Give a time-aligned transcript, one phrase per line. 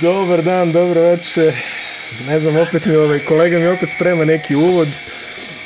[0.00, 1.52] Dobar dan, dobro večer.
[2.26, 4.88] Ne znam, opet mi ovaj kolega mi opet sprema neki uvod.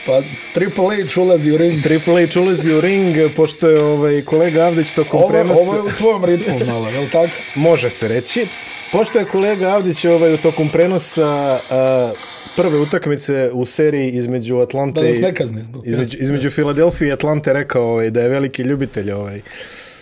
[0.06, 0.20] Pa
[0.54, 1.82] Triple H ulazi u ring.
[1.82, 5.60] Triple H ulazi u ring, pošto je ovaj kolega Avdić tokom Ovo, prenosa...
[5.60, 7.30] ovo je u tvojom ritmu malo, je li tako?
[7.54, 8.46] Može se reći.
[8.92, 11.28] Pošto je kolega Avdić ovaj, u tokom prenosa
[11.70, 12.12] a,
[12.56, 17.08] prve utakmice u seriji između Atlante Da nas i- ne kazni zbog između, između Filadelfije
[17.08, 19.40] i Atlante rekao ovaj, da je veliki ljubitelj ovaj,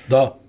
[0.09, 0.39] Da.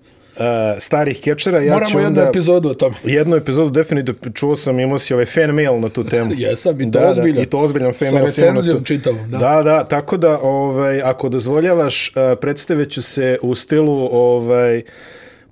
[0.42, 1.58] A, starih kečera.
[1.58, 2.94] Ja Moramo jednu onda- epizodu o tome.
[3.04, 6.32] Jednu epizodu definitivno čuo sam, imao si ovaj fan mail na tu temu.
[6.38, 7.36] Jesam, i to da, ozbiljan.
[7.36, 8.14] Da, I to ozbiljan fan Sa mail.
[8.14, 9.38] na recenzijom tu- čitavom, da.
[9.38, 14.82] Da, da, tako da, ovaj, ako dozvoljavaš, uh, predstavit ću se u stilu ovaj,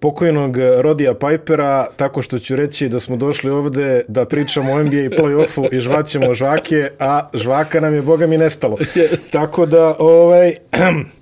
[0.01, 4.91] pokojnog Rodija Pipera, tako što ću reći da smo došli ovde da pričamo o NBA
[4.97, 8.77] play-offu i žvaćemo žvake, a žvaka nam je, boga mi, nestalo.
[8.95, 9.31] Jest.
[9.31, 10.55] Tako da, ovaj,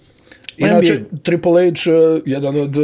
[0.59, 2.83] Inače, NBA Triple H, uh, jedan od uh,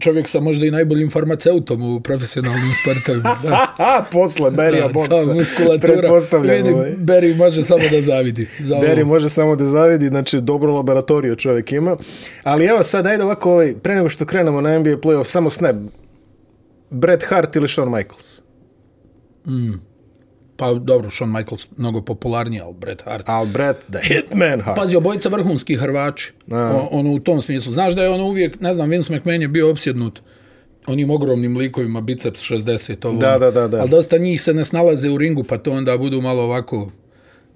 [0.00, 3.36] čovjek sa možda i najboljim farmaceutom u profesionalnim sportovima.
[3.42, 3.74] Da.
[3.78, 6.54] a, posle Berija Da, Bonsa, ta muskulatura.
[6.54, 6.92] Vidi, ovaj.
[6.98, 8.48] Barry može samo da zavidi.
[8.60, 9.08] Za Beri ovo.
[9.08, 11.96] može samo da zavidi, znači dobro laboratoriju čovjek ima.
[12.42, 15.76] Ali evo sad, ajde ovako, ovaj, pre nego što krenemo na NBA playoff, samo snap.
[16.90, 18.40] Bret Hart ili Shawn Michaels?
[20.56, 23.28] Pa dobro, Shawn Michaels mnogo popularniji, ali Bret Hart.
[23.28, 24.76] Al Bret, the Hitman Hart.
[24.76, 26.32] Pazi, obojica vrhunski Hrvači.
[26.50, 27.72] O, ono u tom smislu.
[27.72, 30.20] Znaš da je ono uvijek, ne znam, Vince McMahon je bio opsjednut
[30.86, 33.18] onim ogromnim likovima, biceps 60, ovo.
[33.18, 33.38] Da, ono.
[33.38, 33.80] da, da, da.
[33.80, 36.90] Ali dosta njih se ne snalaze u ringu, pa to onda budu malo ovako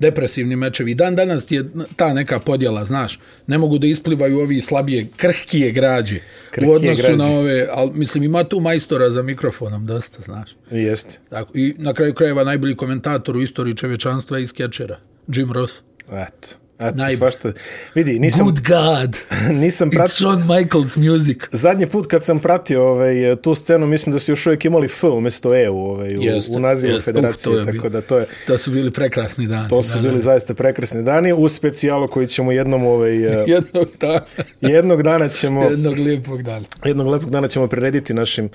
[0.01, 0.95] depresivni mečevi.
[0.95, 1.65] Dan danas ti je
[1.97, 3.19] ta neka podjela, znaš.
[3.47, 6.21] Ne mogu da isplivaju ovi slabije, krhkije građe.
[6.51, 7.17] Krhkije u odnosu građe.
[7.17, 10.57] na ove, ali mislim ima tu majstora za mikrofonom dosta, znaš.
[10.71, 11.19] Jeste.
[11.31, 15.83] Tako, I na kraju krajeva najbolji komentator u istoriji čovječanstva je iz Skečera, Jim Ross.
[16.13, 16.60] Eto.
[16.81, 17.53] Eto, Naj- svašta.
[17.95, 19.17] Vidi, nisam, Good God!
[19.55, 20.15] nisam It's pratio...
[20.29, 21.39] Shawn Michaels music.
[21.53, 25.05] Zadnji put kad sam pratio ovaj, tu scenu, mislim da su još uvijek imali F
[25.05, 27.05] umjesto E u, ovaj, u, Jeste, u nazivu jeste.
[27.05, 28.27] federacije, Uf, to je tako da to je...
[28.47, 29.69] To su bili prekrasni dani.
[29.69, 30.21] To su da, bili da.
[30.21, 34.21] zaista prekrasni dani u specijalu koji ćemo jednom ovaj, eh, Jednog dana.
[34.63, 36.65] jednog dana ćemo Jednog lijepog dana.
[36.85, 38.49] jednog lepog dana ćemo prirediti našim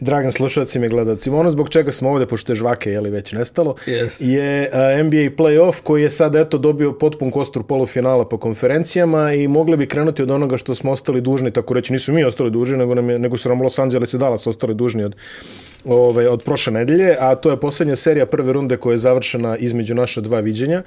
[0.00, 1.38] dragim slušalcima i gledalcima.
[1.38, 4.20] Ono zbog čega smo ovde, pošto je žvake jeli, već nestalo, Jest.
[4.20, 9.48] je a, NBA playoff koji je sad eto dobio potpun kostur polufinala po konferencijama i
[9.48, 12.76] mogli bi krenuti od onoga što smo ostali dužni, tako reći, nisu mi ostali dužni,
[12.76, 15.16] nego, nam je, nego su nam Los Angeles i Dallas ostali dužni od
[15.84, 19.94] ove, od prošle nedelje, a to je posljednja serija prve runde koja je završena između
[19.94, 20.82] naša dva viđenja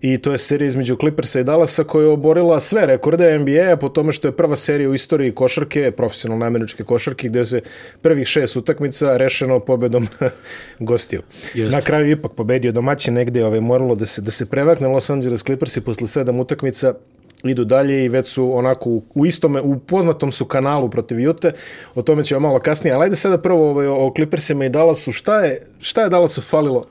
[0.00, 3.88] i to je serija između Clippersa i Dallasa koja je oborila sve rekorde NBA po
[3.88, 7.60] tome što je prva serija u istoriji košarke, profesionalne američke košarke, gdje se
[8.02, 10.08] prvih šest utakmica rešeno pobedom
[10.78, 11.22] gostiju.
[11.54, 11.76] Jeste.
[11.76, 15.42] Na kraju ipak pobedio domaćin negde, ovaj, moralo da se, da se prevakne Los Angeles
[15.42, 16.94] Clippersi posle sedam utakmica
[17.44, 21.52] idu dalje i već su onako u, u istome, u poznatom su kanalu protiv Jute,
[21.94, 25.12] o tome ćemo malo kasnije, ali ajde sada prvo ovaj, o, o Clippersima i Dallasu,
[25.12, 26.86] šta je, šta je Dallasu falilo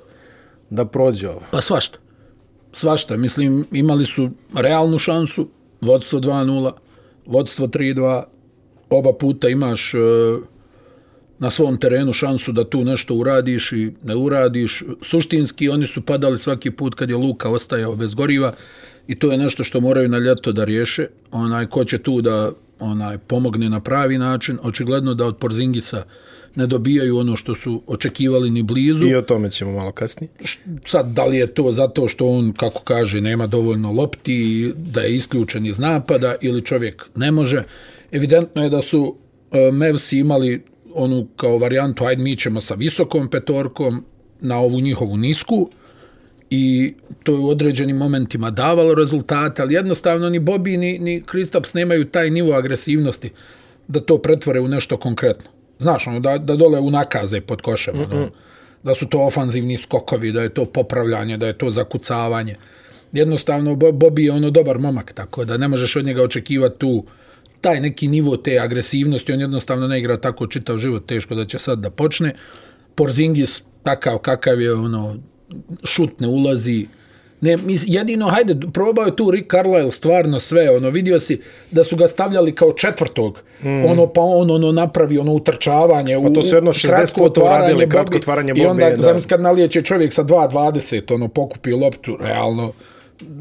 [0.69, 1.41] da prođe ovo?
[1.51, 1.99] Pa svašta.
[2.73, 3.17] Svašta.
[3.17, 5.47] Mislim, imali su realnu šansu,
[5.81, 6.71] vodstvo 2-0,
[7.25, 8.23] vodstvo 3-2,
[8.89, 9.97] oba puta imaš e,
[11.39, 14.83] na svom terenu šansu da tu nešto uradiš i ne uradiš.
[15.01, 18.51] Suštinski oni su padali svaki put kad je Luka ostajao bez goriva
[19.07, 21.07] i to je nešto što moraju na ljeto da riješe.
[21.31, 26.03] Onaj, ko će tu da onaj pomogne na pravi način, očigledno da od Porzingisa
[26.55, 30.29] ne dobijaju ono što su očekivali ni blizu I o tome ćemo malo kasnije.
[30.85, 35.15] sad da li je to zato što on kako kaže nema dovoljno lopti da je
[35.15, 37.63] isključen iz napada ili čovjek ne može
[38.11, 39.15] evidentno je da su
[39.51, 40.63] e, Mavsi imali
[40.93, 44.05] onu kao varijantu ajde mi ćemo sa visokom petorkom
[44.41, 45.69] na ovu njihovu nisku
[46.51, 51.73] i to je u određenim momentima davalo rezultate, ali jednostavno ni Bobby ni, ni Kristaps
[51.73, 53.29] nemaju taj nivo agresivnosti
[53.87, 55.49] da to pretvore u nešto konkretno.
[55.79, 58.15] Znaš, ono, da, da dole unakaze pod košem, mm -mm.
[58.15, 58.29] ono,
[58.83, 62.55] da su to ofanzivni skokovi, da je to popravljanje, da je to zakucavanje.
[63.11, 67.05] Jednostavno, Bo- Bobby je ono dobar momak, tako da ne možeš od njega očekivati tu
[67.61, 71.57] taj neki nivo te agresivnosti, on jednostavno ne igra tako čitav život, teško da će
[71.57, 72.35] sad da počne.
[72.95, 75.15] Porzingis, takav kakav je, ono,
[75.83, 76.87] šut ne ulazi,
[77.41, 81.83] Ne, mis, jedino, hajde, probao je tu Rick Carlisle stvarno sve, ono, vidio si da
[81.83, 83.85] su ga stavljali kao četvrtog, mm.
[83.85, 88.17] ono, pa on, ono, napravi ono utrčavanje, Pa to su jedno 60 puta uradili, kratko
[88.17, 89.01] otvaranje I onda, da.
[89.01, 92.71] zamisli kad nalijeće čovjek sa 2.20, ono, pokupi loptu, realno,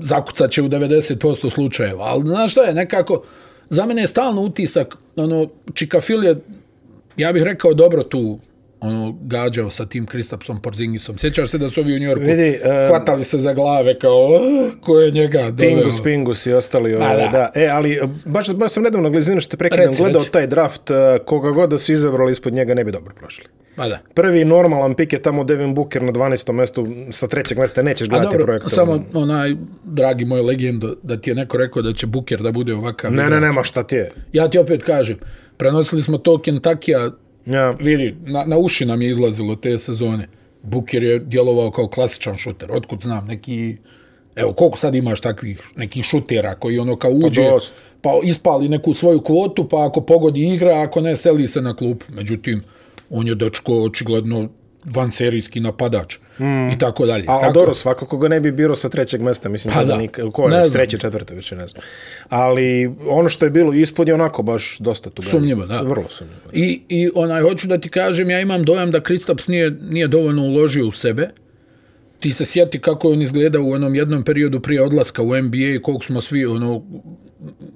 [0.00, 3.22] zakucat će u 90% slučajeva, ali znaš šta je, nekako,
[3.70, 6.36] za mene je stalno utisak, ono, Čikafil je,
[7.16, 8.38] ja bih rekao, dobro tu
[8.80, 11.18] ono gađao sa tim Kristapsom Porzingisom.
[11.18, 14.80] Sjećaš se da su ovi u Njorku Vidi, e, hvatali se za glave kao "Ah,
[14.80, 15.56] ko je njega doveo.
[15.70, 16.94] Tingus, Pingus i ostali.
[16.94, 17.28] Ove, da.
[17.28, 17.50] da.
[17.54, 20.32] E, ali baš, baš sam nedavno, izvinu što te prekidam, Reci, gledao reci.
[20.32, 23.44] taj draft, e, koga god da su izabrali ispod njega ne bi dobro prošli.
[23.76, 23.98] Pa da.
[24.14, 26.52] Prvi normalan pik je tamo Devin Booker na 12.
[26.52, 28.68] mestu, sa trećeg mesta nećeš gledati dobro, projekte.
[28.70, 29.54] samo onaj,
[29.84, 33.12] dragi moj legendo, da ti je neko rekao da će Buker da bude ovakav.
[33.12, 34.10] Ne, ne, nema šta ti je.
[34.32, 35.16] Ja ti opet kažem,
[35.56, 37.10] prenosili smo to Kentakija,
[37.46, 37.70] Ja.
[37.70, 40.28] vidi, na, na uši nam je izlazilo te sezone.
[40.62, 43.76] Buker je djelovao kao klasičan šuter, otkud znam, neki...
[44.36, 47.76] Evo, koliko sad imaš takvih nekih šutera koji ono kao uđe, dosta.
[48.02, 52.04] pa ispali neku svoju kvotu, pa ako pogodi igra, ako ne, seli se na klupu.
[52.08, 52.62] Međutim,
[53.10, 54.48] on je dečko očigledno
[54.84, 56.68] vanserijski napadač mm.
[56.68, 57.24] i tako dalje.
[57.28, 60.18] A, tako, dobro, svakako ga ne bi birao sa trećeg mesta, mislim Pa da, nik,
[60.32, 61.82] ko je, s treće, četvrte, više ne znam.
[62.28, 65.22] Ali ono što je bilo ispod je onako baš dosta tu.
[65.22, 65.80] Sumnjivo, da.
[65.80, 66.40] Vrlo sumnjivo.
[66.52, 70.42] I, I onaj, hoću da ti kažem, ja imam dojam da Kristaps nije, nije dovoljno
[70.42, 71.30] uložio u sebe.
[72.20, 75.56] Ti se sjeti kako je on izgledao u onom jednom periodu prije odlaska u NBA
[75.56, 76.82] i koliko smo svi, ono,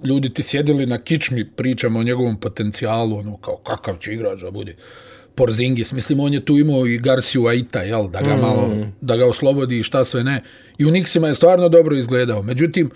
[0.04, 4.50] ljudi ti sjedili na kičmi, pričamo o njegovom potencijalu, ono, kao kakav će igrač da
[4.50, 4.76] bude.
[5.34, 9.26] Porzingis, mislim, on je tu imao i Garciju Aita, jel, da ga malo, da ga
[9.26, 10.42] oslobodi i šta sve ne.
[10.78, 12.42] I u Nixima je stvarno dobro izgledao.
[12.42, 12.90] Međutim,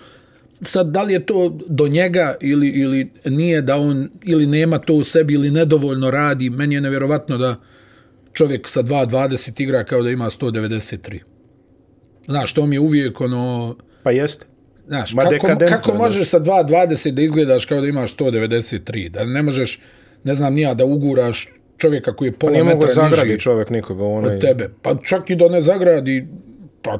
[0.61, 4.93] sad da li je to do njega ili, ili nije da on ili nema to
[4.93, 7.55] u sebi ili nedovoljno radi, meni je nevjerovatno da
[8.33, 11.19] čovjek sa 2.20 igra kao da ima 193.
[12.25, 13.75] Znaš, to mi je uvijek ono...
[14.03, 14.45] Pa jeste.
[14.87, 19.09] Znaš, Ma kako, kako možeš sa 2.20 da izgledaš kao da imaš 193?
[19.09, 19.79] Da ne možeš,
[20.23, 21.47] ne znam nija, da uguraš
[21.79, 24.35] čovjeka koji je pola mogu metra zagradi niži čovjek nikoga onaj...
[24.35, 24.69] od tebe.
[24.81, 26.27] Pa čak i da ne zagradi,
[26.81, 26.99] pa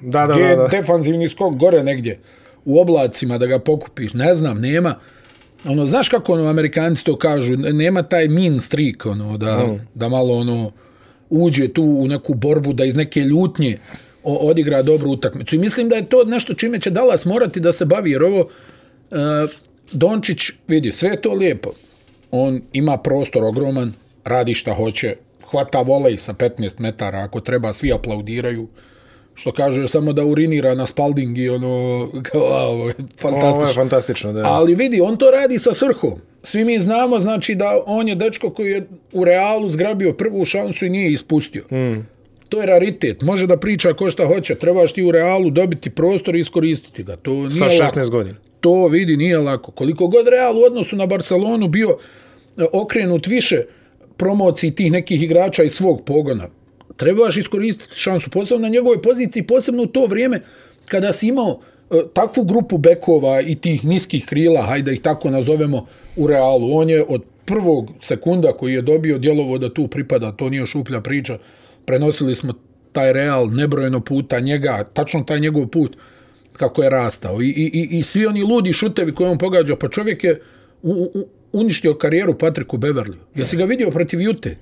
[0.00, 0.68] Da, da, gdje da, je da.
[0.68, 2.18] defanzivni skok gore negdje
[2.64, 4.94] u oblacima da ga pokupiš, ne znam, nema.
[5.64, 9.88] Ono, znaš kako ono, Amerikanci to kažu, nema taj mean streak, ono, da, mm.
[9.94, 10.72] da malo ono,
[11.30, 13.78] uđe tu u neku borbu, da iz neke ljutnje
[14.22, 15.54] odigra dobru utakmicu.
[15.56, 18.40] I mislim da je to nešto čime će Dallas morati da se bavi, jer ovo,
[18.40, 19.50] uh,
[19.92, 21.70] Dončić, vidi, sve je to lijepo.
[22.30, 23.92] On ima prostor ogroman,
[24.24, 25.16] radi šta hoće,
[25.50, 28.68] hvata volej sa 15 metara, ako treba, svi aplaudiraju
[29.36, 31.68] što kaže samo da urinira na Spalding i ono,
[32.32, 33.82] kao, a, ovo je Ovo je fantastično.
[33.82, 34.42] fantastično, da.
[34.44, 36.20] Ali vidi, on to radi sa svrhom.
[36.42, 40.86] Svi mi znamo, znači, da on je dečko koji je u Realu zgrabio prvu šansu
[40.86, 41.64] i nije ispustio.
[41.72, 42.06] Mm.
[42.48, 43.22] To je raritet.
[43.22, 44.54] Može da priča ko šta hoće.
[44.54, 47.16] Trebaš ti u Realu dobiti prostor i iskoristiti ga.
[47.16, 48.00] To nije Sa lako.
[48.00, 48.36] 16 godina.
[48.60, 49.72] To vidi, nije lako.
[49.72, 51.88] Koliko god Real u odnosu na Barcelonu bio
[52.56, 53.62] e, okrenut više
[54.16, 56.48] promociji tih nekih igrača iz svog pogona,
[56.96, 60.40] trebaš iskoristiti šansu, posebno na njegovoj poziciji, posebno u to vrijeme
[60.86, 61.60] kada si imao
[61.90, 65.86] e, takvu grupu bekova i tih niskih krila, hajde ih tako nazovemo,
[66.16, 66.76] u Realu.
[66.76, 71.00] On je od prvog sekunda koji je dobio djelovo da tu pripada, to nije šuplja
[71.00, 71.38] priča,
[71.84, 72.54] prenosili smo
[72.92, 75.96] taj Real nebrojeno puta njega, tačno taj njegov put
[76.56, 77.42] kako je rastao.
[77.42, 80.40] I, i, i, i svi oni ludi šutevi koje on pogađa, pa čovjek je
[80.82, 83.16] u, u, uništio karijeru Patriku Beverlyu.
[83.34, 84.56] Jesi ga vidio protiv Jute?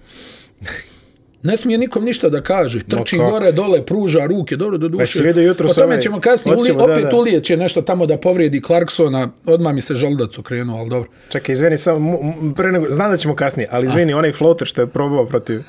[1.42, 2.82] Ne smije nikom ništa da kaže.
[2.84, 3.30] Trči kako?
[3.30, 5.22] gore, dole, pruža ruke, dobro do Pa duše.
[5.22, 6.56] vidio jutros o tome ćemo kasnije.
[6.56, 7.16] Uli, Hoćemo, da, opet da.
[7.16, 9.30] Ulije će nešto tamo da povrijedi Clarksona.
[9.46, 11.10] Odmah mi se želdac okrenuo, ali dobro.
[11.28, 14.86] Čekaj, izvini, mu- pre nego, znam da ćemo kasnije, ali izvini, onaj floater što je
[14.86, 15.60] probao protiv...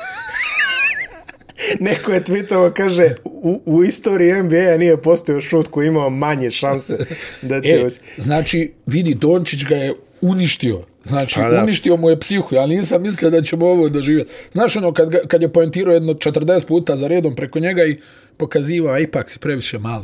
[1.79, 6.97] Neko je tweetovo, kaže, u, u istoriji NBA nije postojao šut koji imao manje šanse
[7.41, 7.99] da će E, ući.
[8.17, 10.81] znači, vidi, Dončić ga je uništio.
[11.03, 11.63] Znači, A da.
[11.63, 12.55] uništio mu je psihu.
[12.55, 14.31] Ja nisam mislio da ćemo ovo doživjeti.
[14.51, 17.97] Znaš ono, kad, ga, kad je poentirao jedno 40 puta za redom preko njega i
[18.37, 20.03] pokazivao, a ipak si previše mali.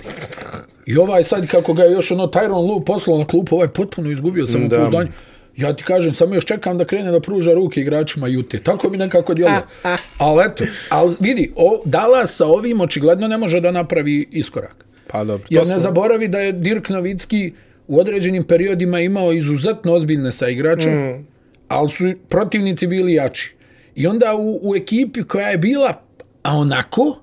[0.86, 4.12] I ovaj sad, kako ga je još ono Tyron Lu poslao na klupu, ovaj potpuno
[4.12, 5.10] izgubio samopouzdanje.
[5.62, 8.60] Ja ti kažem, samo još čekam da krene da pruža ruke igračima Jute.
[8.60, 9.62] Tako mi nekako djeluje.
[10.18, 14.86] Ali eto, ali vidi, o, Dallas sa ovim očigledno ne može da napravi iskorak.
[15.08, 15.48] Pa dobro.
[15.50, 17.53] Jer to ne smo- zaboravi da je Dirk Novicki
[17.88, 21.25] u određenim periodima imao izuzetno ozbiljne saigrače, mm.
[21.68, 23.56] ali su protivnici bili jači.
[23.96, 25.94] I onda u, u ekipi koja je bila
[26.44, 27.20] a onako,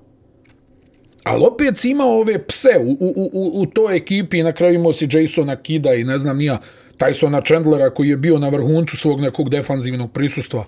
[1.23, 4.73] ali opet si imao ove pse u, u, u, u toj ekipi i na kraju
[4.75, 6.57] imao si Jasona Kida i ne znam nija
[6.99, 10.65] Tysona Chandlera koji je bio na vrhuncu svog nekog defanzivnog prisustva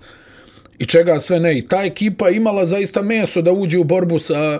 [0.77, 1.57] i čega sve ne.
[1.57, 4.59] I ta ekipa imala zaista meso da uđe u borbu sa,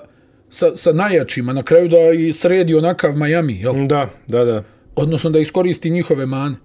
[0.50, 3.74] sa, sa najjačima, na kraju da i sredi onakav Miami, jel?
[3.86, 4.64] Da, da, da.
[4.96, 6.56] odnosno da iskoristi njihove mane.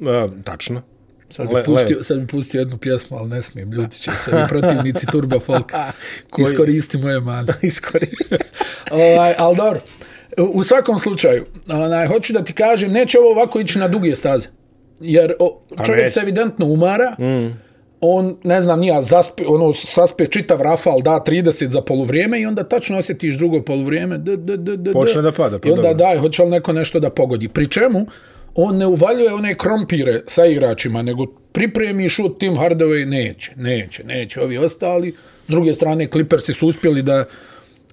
[0.00, 0.82] A, tačno.
[1.28, 4.46] Sad bi, Le- pustio, sad bi pustio jednu pjesmu, ali ne smijem, ljudi će se
[4.48, 5.72] protivnici Turbo Folk.
[6.30, 7.52] Koji- Iskoristi moje mane.
[7.62, 8.24] Iskoristi.
[8.90, 9.80] ovaj, ali dobro,
[10.38, 14.48] u, svakom slučaju, onaj, hoću da ti kažem, neće ovo ovako ići na duge staze.
[15.00, 17.60] Jer o, čovjek se evidentno umara, mm.
[18.00, 22.64] on, ne znam, nija, zaspe, ono, saspe čitav rafal, da 30 za poluvrijeme i onda
[22.64, 24.18] tačno osjetiš drugo poluvrijeme.
[24.18, 25.94] D, d, d, d, Počne da pada, pa I onda dobro.
[26.06, 27.48] daj, hoće li neko nešto da pogodi.
[27.48, 28.06] Pri čemu,
[28.54, 34.40] on ne uvaljuje one krompire sa igračima, nego pripremi šut Tim Hardaway, neće, neće, neće.
[34.40, 35.14] Ovi ostali,
[35.48, 37.24] s druge strane, Clippersi su uspjeli da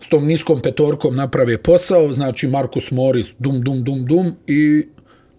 [0.04, 4.86] s tom niskom petorkom naprave posao, znači Marcus Morris, dum, dum, dum, dum i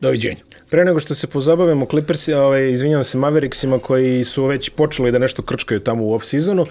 [0.00, 0.40] doviđenja.
[0.70, 5.18] Pre nego što se pozabavimo Clippersi, ovaj, izvinjam se Mavericksima koji su već počeli da
[5.18, 6.66] nešto krčkaju tamo u off-seasonu,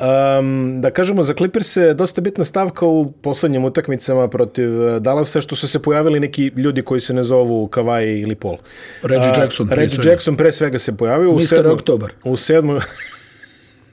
[0.00, 5.40] Um, da kažemo, za Clippers je dosta bitna stavka u poslednjim utakmicama protiv eh, Dallasa,
[5.40, 8.56] što su se pojavili neki ljudi koji se ne zovu Kawhi ili Paul.
[9.02, 9.66] Reggie Jackson.
[9.66, 11.32] Uh, Reggie Jackson pre svega se pojavio.
[11.32, 11.36] Mr.
[11.36, 12.12] U sedmu, Oktober.
[12.24, 12.80] U sedmu...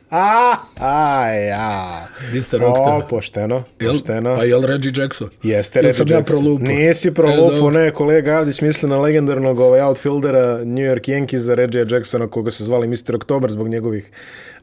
[0.09, 2.07] A, a, ja.
[2.33, 2.63] Mr.
[2.63, 3.03] Oktober.
[3.03, 4.35] O, pošteno, pošteno.
[4.35, 5.29] Pa je li Reggie Jackson?
[5.43, 6.39] Jeste Reggie sam ja Jackson.
[6.39, 6.63] prolupo?
[6.63, 7.79] Nisi E, prolupo, dobro.
[7.79, 12.63] ne, kolega Avdić misli na legendarnog ovaj outfieldera New York Yankeesa Reggie Jacksona, koga se
[12.63, 13.15] zvali Mr.
[13.15, 14.11] Oktober zbog njegovih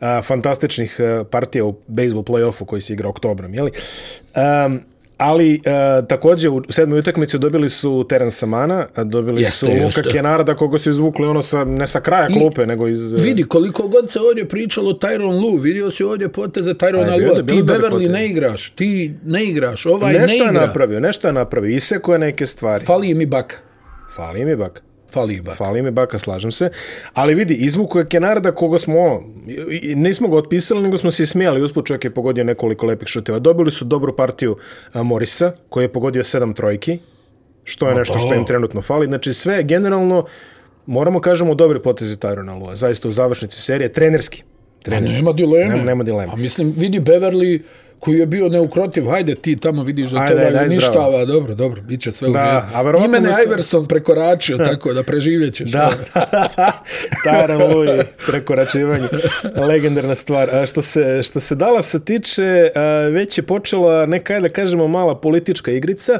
[0.00, 3.70] a, fantastičnih a, partija u baseball play-offu koji se igra oktobrom, jeli?
[4.66, 4.80] Um,
[5.16, 9.85] ali a, takođe u sedmoj utakmici dobili su Terence Mana, a dobili Jeste, su Luka
[9.85, 10.02] jeste.
[10.12, 13.14] Kenarda koga su izvukli ono sa, ne sa kraja I klupe, nego iz...
[13.14, 17.42] e, Vidi, koliko god se ovdje pričalo Tyron Lu, vidio si ovdje poteze Tyrona Lua,
[17.42, 20.66] bili ti Beverly ne igraš, ti ne igraš, ovaj nešto ne je igra.
[20.66, 22.85] napravio, nešto je napravio, iseko je neke stvari.
[22.85, 23.56] Fali mi baka.
[24.16, 24.83] Fali mi bak.
[25.14, 25.56] Fali baka.
[25.56, 26.71] Fali mi baka, slažem se.
[27.12, 29.23] Ali vidi, izvuku je Kenarda koga smo,
[29.94, 31.62] nismo ga otpisali, nego smo se i smijali.
[31.62, 33.38] Usput čovjek je pogodio nekoliko lepih šuteva.
[33.38, 34.56] Dobili su dobru partiju
[34.94, 36.99] Morisa, koji je pogodio sedam trojki,
[37.64, 38.35] što je nešto što to.
[38.35, 39.06] im trenutno fali.
[39.06, 40.25] Znači sve generalno,
[40.87, 42.76] moramo kažemo dobri potezi Tyrona Lua.
[42.76, 44.42] Zaista u završnici serije, trenerski.
[44.85, 45.71] Pa nema dileme.
[45.71, 46.33] Nema- nema dileme.
[46.33, 47.61] A mislim, vidi Beverly
[48.04, 51.82] koji je bio neukrotiv, hajde ti tamo vidiš da Ajde, to ovaj uništava, dobro, dobro,
[51.82, 52.44] bit će sve u redu.
[53.23, 55.70] bi to- Iverson prekoračio, tako da preživjet ćeš.
[55.70, 55.90] Da,
[57.25, 57.88] Taran Lui,
[58.26, 59.08] prekoračivanje,
[59.58, 60.50] legendarna stvar.
[60.52, 62.42] A što se, što se Dallasa tiče,
[62.75, 66.18] a, već je počela neka, da kažemo, mala politička igrica.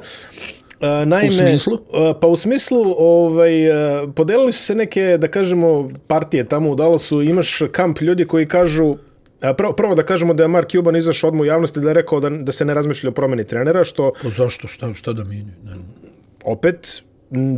[1.07, 1.79] Naime, U smislu?
[2.21, 3.51] Pa u smislu, ovaj,
[4.15, 7.23] podelili su se neke, da kažemo, partije tamo u Dallasu.
[7.23, 8.97] Imaš kamp ljudi koji kažu,
[9.53, 12.21] Prvo, prvo da kažemo da je Mark Cuban izašao odmah u javnosti da je rekao
[12.21, 15.53] da, da se ne razmišlja o promjeni trenera, što Pa zašto, šta, šta da mijenju?
[15.65, 15.73] Ne.
[16.45, 17.03] opet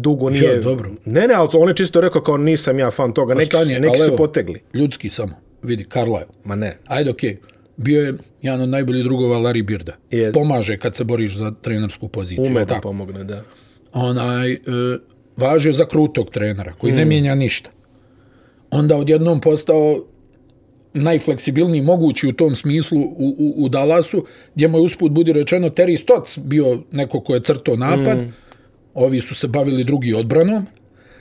[0.01, 0.45] dugo nije...
[0.45, 0.91] Ja, dobro.
[1.05, 3.35] Ne, ne, ali on je čisto rekao kao nisam ja fan toga.
[3.35, 4.61] Neki, su, Stanje, neki su potegli.
[4.75, 6.27] Ljudski samo, vidi, Carlisle.
[6.45, 6.79] Ma ne.
[6.87, 7.39] Ajde, okej.
[7.77, 9.93] Bio je jedan od najboljih drugova Larry Birda.
[10.11, 10.35] Jest.
[10.35, 12.45] Pomaže kad se boriš za trenersku poziciju.
[12.45, 13.43] Ume da pomogne, da.
[13.93, 14.59] onaj, e,
[15.37, 16.97] važio za krutog trenera, koji Mm.
[16.97, 17.71] ne mijenja ništa.
[18.71, 20.05] Onda odjednom postao
[21.03, 24.25] najfleksibilniji mogući u tom smislu u, u, u Dallasu,
[24.55, 28.33] gdje mu je usput budi rečeno Terry Stotts bio neko ko je crto napad, mm.
[28.95, 30.67] ovi su se bavili drugi odbranom,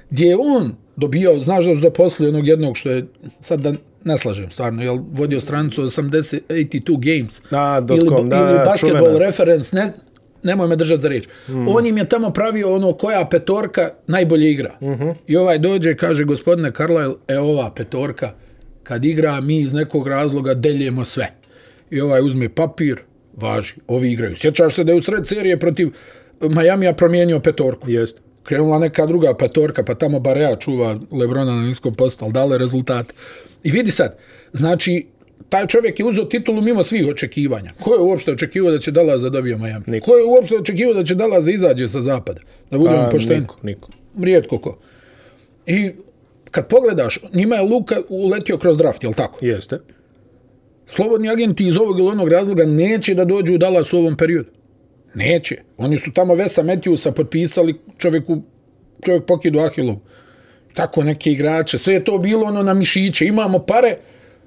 [0.10, 3.05] gdje je on dobijao, znaš da su zaposlili onog jednog što je,
[3.41, 8.29] sad da ne slažem stvarno, jel vodio stranicu 80, 82 games, A, dot ili, com,
[8.29, 9.25] da, ili basketball čuvena.
[9.25, 9.91] reference, ne,
[10.44, 11.27] nemoj me držati za riječ.
[11.48, 11.67] Mm.
[11.67, 14.75] On im je tamo pravio ono koja petorka najbolje igra.
[14.82, 15.13] Mm -hmm.
[15.27, 18.34] I ovaj dođe i kaže, gospodine Carlisle, e ova petorka,
[18.86, 21.34] kad igra, mi iz nekog razloga deljemo sve.
[21.92, 22.98] I ovaj uzme papir,
[23.34, 24.36] važi, ovi igraju.
[24.36, 25.89] Sjećaš se da je u sred serije protiv
[26.42, 27.89] Majamija promijenio petorku.
[27.89, 28.22] Jest.
[28.44, 33.13] Krenula neka druga petorka, pa tamo Barea čuva Lebrona na niskom postu, ali dale rezultat.
[33.63, 34.18] I vidi sad,
[34.54, 35.06] znači,
[35.50, 37.74] taj čovjek je uzeo titulu mimo svih očekivanja.
[37.80, 39.84] Ko je uopšte očekivao da će Dallas da dobije Miami?
[39.88, 40.06] Niko.
[40.06, 42.42] Ko je uopšte očekivao da će Dallas da izađe sa zapada?
[42.72, 43.39] Da budemo A, pošteni.
[43.39, 43.89] niko, niko.
[44.22, 44.77] Rijetko ko.
[45.65, 45.92] I
[46.55, 49.45] kad pogledaš, njima je Luka uletio kroz draft, jel tako?
[49.45, 49.79] Jeste.
[50.85, 54.50] Slobodni agenti iz ovog ili onog razloga neće da dođu u Dallas u ovom periodu.
[55.15, 55.57] Neće.
[55.77, 58.41] Oni su tamo Vesa Matthewsa potpisali čovjeku,
[59.05, 59.95] čovjek pokidu Ahilov.
[60.74, 61.77] Tako neke igrače.
[61.77, 63.25] Sve je to bilo ono na mišiće.
[63.25, 63.97] Imamo pare,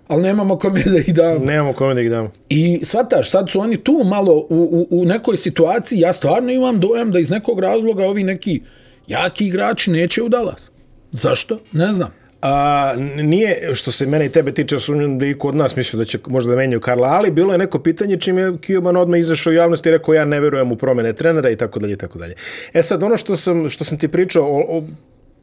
[0.06, 1.44] ali nemamo kome da ih damo.
[1.44, 2.30] Nemamo kome da ih damo.
[2.48, 6.80] I shvataš, sad su oni tu malo u, u, u nekoj situaciji, ja stvarno imam
[6.80, 8.60] dojam da iz nekog razloga ovi neki
[9.06, 10.70] jaki igrači neće u Dallas.
[11.12, 11.58] Zašto?
[11.72, 12.08] Ne znam.
[12.42, 16.04] A, nije, što se mene i tebe tiče, sumnjam da i kod nas mislio da
[16.04, 19.50] će možda da menjaju Karla, ali bilo je neko pitanje čim je Cuban odmah izašao
[19.50, 22.18] u javnost i rekao ja ne verujem u promene trenera i tako dalje i tako
[22.18, 22.34] dalje.
[22.72, 24.82] E sad, ono što sam, što sam ti pričao, o, o,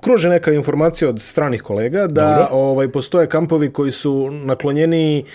[0.01, 2.47] kruže neka informacija od stranih kolega da Dobro.
[2.51, 5.25] ovaj postoje kampovi koji su naklonjeni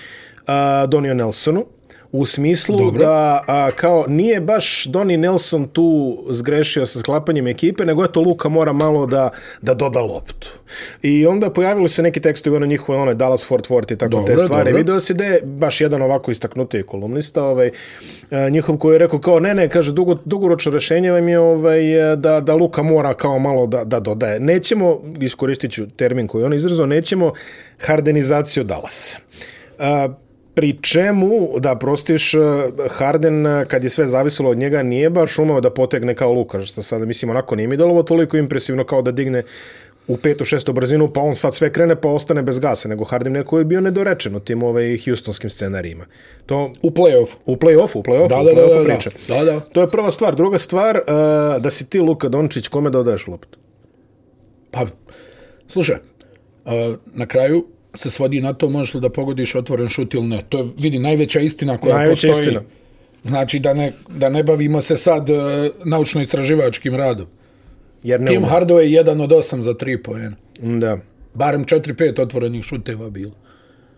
[0.46, 1.66] a, Donio Nelsonu
[2.12, 3.00] u smislu Dobro.
[3.00, 8.48] da a, kao nije baš Donny Nelson tu zgrešio sa sklapanjem ekipe, nego eto Luka
[8.48, 9.30] mora malo da,
[9.62, 10.52] da doda loptu.
[11.02, 14.26] I onda pojavili se neki tekstovi ono njihove, ono Dallas Fort Worth i tako Dobro,
[14.26, 14.64] te stvari.
[14.64, 14.78] dobro.
[14.78, 17.70] Video se da je baš jedan ovako istaknuti kolumnista, ovaj,
[18.30, 21.82] a, njihov koji je rekao kao ne, ne, kaže dugo, dugoročno rešenje vam je ovaj,
[22.16, 24.40] da, da Luka mora kao malo da, da dodaje.
[24.40, 27.32] Nećemo, iskoristit ću termin koji on izrazao, nećemo
[27.78, 29.18] hardenizaciju Dallasa.
[29.78, 30.08] A,
[30.54, 32.32] pri čemu, da prostiš,
[32.90, 36.82] Harden, kad je sve zavisilo od njega, nije baš umao da potegne kao Luka, što
[36.82, 39.42] sada, mislim, onako nije mi delovo toliko impresivno kao da digne
[40.08, 43.32] u petu, šestu brzinu, pa on sad sve krene, pa ostane bez gasa, nego Harden
[43.32, 46.04] neko je bio nedorečen u tim ovaj, Houstonskim scenarijima.
[46.46, 47.28] To, U play-off.
[47.46, 49.10] u play-offu, u play-offu, Da, u da, da, play-offu da, priča.
[49.28, 49.60] da, da.
[49.60, 50.34] To je prva stvar.
[50.34, 53.58] Druga stvar, uh, da si ti, Luka Dončić, kome dodaješ loptu?
[54.70, 54.86] Pa,
[55.68, 55.96] slušaj,
[56.64, 56.72] uh,
[57.14, 60.42] na kraju se svodi na to možeš li da pogodiš otvoren šut ili ne.
[60.48, 62.46] To je, vidi, najveća istina koja Najveća postoji.
[62.46, 62.62] istina.
[63.22, 65.36] Znači da ne, da ne bavimo se sad uh,
[65.84, 67.26] naučno-istraživačkim radom.
[68.02, 68.52] Jer ne Tim ume.
[68.52, 70.36] Hardaway je jedan od osam za tri poena.
[70.60, 70.98] Da.
[71.34, 73.32] Barem 4-5 otvorenih šuteva bilo.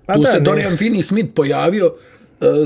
[0.07, 1.95] Pa tu da, se ne- Dorian Finney-Smith pojavio uh,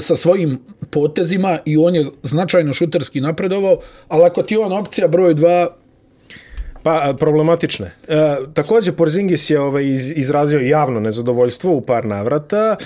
[0.01, 0.59] sa svojim
[0.91, 3.79] potezima i on je značajno šuterski napredovao,
[4.09, 5.69] ali ako ti je on opcija broj 2,
[6.87, 7.91] Pa, a, problematične.
[8.09, 12.77] E, također, Porzingis je ovaj, iz, izrazio javno nezadovoljstvo u par navrata.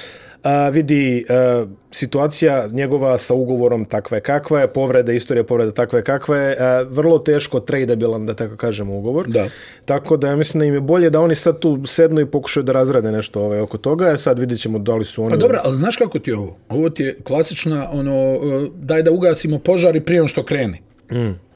[0.43, 5.99] A, vidi, e, situacija njegova sa ugovorom takva je kakva je, povreda, istorija povreda takva
[5.99, 9.29] je kakva je, e, vrlo teško tradeabilan, da tako kažemo, ugovor.
[9.29, 9.49] Da.
[9.85, 12.65] Tako da ja mislim da im je bolje da oni sad tu sednu i pokušaju
[12.65, 14.09] da razrade nešto ovaj, oko toga.
[14.09, 15.31] E, sad vidjet ćemo da li su oni...
[15.31, 16.57] Pa dobro, ali znaš kako ti je ovo?
[16.69, 18.41] Ovo ti je klasična, ono, uh,
[18.75, 20.79] daj da ugasimo požar i prije što krene.
[21.13, 21.50] Mm.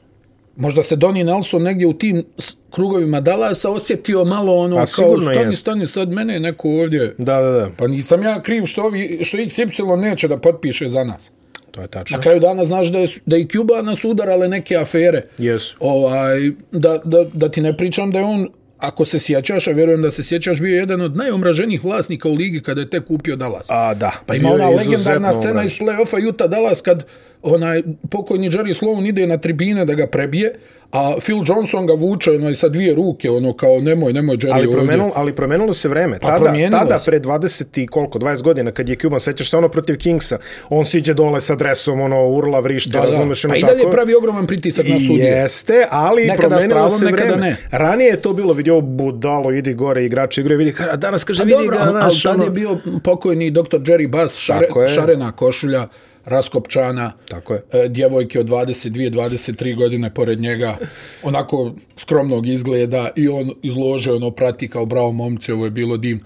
[0.55, 2.23] Možda se Donnie Nelson negdje u tim
[2.71, 5.59] krugovima Dallasa osjetio malo ono, Pa kao, stani, jest.
[5.59, 7.15] stani, sad mene neko ovdje...
[7.17, 7.69] Da, da, da.
[7.77, 11.31] Pa nisam ja kriv što, ovi, što XY neće da potpiše za nas.
[11.71, 12.17] To je tačno.
[12.17, 15.21] Na kraju dana znaš da je, da i Cuba nas udarale neke afere.
[15.37, 15.77] Jesu.
[15.79, 18.47] Ovaj, da, da, da ti ne pričam da je on,
[18.77, 22.61] ako se sjećaš, a vjerujem da se sjećaš, bio jedan od najomraženijih vlasnika u ligi
[22.61, 23.67] kada je tek kupio Dallas.
[23.69, 24.11] A, da.
[24.25, 27.05] Pa ima ona legendarna scena iz play-offa Utah Dallas kad
[27.45, 30.55] onaj pokojni Jerry Sloan ide na tribine da ga prebije,
[30.91, 34.67] a Phil Johnson ga vuče onaj, sa dvije ruke, ono kao nemoj, nemoj Jerry Ali
[34.67, 34.77] ovdje.
[34.77, 36.19] promenilo, ali promenilo se vreme.
[36.19, 37.05] Pa Tada, tada se.
[37.05, 40.37] pre 20 i koliko, 20 godina, kad je Cuban, sećaš se ono protiv Kingsa,
[40.69, 43.05] on siđe dole sa dresom, ono, urla, vrište, Da, da.
[43.05, 43.73] razumeš, ono Pa i tako.
[43.73, 45.25] dalje pravi ogroman pritisak na sudije.
[45.27, 47.41] Jeste, ali Nekada promenilo pravom, se nekada vreme.
[47.41, 47.57] ne.
[47.71, 51.45] Ranije je to bilo, vidio budalo, idi gore, igrači igraju, vidi, a danas kaže, A
[51.45, 53.59] vidi dobro, ga, ali, ali znaš, tad ono, je bio pokojni dr.
[53.79, 55.87] Jerry Bass, šare, šarena košulja,
[56.25, 57.61] raskopčana, Tako je.
[57.73, 60.77] e, djevojke od 22-23 godine pored njega,
[61.23, 66.23] onako skromnog izgleda i on izlože, ono prati kao bravo momci, ovo je bilo divno.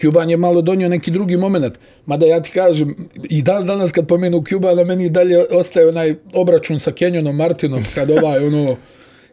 [0.00, 2.94] Cuban je malo donio neki drugi moment, mada ja ti kažem,
[3.30, 8.10] i dan danas kad pomenu Cubana, meni dalje ostaje onaj obračun sa Kenjonom Martinom, kad
[8.10, 8.76] ovaj, ono,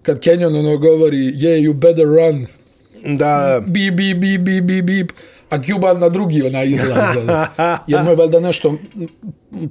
[0.01, 2.47] kad Kenjon ono govori, yeah, you better run,
[3.17, 5.11] da, bip, bip, bip, bip, bip, bip,
[5.53, 7.15] a Cuban na drugi ona izlaz.
[7.87, 8.77] Jer mu je valjda nešto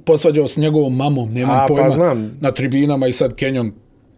[0.05, 2.37] posvađao s njegovom mamom, nemam A, pa pojma, znam.
[2.41, 3.71] na tribinama i sad Kenyon,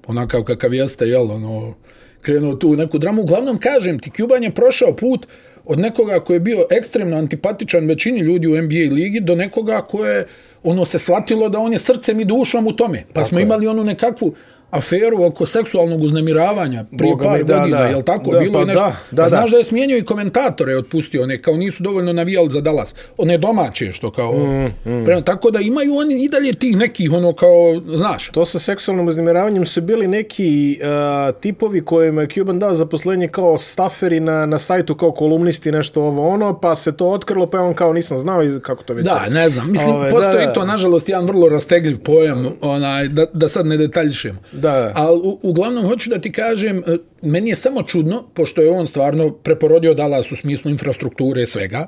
[0.08, 1.73] onakav kakav jeste, jel, ono,
[2.21, 3.21] krenuo tu neku dramu.
[3.21, 5.28] Uglavnom, kažem ti, Cuban je prošao put
[5.65, 10.17] od nekoga koji je bio ekstremno antipatičan većini ljudi u NBA ligi do nekoga koje
[10.17, 10.28] je,
[10.63, 13.04] ono se shvatilo da on je srcem i dušom u tome.
[13.08, 13.43] Pa Tako smo je.
[13.43, 14.34] imali onu nekakvu
[14.78, 17.86] aferu oko seksualnog uznemiravanja prije Boga par mi, da, godina, da.
[17.86, 18.32] jel tako?
[18.32, 18.82] Da, Bilo pa je nešto.
[18.82, 19.58] da, da, pa znaš da.
[19.58, 22.96] je smijenio i komentatore otpustio, ne, kao nisu dovoljno navijali za Dallas.
[23.18, 24.34] One domaće, što kao...
[24.34, 25.06] Mm, mm.
[25.06, 29.08] Prema, tako da imaju oni i dalje tih nekih, ono, kao, znaš, To sa seksualnim
[29.08, 34.58] uznemiravanjem su bili neki uh, tipovi kojima je Cuban dao zaposlenje kao staferi na, na
[34.58, 38.44] sajtu kao kolumnisti nešto ovo ono, pa se to otkrilo, pa on kao nisam znao
[38.44, 39.32] i kako to već Da, je.
[39.32, 39.72] ne znam.
[39.72, 40.54] Mislim, Ove, postoji da, da.
[40.54, 44.40] to, nažalost, jedan vrlo rastegljiv pojam, onaj, da, da sad ne detaljišemo.
[44.52, 44.64] Da.
[44.95, 48.88] Ali u, uglavnom, hoću da ti kažem, e, meni je samo čudno, pošto je on
[48.88, 51.88] stvarno preporodio Dallas u smislu infrastrukture i svega,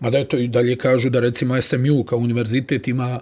[0.00, 3.20] mada je to i dalje kažu da recimo SMU kao univerzitet ima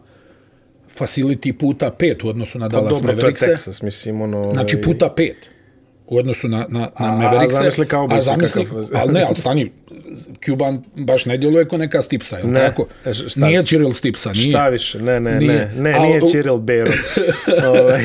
[0.99, 3.35] facility puta pet u odnosu na Pa Dallas dobro, to je.
[3.35, 4.51] Texas, mislim, ono...
[4.53, 5.37] Znači ovaj, puta pet
[6.11, 7.55] u odnosu na, na, na A- a Maverickse.
[7.55, 9.73] zamisli A zamisli, kakav- ali ne, ali stani,
[10.41, 12.87] Cuban baš ne djeluje ko neka Stipsa, je Ne, tako?
[13.05, 14.51] e, šta- Nije Cyril Stipsa, nije.
[14.51, 15.53] Šta više, ne, ne, Nije.
[15.53, 16.91] ne, ne, Al nije u- Cyril Bero.
[17.71, 18.03] Ovaj,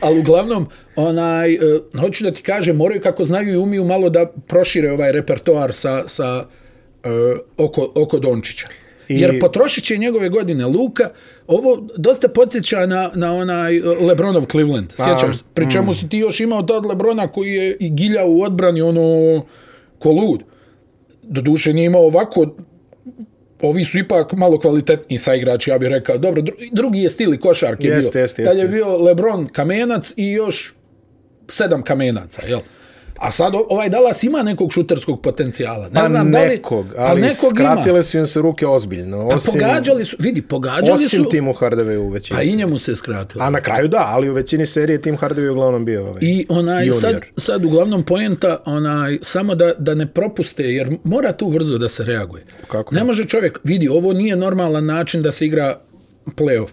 [0.00, 1.60] Ali uglavnom, onaj, uh,
[2.00, 6.08] hoću da ti kažem, moraju kako znaju i umiju malo da prošire ovaj repertoar sa,
[6.08, 7.10] sa uh,
[7.58, 8.66] oko, oko Dončića.
[9.08, 9.20] I...
[9.20, 11.10] Jer potrošit će njegove godine Luka,
[11.46, 15.36] ovo dosta podsjeća na, na onaj Lebronov Cleveland, sjećaš?
[15.36, 15.44] se?
[15.54, 19.42] Pri čemu si ti još imao tad Lebrona koji je i gilja u odbrani, ono,
[19.98, 20.40] ko lud.
[21.22, 22.46] Doduše nije imao ovako
[23.62, 26.18] ovi su ipak malo kvalitetniji saigrači, ja bih rekao.
[26.18, 28.22] Dobro, dru- drugi je stil i košarke Jeste, bio.
[28.22, 30.74] jeste, Tad jeste, je bio Lebron kamenac i još
[31.48, 32.60] sedam kamenaca, jel?
[33.18, 35.84] A sad ovaj Dallas ima nekog šuterskog potencijala.
[35.88, 36.48] Ne pa znam da li...
[36.48, 38.02] nekog, ali pa nekog skratile ima.
[38.02, 39.28] su im se ruke ozbiljno.
[39.28, 41.30] Pa Osim, pogađali su, vidi, pogađali osim su...
[41.30, 42.36] Timu Hardaway u većini.
[42.36, 43.44] Pa i njemu se skratilo.
[43.44, 46.18] A na kraju da, ali u većini serije Tim Hardaway je uglavnom bio ovaj.
[46.20, 47.00] I onaj junior.
[47.00, 51.88] sad, sad uglavnom poenta onaj samo da da ne propuste jer mora tu brzo da
[51.88, 52.44] se reaguje.
[52.68, 53.04] Kako ne?
[53.04, 55.74] može čovjek vidi ovo nije normalan način da se igra
[56.26, 56.70] play-off.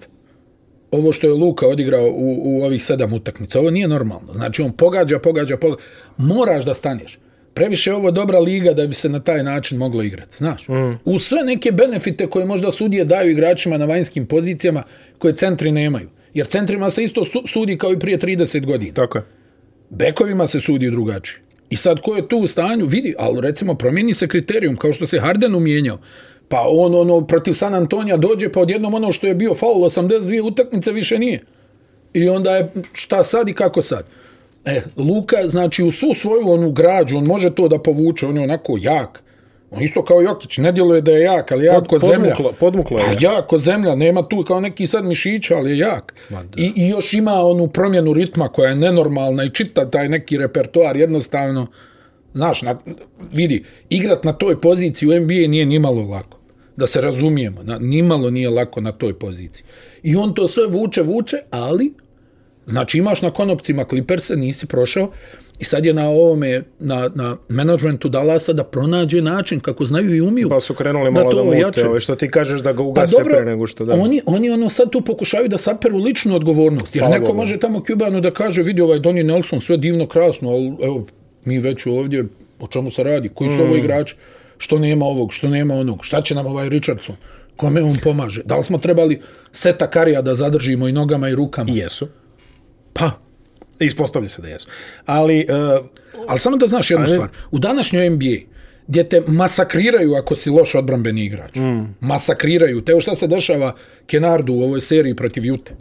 [0.91, 4.33] Ovo što je Luka odigrao u, u ovih sedam utakmica, ovo nije normalno.
[4.33, 5.81] Znači on pogađa, pogađa, pogađa.
[6.17, 7.19] Moraš da staneš.
[7.53, 10.67] previše je ovo dobra liga da bi se na taj način moglo igrati, znaš.
[10.67, 10.99] Mm.
[11.05, 14.83] U sve neke benefite koje možda sudije daju igračima na vanjskim pozicijama
[15.17, 16.09] koje centri nemaju.
[16.33, 18.93] Jer centrima se isto sudi kao i prije 30 godina.
[18.93, 19.23] Tako je.
[19.89, 21.41] Bekovima se sudi drugačije.
[21.69, 25.07] I sad ko je tu u stanju, vidi, ali recimo promijeni se kriterijum, kao što
[25.07, 25.99] se Harden umijenjao.
[26.47, 30.41] Pa on ono protiv San Antonija dođe, pa odjednom ono što je bio faul 82
[30.41, 31.43] utakmice više nije.
[32.13, 34.05] I onda je šta sad i kako sad.
[34.65, 38.43] E, Luka, znači, u svu svoju onu građu, on može to da povuče, on je
[38.43, 39.23] onako jak.
[39.71, 42.35] On isto kao Jokić, ne djeluje da je jak, ali jak ko zemlja.
[42.59, 43.05] Podmuklo je.
[43.05, 46.13] Pa jak ko zemlja, nema tu kao neki sad mišića, ali je jak.
[46.57, 50.97] I, I još ima onu promjenu ritma koja je nenormalna i čita taj neki repertoar
[50.97, 51.67] jednostavno.
[52.35, 52.77] Znaš, na,
[53.33, 56.37] vidi, igrat na toj poziciji u NBA nije nimalo lako.
[56.77, 59.63] Da se razumijemo, na, nimalo nije lako na toj poziciji.
[60.03, 61.93] I on to sve vuče, vuče, ali
[62.65, 65.11] Znači imaš na konopcima Clipperse, nisi prošao
[65.59, 70.21] i sad je na ovome, na, na managementu Dallasa da pronađe način kako znaju i
[70.21, 70.49] umiju.
[70.49, 71.87] Pa su krenuli malo da, da mute, jače.
[71.87, 73.93] Ove, što ti kažeš da ga pa ugase pa dobro, pre nego što da.
[73.93, 76.95] Oni, oni ono sad tu pokušaju da saperu ličnu odgovornost.
[76.95, 77.37] Jer Hvala neko Bogu.
[77.37, 81.05] može tamo Cubanu da kaže, vidi ovaj Donny Nelson, sve divno, krasno, ali evo,
[81.45, 82.25] mi već ovdje,
[82.59, 83.67] o čemu se radi, koji su mm.
[83.67, 84.15] ovo igrači,
[84.57, 87.15] što nema ovog, što nema onog, šta će nam ovaj Richardson,
[87.55, 88.43] kome on pomaže.
[88.43, 91.71] Da li smo trebali seta karija da zadržimo i nogama i rukama?
[91.71, 92.07] I jesu.
[92.93, 93.11] Pa,
[93.79, 94.67] ispostavlja se da jesu.
[95.05, 95.85] Ali, uh,
[96.27, 97.15] ali samo da znaš jednu ali...
[97.15, 97.29] stvar.
[97.51, 98.55] U današnjoj NBA,
[98.87, 101.55] gdje te masakriraju ako si loš odbrambeni igrač.
[101.55, 101.95] Mm.
[101.99, 102.81] Masakriraju.
[102.81, 103.75] Teo šta se dešava
[104.07, 105.75] Kenardu u ovoj seriji protiv Jute.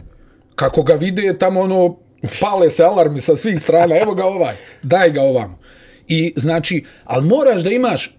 [0.55, 1.97] Kako ga vide, tamo ono,
[2.41, 3.97] pale se alarmi sa svih strana.
[3.97, 5.59] Evo ga ovaj, daj ga ovam.
[6.07, 8.15] I znači, ali moraš da imaš,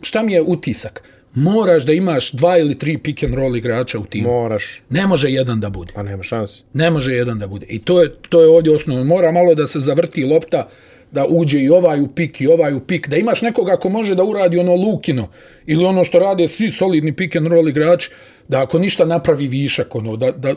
[0.00, 1.02] šta mi je utisak?
[1.34, 4.28] moraš da imaš dva ili tri pick and roll igrača u timu.
[4.28, 4.82] Moraš.
[4.90, 5.92] Ne može jedan da bude.
[5.94, 6.62] Pa nema šanse.
[6.72, 7.66] Ne može jedan da bude.
[7.68, 9.04] I to je, to je ovdje osnovno.
[9.04, 10.68] Mora malo da se zavrti lopta,
[11.12, 13.08] da uđe i ovaj u pik i ovaj u pik.
[13.08, 15.28] Da imaš nekoga ko može da uradi ono lukino
[15.66, 18.08] ili ono što rade svi solidni pick and roll igrač,
[18.48, 20.54] da ako ništa napravi višak, ono, da, da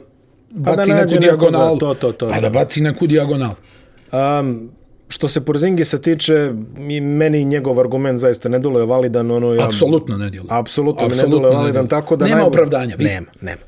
[0.53, 1.77] baci pa neku dijagonalu.
[1.79, 3.55] To, to, to, pa da baci neku dijagonalu.
[4.13, 4.69] Um,
[5.13, 9.32] što se Porzingisa tiče, mi, meni njegov argument zaista ne dole validan.
[9.32, 10.47] Ono, ja, apsolutno ne djeluje.
[10.52, 11.88] Apsolutno, apsolutno ne dole validan.
[11.88, 12.49] Tako da nema najbolj...
[12.49, 12.95] opravdanja.
[12.95, 13.10] Vidi.
[13.10, 13.62] Nema, nema.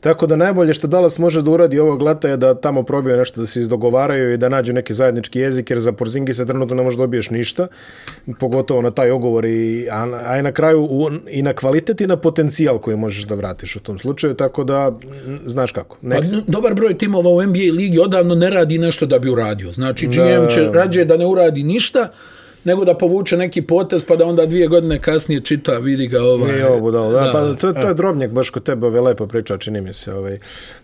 [0.00, 3.40] Tako da najbolje što Dallas može da uradi ovog lata je da tamo probiju nešto
[3.40, 6.96] da se izdogovaraju i da nađu neki zajednički jezik, jer za Porzingisa trenutno ne može
[6.96, 7.66] dobiješ ništa,
[8.38, 12.06] pogotovo na taj ogovor, i, a, a i na kraju u, i na kvalitet i
[12.06, 14.92] na potencijal koji možeš da vratiš u tom slučaju, tako da
[15.46, 15.96] znaš kako.
[16.02, 19.72] Pa, dobar broj timova u NBA ligi odavno ne radi nešto da bi uradio.
[19.72, 22.08] Znači, GM će rađe da ne uradi ništa,
[22.64, 26.52] nego da povuče neki potez pa da onda dvije godine kasnije čita, vidi ga ovaj.
[26.52, 29.58] Nije ovo, da, da, pa to, to je drobnjak baš kod tebe, ovaj lepo priča,
[29.58, 30.12] čini mi se.
[30.12, 30.38] Ovaj.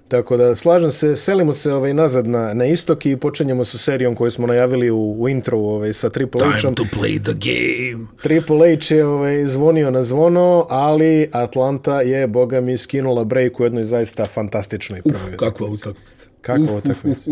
[0.08, 4.14] Tako da, slažem se, selimo se ovaj, nazad na, na istok i počinjemo sa serijom
[4.14, 6.60] koju smo najavili u, u intro ovaj, sa Triple H-om.
[6.60, 8.06] Time to play the game.
[8.22, 13.64] Triple H je ovaj, zvonio na zvono, ali Atlanta je, boga mi, skinula break u
[13.64, 15.30] jednoj zaista fantastičnoj prvoj.
[15.30, 16.26] Uf, kakva utakmica.
[16.40, 17.30] Kakva utakmica.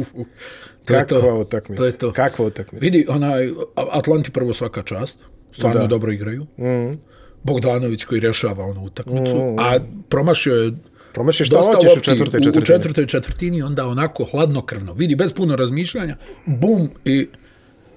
[0.85, 1.83] Kakva utakmica.
[1.83, 2.13] To je to.
[2.13, 2.85] Kakva utakmica.
[2.85, 3.51] Vidi, onaj,
[3.93, 5.19] Atlanti prvo svaka čast.
[5.53, 5.87] Stvarno da.
[5.87, 6.47] dobro igraju.
[6.59, 6.99] Mm.
[7.43, 9.37] Bogdanović koji rešava onu utakmicu.
[9.37, 9.59] Mm.
[9.59, 10.73] A promašio je
[11.15, 12.63] Promašiš šta hoćeš u četvrtoj četvrtini.
[12.63, 14.93] U četvrtoj četvrtini onda onako hladnokrvno.
[14.93, 16.17] Vidi, bez puno razmišljanja.
[16.47, 17.29] Bum i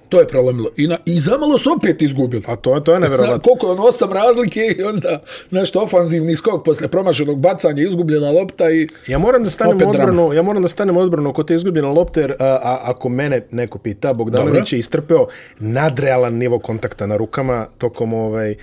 [0.08, 0.70] To je prelomilo.
[0.76, 2.42] I, na, I zamalo su opet izgubili.
[2.46, 3.38] A to, to je nevjerovatno.
[3.38, 8.70] Koliko je on osam razlike i onda nešto ofanzivni skok posle promašenog bacanja, izgubljena lopta
[8.70, 12.20] i Ja moram da stanem odbranu, ja moram da stanem odbranu kod te izgubljena lopta,
[12.20, 15.26] jer a, a, ako mene neko pita, Bogdanović je istrpeo
[15.58, 18.54] nadrealan nivo kontakta na rukama tokom ovaj,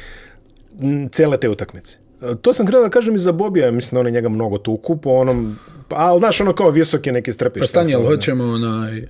[1.12, 1.98] cele te utakmice.
[2.42, 4.98] To sam krenuo da kažem i za Bobija, mislim da on je njega mnogo tuku
[4.98, 7.62] po onom, ali znaš ono kao visoki neki strepiš.
[7.62, 9.08] Pa stanje, hoćemo onaj...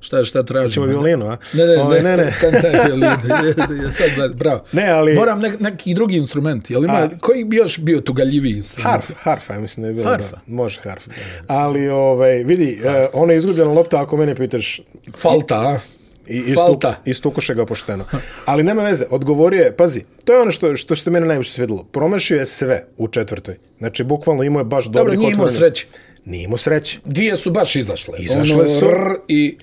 [0.00, 0.86] Šta šta tražimo?
[0.86, 1.36] Hoćemo violinu, a?
[1.52, 2.32] Ne, ne, Ove, ne, ne.
[2.32, 3.10] Stan taj violin.
[3.92, 4.64] Sad bravo.
[4.72, 5.14] Ne, ali...
[5.14, 6.70] Moram nek, neki drugi instrument.
[6.70, 8.90] Jel ima, a, koji bi još bio tugaljiviji instrument?
[8.90, 10.10] Harf, harfa, ja mislim da je bilo.
[10.10, 10.36] Harfa.
[10.36, 11.08] Da, može harf.
[11.46, 14.80] Ali, ovaj, vidi, uh, ona je izgubljena lopta, ako mene pitaš...
[15.16, 15.78] Falta, a?
[16.26, 16.94] I, i, Falta.
[17.04, 18.04] I stukuše ga pošteno.
[18.44, 21.84] Ali nema veze, odgovorio je, pazi, to je ono što, što se mene najviše svidilo.
[21.84, 23.56] Promašio je sve u četvrtoj.
[23.78, 25.20] Znači, bukvalno imao je baš dobrih otvorenja.
[25.20, 25.86] Dobro, nije imao sreće.
[26.24, 26.98] Nije imao sreće.
[27.04, 28.18] Dvije su baš izašle.
[28.18, 28.86] Izašle ono, su.
[29.28, 29.58] I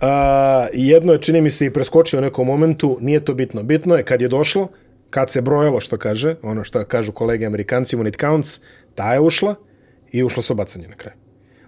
[0.00, 3.62] A, jedno je, čini mi se, i preskočio u nekom momentu, nije to bitno.
[3.62, 4.68] Bitno je kad je došlo,
[5.10, 8.60] kad se brojalo, što kaže, ono što kažu kolege amerikanci, when it counts,
[8.94, 9.54] ta je ušla
[10.12, 11.14] i ušlo se obacanje na kraj.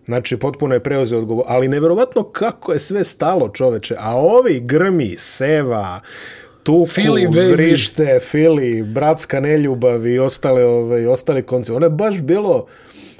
[0.04, 1.44] Znači, potpuno je preuzeo odgovor.
[1.48, 3.94] Ali neverovatno kako je sve stalo, čoveče.
[3.98, 6.00] A ovi grmi, seva,
[6.62, 11.72] tuku, Fili, vrište, Fili, bratska neljubav i ostale, ove, ostali konci.
[11.72, 12.66] Ono je baš bilo,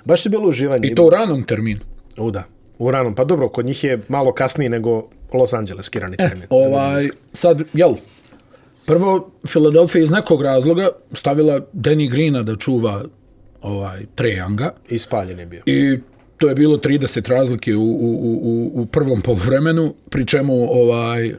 [0.05, 0.88] baš je bilo uživanje.
[0.88, 1.81] I to u ranom terminu.
[2.16, 2.44] U, da.
[2.78, 6.46] U ranom, pa dobro, kod njih je malo kasnije nego Los Angeles kirani eh, termin.
[6.50, 7.94] Ovaj, sad, jel,
[8.88, 13.04] Prvo, Philadelphia iz nekog razloga stavila Danny Greena da čuva
[13.62, 14.72] ovaj Trejanga.
[14.90, 15.62] I spaljen je bio.
[15.66, 15.98] I
[16.38, 21.34] to je bilo 30 razlike u, u, u, u prvom poluvremenu, pri čemu ovaj,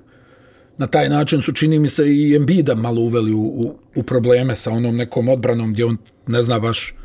[0.78, 4.56] na taj način su čini mi se i Embida malo uveli u, u, u probleme
[4.56, 5.98] sa onom nekom odbranom gdje on
[6.28, 6.96] ne zna baš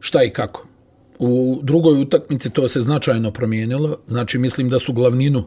[0.00, 0.66] šta i kako.
[1.18, 5.44] U drugoj utakmici to se značajno promijenilo, znači mislim da su glavninu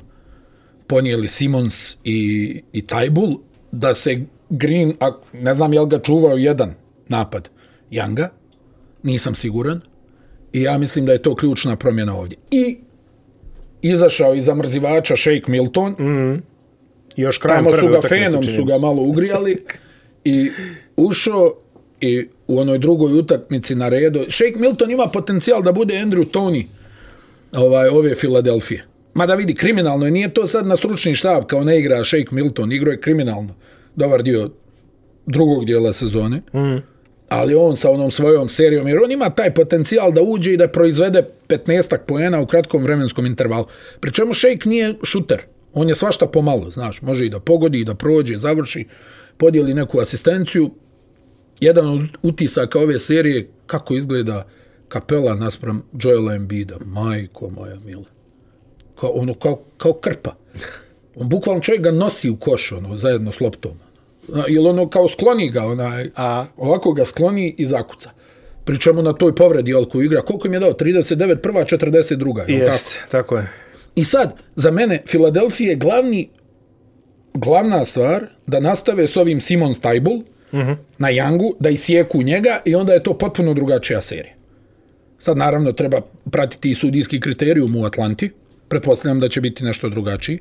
[0.87, 3.37] ponijeli Simons i, i Tajbul,
[3.71, 6.73] da se Green, a ne znam je li ga čuvao jedan
[7.07, 7.49] napad,
[7.91, 8.29] Janga,
[9.03, 9.81] nisam siguran,
[10.53, 12.37] i ja mislim da je to ključna promjena ovdje.
[12.51, 12.77] I
[13.81, 16.43] izašao iz zamrzivača Shake Milton, mm.
[17.15, 19.63] još krajem tamo su ga fenom, su ga malo ugrijali,
[20.23, 20.51] i
[20.97, 21.53] ušao
[22.01, 24.25] i u onoj drugoj utakmici na redu.
[24.29, 26.65] Shake Milton ima potencijal da bude Andrew Tony
[27.51, 28.85] ovaj, ove Filadelfije.
[29.13, 30.11] Ma da vidi, kriminalno je.
[30.11, 32.71] Nije to sad na stručni štab kao ne igra Shake Milton.
[32.71, 33.55] Igro je kriminalno.
[33.95, 34.49] Dobar dio
[35.25, 36.37] drugog dijela sezone.
[36.37, 36.77] Mm.
[37.29, 40.67] Ali on sa onom svojom serijom, jer on ima taj potencijal da uđe i da
[40.67, 43.65] proizvede 15 poena u kratkom vremenskom intervalu.
[43.99, 45.41] Pričemu Shake nije šuter.
[45.73, 47.01] On je svašta pomalo, znaš.
[47.01, 48.85] Može i da pogodi, i da prođe, završi,
[49.37, 50.71] podijeli neku asistenciju
[51.59, 54.47] jedan od utisaka ove serije kako izgleda
[54.87, 56.75] kapela naspram Joela Embida.
[56.85, 58.05] Majko moja mila.
[58.99, 60.35] Kao, ono, kao, kao krpa.
[61.15, 63.71] On bukvalno čovjek ga nosi u koš, ono, zajedno s loptom.
[64.47, 66.45] Ili ono kao skloni ga, onaj, A?
[66.57, 68.09] ovako ga skloni i zakuca.
[68.65, 70.21] Pričemu na toj povredi Alku igra.
[70.21, 70.71] Koliko im je dao?
[70.71, 72.49] 39, prva, 42.
[72.49, 73.11] Jest, tako?
[73.11, 73.51] tako je.
[73.95, 76.29] I sad, za mene, Filadelfija je glavni,
[77.33, 80.75] glavna stvar da nastave s ovim Simon Stajbul, -hmm.
[80.97, 84.33] na Yangu, da isjeku njega i onda je to potpuno drugačija serija.
[85.19, 88.31] Sad naravno treba pratiti i sudijski kriterijum u Atlanti.
[88.67, 90.39] Pretpostavljam da će biti nešto drugačiji.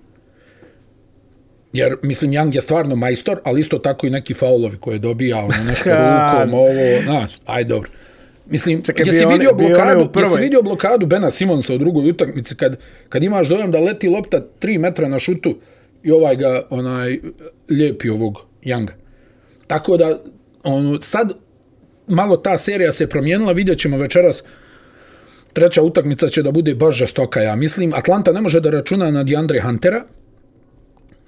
[1.72, 5.64] Jer, mislim, Young je stvarno majstor, ali isto tako i neki faulovi koje dobija, ono
[5.66, 7.90] nešto rukom, ovo, znaš, aj dobro.
[8.50, 12.78] Mislim, Čekaj, jesi, vidio one, blokadu, jesi vidio blokadu Bena Simonsa u drugoj utakmici kad,
[13.08, 15.58] kad imaš dojam da leti lopta 3 metra na šutu
[16.02, 17.18] i ovaj ga onaj
[17.70, 18.92] lijepi ovog Younga.
[19.68, 20.18] Tako da,
[20.62, 21.32] ono, sad
[22.06, 24.42] malo ta serija se promijenila, vidjet ćemo večeras
[25.52, 27.92] treća utakmica će da bude baš žestoka, ja mislim.
[27.94, 30.04] Atlanta ne može da računa na DeAndre Huntera.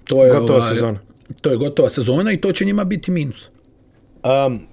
[0.05, 0.99] To je, gotova ovaj, sezona.
[1.41, 3.49] To je gotova sezona i to će njima biti minus.
[4.25, 4.67] Um,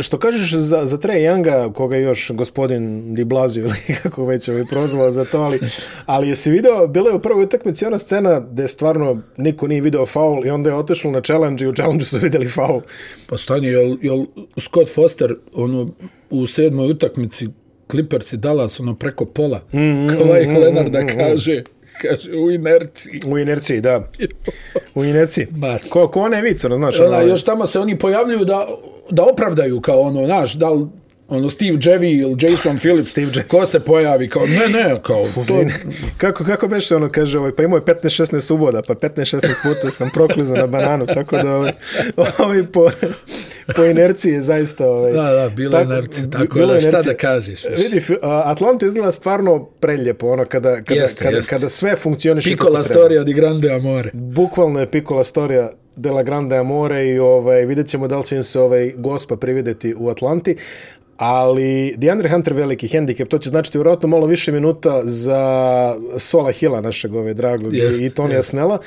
[0.00, 4.64] što kažeš za, za Trey Younga, koga još gospodin Di Blasio ili kako već ovaj
[4.70, 5.60] prozvao za to, ali,
[6.06, 10.06] ali jesi video, bila je u prvoj utakmici ona scena gde stvarno niko nije video
[10.06, 12.80] faul i onda je otešlo na challenge i u challenge su videli faul.
[13.26, 14.24] Pa stani, jel, jel
[14.56, 15.90] Scott Foster ono,
[16.30, 17.48] u sedmoj utakmici
[17.90, 21.18] Clippers i Dallas ono preko pola, mm, mm, kao ovaj mm, Leonard da mm, mm,
[21.18, 21.62] kaže,
[22.02, 23.20] kaže u inerciji.
[23.26, 24.10] U inerciji, da.
[24.94, 25.46] U inerciji.
[25.88, 27.00] Ko, ko one vice, ono, znaš.
[27.00, 28.66] Ona, ono, još tamo se oni pojavljuju da
[29.10, 30.86] da opravdaju kao ono, znaš, da li
[31.28, 35.24] ono Steve Jevy ili Jason Phillips, Steve J ko se pojavi kao, ne, ne, kao,
[35.48, 35.64] to...
[36.18, 40.10] kako, kako beše ono, kaže, ovaj, pa imao je 15-16 suboda, pa 15-16 puta sam
[40.14, 41.72] proklizao na bananu, tako da, ovaj,
[42.38, 42.90] ovaj po,
[43.76, 45.12] po inerciji je zaista, ovaj...
[45.12, 47.64] Da, da, bila tako, inercija, tako bila da, šta da kažeš?
[47.64, 47.78] Viš?
[47.78, 51.50] Vidi, Atlanta izgleda stvarno preljepo, ono, kada, kada, jeste, kada, jeste.
[51.50, 54.10] kada sve funkcioniše Piccola storia di grande amore.
[54.12, 58.36] Bukvalno je Piccola storia de la Grande Amore i ovaj, vidjet ćemo da li će
[58.36, 60.56] im se ovaj gospa privideti u Atlanti.
[61.16, 66.80] Ali DeAndre Hunter veliki hendikep, to će značiti vjerojatno malo više minuta za Sola Hila
[66.80, 68.42] našeg ove dragog yes, i Tonija yes.
[68.42, 68.78] Snella.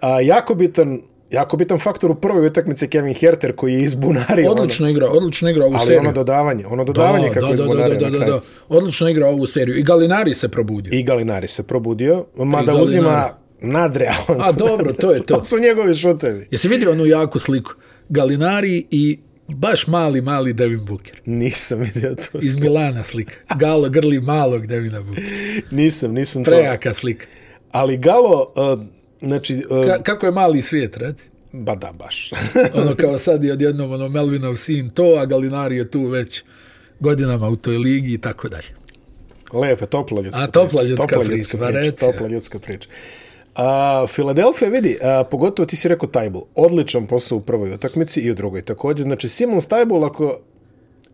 [0.00, 4.50] A, jako bitan Jako bitan faktor u prvoj utakmici Kevin Herter koji je izbunario.
[4.50, 5.98] Odlično ono, igra, odlično igra ovu ali seriju.
[5.98, 9.08] Ali ono dodavanje, ono dodavanje da, kako da, izbunario da, da, da, da, da, Odlično
[9.08, 9.76] igra ovu seriju.
[9.76, 10.90] I Galinari se probudio.
[10.92, 12.24] I Galinari se probudio.
[12.36, 13.30] Mada uzima
[13.62, 14.36] nadrealno.
[14.38, 15.34] A dobro, to je to.
[15.36, 16.46] to su njegovi šutevi.
[16.50, 17.72] Jesi vidio onu jaku sliku?
[18.08, 19.18] Galinari i
[19.48, 21.20] baš mali, mali Devin Booker.
[21.24, 22.38] Nisam vidio to.
[22.42, 23.34] Iz Milana slika.
[23.58, 25.24] Galo grli malog Devina Booker.
[25.70, 26.50] Nisam, nisam to.
[26.50, 27.26] Prejaka slika.
[27.70, 28.86] Ali Galo, uh,
[29.28, 29.64] znači...
[29.70, 31.28] Uh, Ka kako je mali svijet, reci?
[31.52, 32.30] Ba da, baš.
[32.80, 36.42] ono kao sad je odjednom ono Melvinov sin to, a Galinari je tu već
[37.00, 38.68] godinama u toj ligi i tako dalje.
[39.52, 40.48] Lepe, topla ljudska priča.
[40.48, 41.72] A topla ljudska, topla ljudska priča.
[41.72, 42.88] priča, priča topla ljudska priča.
[43.62, 48.30] A, Filadelfija vidi, a, pogotovo ti si rekao Tajbul, odličan posao u prvoj utakmici i
[48.30, 49.02] u drugoj također.
[49.02, 50.40] Znači, Simon Tajbul, ako...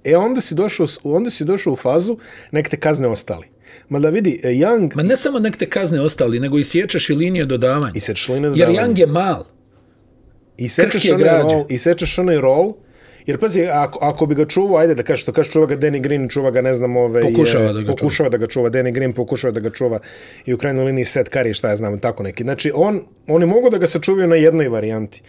[0.04, 2.16] E, onda si, došao, onda si došao u fazu,
[2.50, 3.46] nek te kazne ostali.
[3.88, 4.96] Ma da vidi, e, Young...
[4.96, 7.92] Ma ne samo nek te kazne ostali, nego i sjećaš i linije dodavanja.
[7.94, 8.80] I sjećaš linije dodavanja.
[8.80, 9.44] Jer Young je mal.
[10.56, 12.72] I sjećaš onaj rol, i sjećaš onaj rol,
[13.26, 16.00] Jer pazi, ako, ako bi ga čuvao, ajde da kažeš to, kažeš čuva ga Danny
[16.00, 17.22] Green, čuva ga, ne znam, ove...
[17.22, 18.28] Pokušava da ga pokušava čuva.
[18.28, 18.70] da ga čuva.
[18.70, 19.98] Danny Green pokušava da ga čuva
[20.46, 22.42] i u krajnoj liniji set kari, šta ja znam, tako neki.
[22.42, 25.22] Znači, on, oni mogu da ga sačuvaju na jednoj varijanti.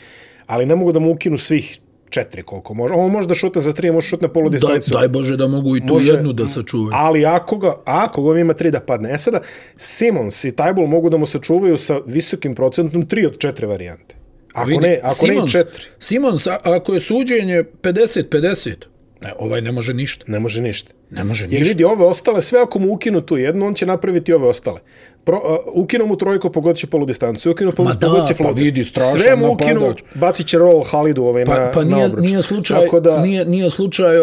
[0.46, 1.80] ali ne mogu da mu ukinu svih
[2.10, 2.94] četiri koliko može.
[2.94, 4.92] On može da šutne za tri, može šutne polu Daj, distancu.
[4.94, 6.90] daj Bože da mogu i tu Može- jednu da sačuvaju.
[6.94, 9.14] Ali ako ga, ako ga ima tri da padne.
[9.14, 9.42] E sada,
[9.78, 14.16] Simons i Tajbul mogu da mu sačuvaju sa visokim procentom tri od četiri varijante.
[14.54, 18.74] Ako Vidi, ne, ako ne Simons- četiri, Simons, ako je suđenje 50-50,
[19.22, 20.26] ne, ovaj ne može ništa.
[20.28, 20.92] ne može ništa.
[21.12, 21.68] Ne može Jer ništa.
[21.68, 24.80] vidi, ove ostale, sve ako mu ukinu tu jednu, on će napraviti ove ostale.
[25.24, 25.44] Pro, uh,
[25.76, 27.52] ukinu mu trojku, pogodit će polu distancu.
[27.52, 28.64] Ukinu polu, pogodit će pa floater.
[28.64, 30.02] vidi, strašan Sve mu ukinu, napadač.
[30.16, 32.22] bacit će roll Halidu ovaj Pa, na, pa na nije, obruč.
[32.22, 34.16] nije slučaj, Tako da, nije, nije slučaj,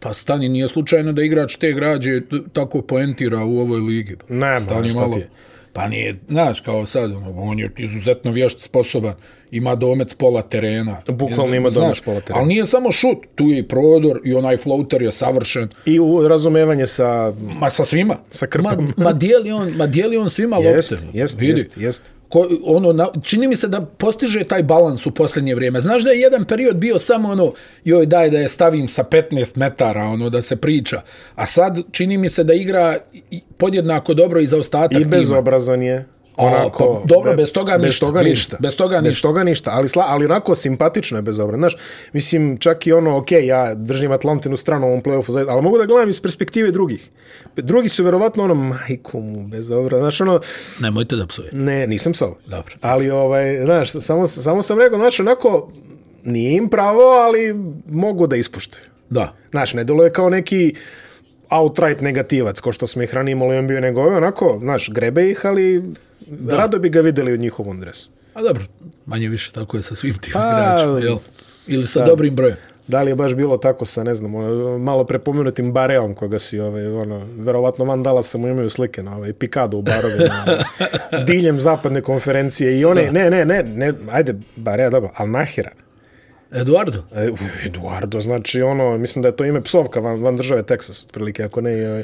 [0.00, 2.20] pa stani, nije slučajno da igrač te građe
[2.52, 4.16] tako poentira u ovoj ligi.
[4.18, 5.12] Pa, Ne, stani malo.
[5.12, 5.28] ti je?
[5.72, 9.14] Pa nije, znaš, kao sad, ono, on je izuzetno vješt sposoban,
[9.50, 10.96] ima domet s pola terena.
[11.08, 12.38] Bukvalno ima domet s pola terena.
[12.38, 15.68] Ali nije samo šut, tu je i prodor i onaj floater je savršen.
[15.86, 17.32] I u razumevanje sa...
[17.40, 18.16] Ma sa svima.
[18.30, 18.92] Sa krpom.
[18.96, 21.06] Ma, ma, dijeli on, ma dijeli on svima Jest, lopte.
[21.12, 21.52] jest, Vidi.
[21.52, 22.02] jest, jest.
[22.32, 25.80] Ko, ono, na, čini mi se da postiže taj balans u posljednje vrijeme.
[25.80, 27.52] Znaš da je jedan period bio samo ono,
[27.84, 31.02] joj daj da je stavim sa 15 metara, ono da se priča.
[31.34, 32.96] A sad čini mi se da igra
[33.56, 36.06] podjednako dobro i za ostatak I bezobrazan je.
[36.36, 38.56] Onako, pa dobro, be- bez toga bez ništa, Toga vidi, ništa.
[38.60, 39.28] bez toga bez ništa.
[39.28, 39.70] toga ništa.
[39.70, 41.60] Ali, sla, ali onako simpatično je bezobrazan.
[41.60, 41.76] Znaš,
[42.12, 45.86] mislim, čak i ono, ok, ja držim Atlantinu stranu u ovom play-offu, ali mogu da
[45.86, 47.10] gledam iz perspektive drugih.
[47.56, 50.00] Drugi su verovatno ono, majko mu, bezobrazan.
[50.00, 50.40] Znaš, ono,
[50.80, 51.48] Nemojte da psuje.
[51.52, 52.74] ne, nisam sa Dobro.
[52.80, 55.70] Ali, ovaj, znaš, samo, samo sam rekao, znaš, onako,
[56.24, 57.54] nije im pravo, ali
[57.86, 58.82] mogu da ispuštuju.
[59.10, 59.32] Da.
[59.50, 60.74] Znaš, ne deluje kao neki
[61.50, 65.30] outright negativac, ko što smo ih ranije imali u NBA, nego je onako, znaš, grebe
[65.30, 65.82] ih, ali
[66.38, 66.56] da.
[66.56, 68.10] rado bi ga videli u njihovom dresu.
[68.34, 68.62] A dobro,
[69.06, 71.16] manje više tako je sa svim tim Pa, igračima, jel?
[71.66, 72.56] Ili sa dobrim brojem.
[72.88, 76.60] Da li je baš bilo tako sa, ne znam, ono, malo prepomenutim Bareom, koga si,
[76.60, 81.60] ovaj, ono, verovatno Van Dallas mu imaju slike na ovaj, Pikado u barovima, ovaj, diljem
[81.60, 85.70] zapadne konferencije i one, ne, ne, ne, ne, ajde, Barea, dobro, al Nahira.
[86.52, 87.30] Eduardo, E,
[87.66, 91.60] Eduardo, znači ono, mislim da je to ime psovka van, van države Teksas, otprilike, ako
[91.60, 92.02] ne, ovaj,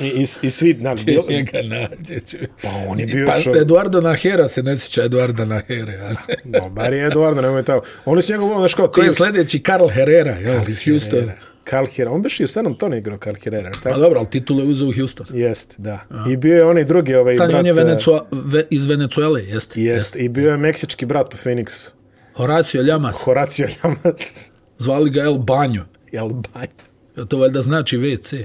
[0.00, 2.36] i, i, i svi, znači, bilo, njega nađe ću.
[2.62, 3.58] Pa on je bio Pa.
[3.60, 5.98] Eduardo Nahera se ne sjeća Eduarda Nahere.
[6.00, 7.86] ali- Dobar je Eduardo, nemoj tako.
[8.04, 9.58] Oni su njega volili, znaš kao, Ko je ti- sljedeći?
[9.60, 11.32] Karl Herrera, jel, iz Houstona.
[11.64, 12.10] Karl Herrera.
[12.10, 14.00] On biš i u San Antonio igrao Karl Herrera, Pa tako?
[14.00, 15.26] dobro, ali titule uzeo u Houston.
[15.32, 16.00] Jest, da.
[16.30, 17.60] I bio je onaj drugi, ovaj Stani, brat...
[17.60, 19.82] on je eh, Venecua, ve, iz Venecuele, jeste.
[19.82, 21.88] Jest, i bio je meksički brat u Phoenixu.
[22.34, 24.50] Horacio Llamas, Horacio Llamas.
[24.78, 25.84] zvali ga El Banjo.
[26.12, 26.66] Jel baj?
[27.16, 28.44] Ja to valjda znači WC.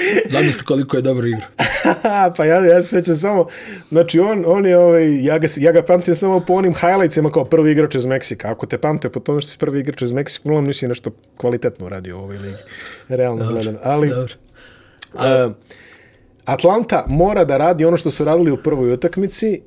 [0.32, 1.46] Zamislite koliko je dobro igra.
[2.36, 3.46] pa ja, ja se sjećam samo,
[3.88, 7.44] znači on, on je, ovaj, ja, ga, ja ga pamtim samo po onim highlightsima kao
[7.44, 8.50] prvi igrač iz Meksika.
[8.50, 11.86] Ako te pamte po tome što si prvi igrač iz Meksika, uglavnom nisi nešto kvalitetno
[11.86, 12.56] uradio u ovoj ligi.
[13.08, 13.78] Realno gledano.
[13.82, 14.34] Ali, Dobro.
[15.14, 15.52] Uh,
[16.44, 19.60] Atlanta mora da radi ono što su radili u prvoj utakmici,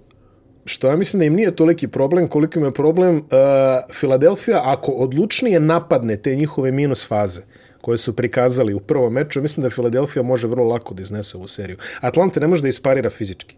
[0.65, 3.23] što ja mislim da im nije toliki problem koliko im je problem uh,
[3.93, 7.41] Filadelfija ako odlučnije napadne te njihove minus faze
[7.83, 11.47] koje su prikazali u prvom meču, mislim da Filadelfija može vrlo lako da iznese ovu
[11.47, 11.77] seriju.
[11.99, 13.55] Atlanta ne može da isparira fizički.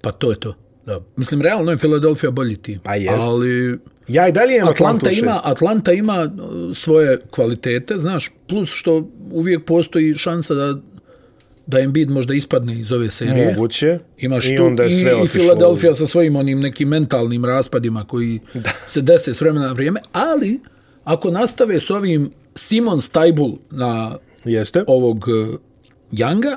[0.00, 0.54] Pa to je to.
[0.86, 1.00] Da.
[1.16, 2.80] Mislim, realno je Philadelphia bolji tim.
[2.84, 3.20] Pa jest.
[3.20, 9.08] Ali Ja i dalje imam Atlanta ima, Atlanta ima uh, svoje kvalitete, znaš, plus što
[9.30, 10.80] uvijek postoji šansa da
[11.66, 13.52] da Embiid možda ispadne iz ove serije.
[13.52, 13.98] Moguće.
[14.18, 15.28] Imaš I tu onda je sve i, i.
[15.28, 18.70] Philadelphia sa svojim onim nekim mentalnim raspadima koji da.
[18.88, 20.60] se dese s vremena na vrijeme, ali
[21.04, 24.84] ako nastave s ovim Simon Stajbul na Jeste.
[24.86, 25.58] ovog uh,
[26.12, 26.56] Younga,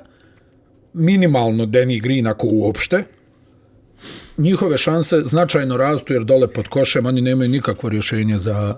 [0.94, 3.04] minimalno Danny Green ako uopšte,
[4.38, 8.76] njihove šanse značajno rastu jer dole pod košem oni nemaju nikakvo rješenje za...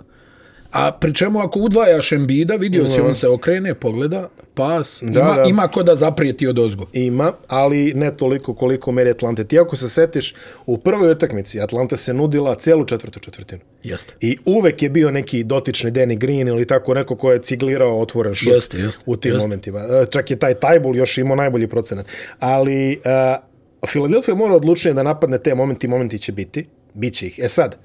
[0.71, 5.35] A pri čemu ako udvajaš Embida, vidio si on se okrene, pogleda, pas, Da, ima,
[5.35, 5.43] da.
[5.43, 6.85] ima ko da zaprijeti od ozgo.
[6.93, 9.43] Ima, ali ne toliko koliko meri Atlante.
[9.43, 13.61] Ti ako se setiš, u prvoj utakmici Atlanta se nudila celu četvrtu četvrtinu.
[13.83, 14.13] Jeste.
[14.21, 18.33] I uvek je bio neki dotični Danny Green ili tako neko ko je ciglirao otvoren
[18.33, 19.45] šut Jeste, jeste, u tim jeste.
[19.45, 19.79] momentima.
[19.79, 22.05] E, Čak je taj Tajbul još imao najbolji procenat.
[22.39, 23.43] Ali uh,
[23.89, 26.67] Philadelphia mora odlučnije da napadne te momenti, momenti će biti.
[26.93, 27.39] Biće ih.
[27.43, 27.75] E sad,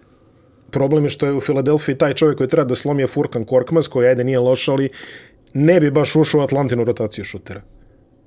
[0.77, 3.89] problem je što je u Filadelfiji taj čovjek koji treba da slomi je Furkan Korkmaz,
[3.89, 4.89] koji ajde nije loš, ali
[5.55, 7.63] ne bi baš ušao u Atlantinu rotaciju šutera.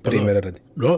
[0.01, 0.59] Primjera radi.
[0.75, 0.97] Da.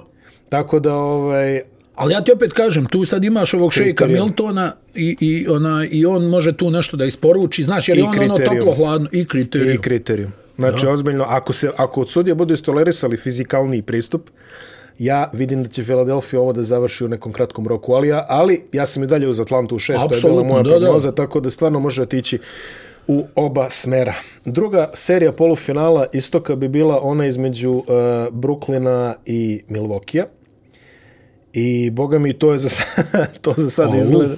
[0.49, 1.61] Tako da, ovaj,
[1.95, 4.07] Ali ja ti opet kažem, tu sad imaš ovog šejka.
[4.07, 8.19] Miltona i, i, ona, i on može tu nešto da isporuči, znaš, jer je on
[8.19, 9.75] ono toplo hladno i kriterijum.
[9.75, 10.31] i kriterijum.
[10.57, 10.91] Znači, da.
[10.91, 14.29] ozbiljno, ako, se, ako od sudija budu istolerisali fizikalni pristup,
[14.99, 18.63] ja vidim da će Filadelfija ovo da završi u nekom kratkom roku, ali ja, ali
[18.73, 20.79] ja sam i dalje uz Atlantu u šest, to je bila moja da, da.
[20.79, 22.39] prognoza, tako da stvarno može otići
[23.07, 24.13] u oba smera.
[24.45, 27.83] Druga serija polufinala istoka bi bila ona između uh,
[28.31, 30.25] Brooklyna i Milvokija.
[31.53, 32.69] I boga mi, to je za,
[33.41, 34.35] to za sad Ovu, izgleda.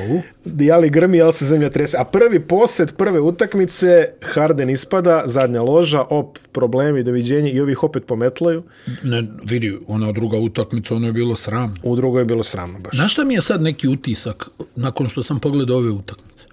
[0.00, 0.22] ovu.
[0.44, 1.96] Jali grmi, jel se zemlja trese.
[2.00, 8.06] A prvi posed prve utakmice, Harden ispada, zadnja loža, op, problemi, doviđenje i ovih opet
[8.06, 8.62] pometlaju.
[9.02, 11.76] Ne, vidi, ona druga utakmica, ono je bilo sramno.
[11.82, 12.96] U drugoj je bilo sramno baš.
[12.96, 14.44] Znaš šta mi je sad neki utisak
[14.76, 16.44] nakon što sam pogledao ove utakmice?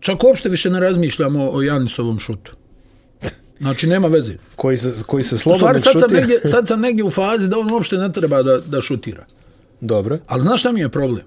[0.00, 2.56] Čak uopšte više ne razmišljamo o Janisovom šutu.
[3.60, 4.34] Znači, nema veze.
[4.56, 6.20] Koji se, koji se slobodno stvari, sad sam, šutira.
[6.20, 9.26] negdje, sad sam negdje u fazi da on uopšte ne treba da, da šutira.
[9.82, 10.18] Dobro.
[10.26, 11.24] Ali znaš šta mi je problem?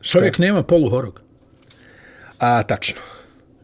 [0.00, 1.20] Čovjek nema poluhorog.
[2.38, 3.00] A, tačno.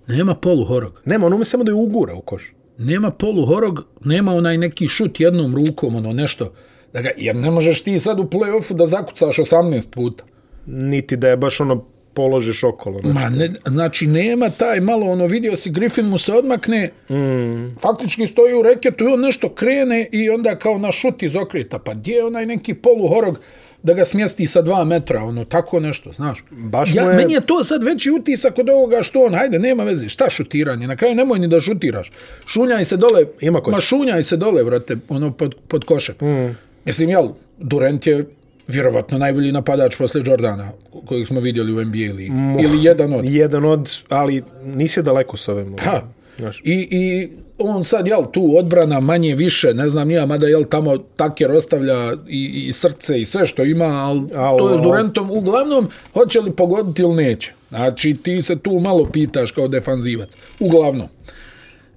[0.07, 1.01] Nema poluhorog.
[1.05, 2.53] Nema, on ume samo da je ugura u koš.
[2.78, 6.53] Nema poluhorog, nema onaj neki šut jednom rukom, ono nešto.
[6.93, 10.24] Da ga, jer ne možeš ti sad u play-offu da zakucaš 18 puta.
[10.66, 12.99] Niti da je baš ono položiš okolo.
[12.99, 13.14] Znači.
[13.14, 17.76] Ma, ne, znači, nema taj malo, ono, vidio si, Griffin mu se odmakne, mm.
[17.80, 21.78] faktički stoji u reketu i on nešto krene i onda kao na šut iz okreta.
[21.78, 23.39] Pa gdje je onaj neki poluhorog
[23.85, 26.45] da ga smjesti sa dva metra, ono, tako nešto, znaš.
[26.51, 29.85] Baš ja, je- Meni je to sad veći utisak od ovoga što on, hajde, nema
[29.85, 32.11] veze, šta šutiranje, na kraju nemoj ni da šutiraš.
[32.47, 36.14] Šunjaj se dole, Ima ma šunjaj se dole, brate, ono, pod, pod košem.
[36.22, 36.57] Mm.
[36.85, 37.28] Mislim, jel,
[37.59, 38.26] Durant je
[38.68, 40.72] vjerovatno najbolji napadač posle Jordana,
[41.07, 42.32] kojeg smo vidjeli u NBA ligi.
[42.61, 43.24] Ili jedan od.
[43.24, 45.76] Jedan od, ali nisi daleko s ovim.
[45.78, 46.01] Ha.
[46.39, 46.61] Znaš.
[46.64, 47.28] I, I
[47.59, 52.13] on sad, jel, tu odbrana manje više, ne znam nija, mada, jel, tamo Taker ostavlja
[52.29, 55.31] i, i srce i sve što ima, ali Al- to je s Durantom.
[55.31, 57.53] Uglavnom, hoće li pogoditi ili neće.
[57.69, 60.31] Znači, ti se tu malo pitaš kao defanzivac.
[60.61, 61.09] Uglavnom.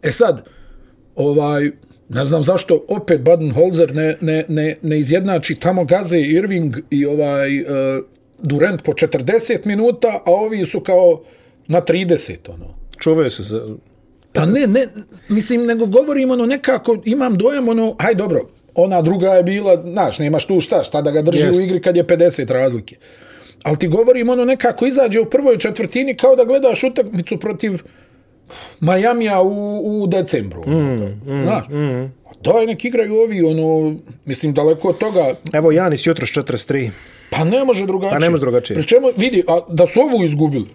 [0.02, 0.46] E sad,
[1.16, 1.72] ovaj,
[2.10, 7.62] ne znam zašto opet Baden-Holzer ne, ne, ne, ne izjednači tamo Gaze, Irving i ovaj
[7.62, 7.68] uh,
[8.40, 11.22] Durant po 40 minuta, a ovi su kao
[11.68, 12.66] na 30, ono.
[13.00, 13.76] Čuvaju se za...
[14.38, 14.88] Pa ne, ne,
[15.30, 18.42] mislim, nego govorim, ono, nekako, imam dojam, ono, haj dobro,
[18.76, 21.60] ona druga je bila, znaš, nemaš tu šta, šta da ga drži Jest.
[21.60, 22.96] u igri kad je 50 razlike.
[23.64, 27.72] Ali ti govorim, ono, nekako izađe u prvoj četvrtini kao da gledaš utakmicu protiv
[28.80, 30.64] Majamija u, u decembru.
[30.68, 32.14] Mm, mm, znaš, mm.
[32.44, 36.90] daj nek igraju ovi, ono, mislim, daleko od toga, Evo, Janis jutro s 43.
[37.30, 38.20] pa ne može drugačije.
[38.20, 38.76] Pa ne može drugačije.
[38.76, 40.68] Pri čemu, vidi, a da su ovu izgubili,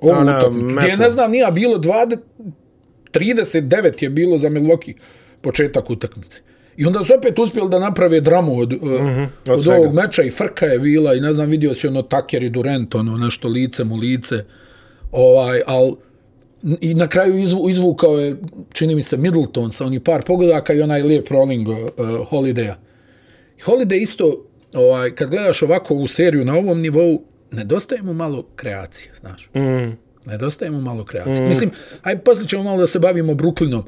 [0.00, 2.16] ovu utakmicu, gdje je, ne znam, nije bilo 20,
[3.12, 4.94] 39 je bilo za Milwaukee
[5.40, 6.40] početak utakmice.
[6.76, 9.80] I onda su opet uspjeli da naprave dramu od, mm -hmm, od, od svega.
[9.80, 12.94] ovog meča i frka je bila i ne znam, vidio si ono Tucker i Durant,
[12.94, 14.44] ono nešto lice mu lice,
[15.12, 15.96] ovaj, al
[16.80, 18.36] i na kraju izvu, izvukao je,
[18.72, 21.76] čini mi se, Middleton sa onih par pogodaka i onaj lijep rolling uh,
[22.30, 22.74] Holidaya.
[23.64, 24.44] Holiday isto,
[24.74, 29.50] ovaj, kad gledaš ovako ovu seriju na ovom nivou, nedostaje mu malo kreacije, znaš.
[29.54, 30.07] Mm.
[30.28, 31.44] Nedostaje mu malo kreacije.
[31.44, 31.48] Mm.
[31.48, 31.70] Mislim,
[32.02, 33.82] aj poslije ćemo malo da se bavimo Brooklynom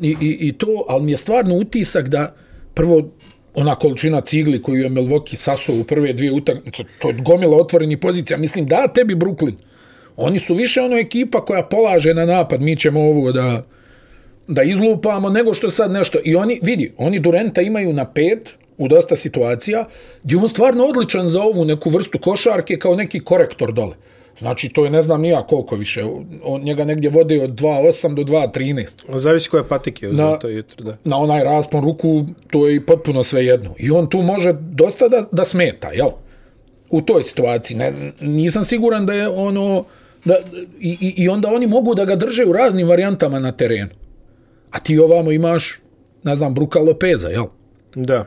[0.00, 2.34] i, i, i to, ali mi je stvarno utisak da
[2.74, 3.10] prvo
[3.54, 7.98] ona količina cigli koju je Milwaukee sasuo u prve dvije utakmice, to je gomila otvorenih
[7.98, 8.38] pozicija.
[8.38, 9.54] Mislim, da tebi Brooklyn.
[10.16, 13.62] Oni su više ono ekipa koja polaže na napad, mi ćemo ovo da
[14.48, 16.18] da izlupamo nego što sad nešto.
[16.24, 19.84] I oni, vidi, oni Durenta imaju na pet u dosta situacija,
[20.22, 23.96] gdje je on stvarno odličan za ovu neku vrstu košarke kao neki korektor dole.
[24.38, 26.04] Znači, to je ne znam nija koliko više.
[26.42, 30.84] On njega negdje vode od 2.8 do 2.13 Zavisi koja patike je Na- to jutro,
[30.84, 30.96] da.
[31.04, 33.74] na onaj raspon ruku, to je potpuno sve jedno.
[33.78, 36.08] I on tu može dosta da, da smeta, jel?
[36.90, 37.76] U toj situaciji.
[37.76, 39.84] Ne, nisam siguran da je ono...
[40.24, 40.34] Da,
[40.80, 43.90] i, I onda oni mogu da ga drže u raznim varijantama na terenu.
[44.70, 45.80] A ti ovamo imaš,
[46.22, 47.44] ne znam, Bruka Lopeza, jel?
[47.94, 48.26] Da.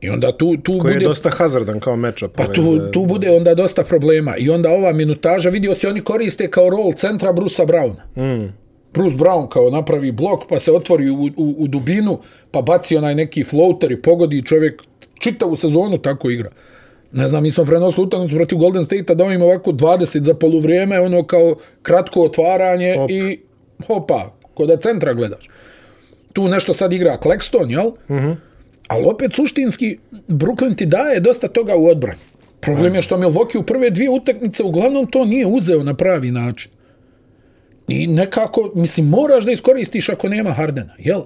[0.00, 1.04] I onda tu, tu Koji bude...
[1.04, 2.32] je dosta hazardan kao matchup.
[2.36, 4.36] Pa tu, za- tu bude onda dosta problema.
[4.36, 8.02] I onda ova minutaža, vidio se oni koriste kao rol centra Brusa Browna.
[8.16, 8.52] Mm.
[8.94, 12.18] Bruce Brown kao napravi blok, pa se otvori u, u, u dubinu,
[12.50, 14.82] pa baci onaj neki floater i pogodi i čovjek
[15.18, 16.50] čitavu sezonu tako igra.
[17.12, 21.00] Ne znam, mi smo prenosili utakmicu protiv Golden State-a da im ovako 20 za poluvrijeme,
[21.00, 23.10] ono kao kratko otvaranje Hop.
[23.10, 23.40] i
[23.86, 25.48] hopa, ko da centra gledaš.
[26.32, 27.90] Tu nešto sad igra Claxton, jel?
[28.10, 28.28] Mhm.
[28.28, 28.49] Mm
[28.90, 32.18] Ali opet suštinski, Brooklyn ti daje dosta toga u odbrani.
[32.60, 36.70] Problem je što Milwaukee u prve dvije utakmice uglavnom to nije uzeo na pravi način.
[37.88, 41.22] I nekako, mislim, moraš da iskoristiš ako nema Hardena, jel?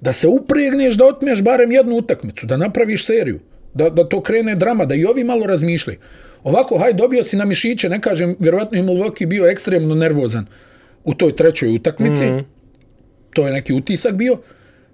[0.00, 3.40] Da se upregneš da otmeš barem jednu utakmicu, da napraviš seriju,
[3.74, 5.98] da, da to krene drama, da i ovi malo razmišljaju.
[6.42, 10.46] Ovako, haj, dobio si na mišiće, ne kažem, vjerovatno je Milwaukee bio ekstremno nervozan
[11.04, 12.44] u toj trećoj utakmici, mm -hmm.
[13.32, 14.38] to je neki utisak bio,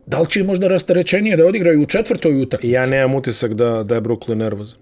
[0.07, 2.73] da li će možda rasterećenije da odigraju u četvrtoj utakmici?
[2.73, 4.79] Ja nemam utisak da, da je Brooklyn nervozan.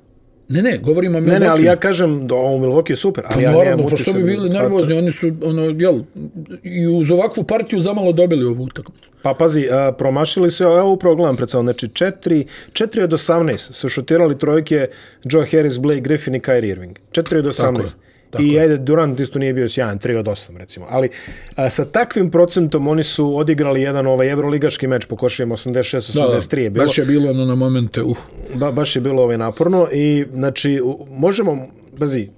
[0.48, 1.32] Ne, ne, govorimo o Milwaukee.
[1.32, 3.24] Ne, ne, ali ja kažem da ovo Milwaukee je super.
[3.26, 6.00] Ali Pa ja naravno, nemam pa utisak bi bili nervozni, oni su, ono, jel,
[6.62, 9.10] i uz ovakvu partiju zamalo dobili ovu utakmicu.
[9.22, 13.72] Pa pazi, a, promašili se, evo upravo gledam pred sobom, znači 4, 4 od 18
[13.72, 14.88] su šutirali trojke
[15.24, 16.98] Joe Harris, Blake Griffin i Kyrie Irving.
[17.12, 17.56] 4 od 18.
[17.56, 20.86] Tako je, tako I ajde, Durant isto nije bio sjajan, 3 od 8 recimo.
[20.90, 21.08] Ali
[21.56, 26.70] a, sa takvim procentom oni su odigrali jedan ovaj evroligaški meč po košijama 86-83 je
[26.70, 26.86] bilo.
[26.86, 28.16] Baš je bilo ono na momente, uh.
[28.54, 32.28] Ba, baš je bilo ovaj naporno i znači u- možemo bazi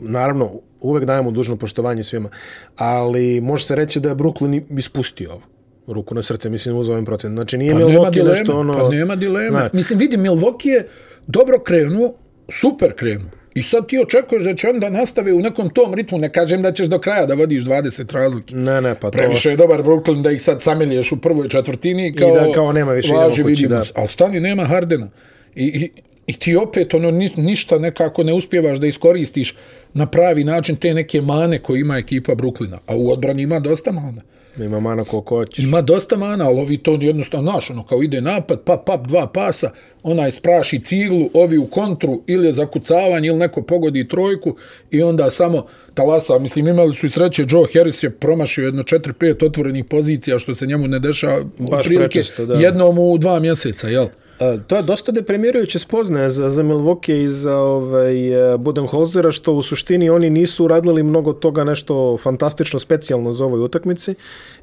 [0.00, 0.50] naravno
[0.80, 2.28] uvek dajemo dužno poštovanje svima
[2.76, 5.42] ali može se reći da je Brooklyn ispustio ovo
[5.86, 8.88] ruku na srce mislim uz ovim procentom znači nije Pa Milwaukee dileme, nešto ono pa
[8.88, 9.48] nema dileme.
[9.50, 10.88] Znaš, Mislim, vidi, Milwaukee je
[11.26, 12.14] dobro krenuo,
[12.50, 13.30] super krenuo.
[13.54, 16.18] I sad ti očekuješ da će onda nastave u nekom tom ritmu.
[16.18, 18.54] Ne kažem da ćeš do kraja da vodiš 20 razlike.
[18.54, 22.14] ne ne pa to Previše je dobar Brooklyn da ih sad samilješ u prvoj četvrtini
[22.14, 23.82] kao, da kao nema više važi, idemo kući, da.
[23.94, 25.10] Ali stani, nema Hardena.
[25.54, 25.90] I, i,
[26.26, 29.56] I ti opet ono ni, ništa nekako ne uspjevaš da iskoristiš
[29.94, 32.78] na pravi način te neke mane koje ima ekipa Brooklyna.
[32.86, 34.22] A u odbrani ima dosta mana.
[34.58, 38.20] Ima mana koliko hoćeš Ima dosta mana, ali ovi to jednostavno, znaš, ono, kao ide
[38.20, 39.70] napad, pap, pap, dva pasa,
[40.02, 44.56] onaj spraši ciglu, ovi u kontru, ili je zakucavanje, ili neko pogodi trojku,
[44.90, 49.46] i onda samo talasa, mislim, imali su i sreće, Joe Harris je promašio jedno 4-5
[49.46, 52.54] otvorenih pozicija, što se njemu ne dešava Baš otprilike prečesto, da.
[52.54, 54.06] jednom u dva mjeseca, jel?
[54.40, 59.52] E, to je dosta deprimirajuće spoznaje za, za Milwaukee i za ovaj, e, Budenholzera, što
[59.52, 64.14] u suštini oni nisu uradili mnogo toga nešto fantastično, specijalno za ovoj utakmici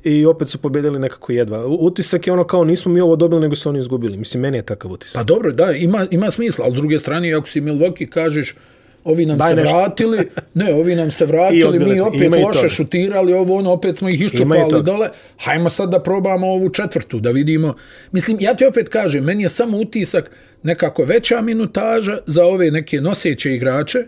[0.03, 1.65] i opet su pobedili nekako jedva.
[1.67, 4.17] Utisak je ono kao nismo mi ovo dobili, nego su oni izgubili.
[4.17, 5.13] Mislim, meni je takav utisak.
[5.13, 8.55] Pa dobro, da, ima, ima smisla, ali s druge strane, ako si Milwaukee kažeš,
[9.03, 9.77] ovi nam Daj se nešto.
[9.77, 14.21] vratili, ne, ovi nam se vratili, mi opet loše šutirali, ovo ono, opet smo ih
[14.21, 17.75] iščupali dole, hajmo sad da probamo ovu četvrtu, da vidimo.
[18.11, 20.31] Mislim, ja ti opet kažem, meni je samo utisak
[20.63, 24.05] nekako veća minutaža za ove neke noseće igrače,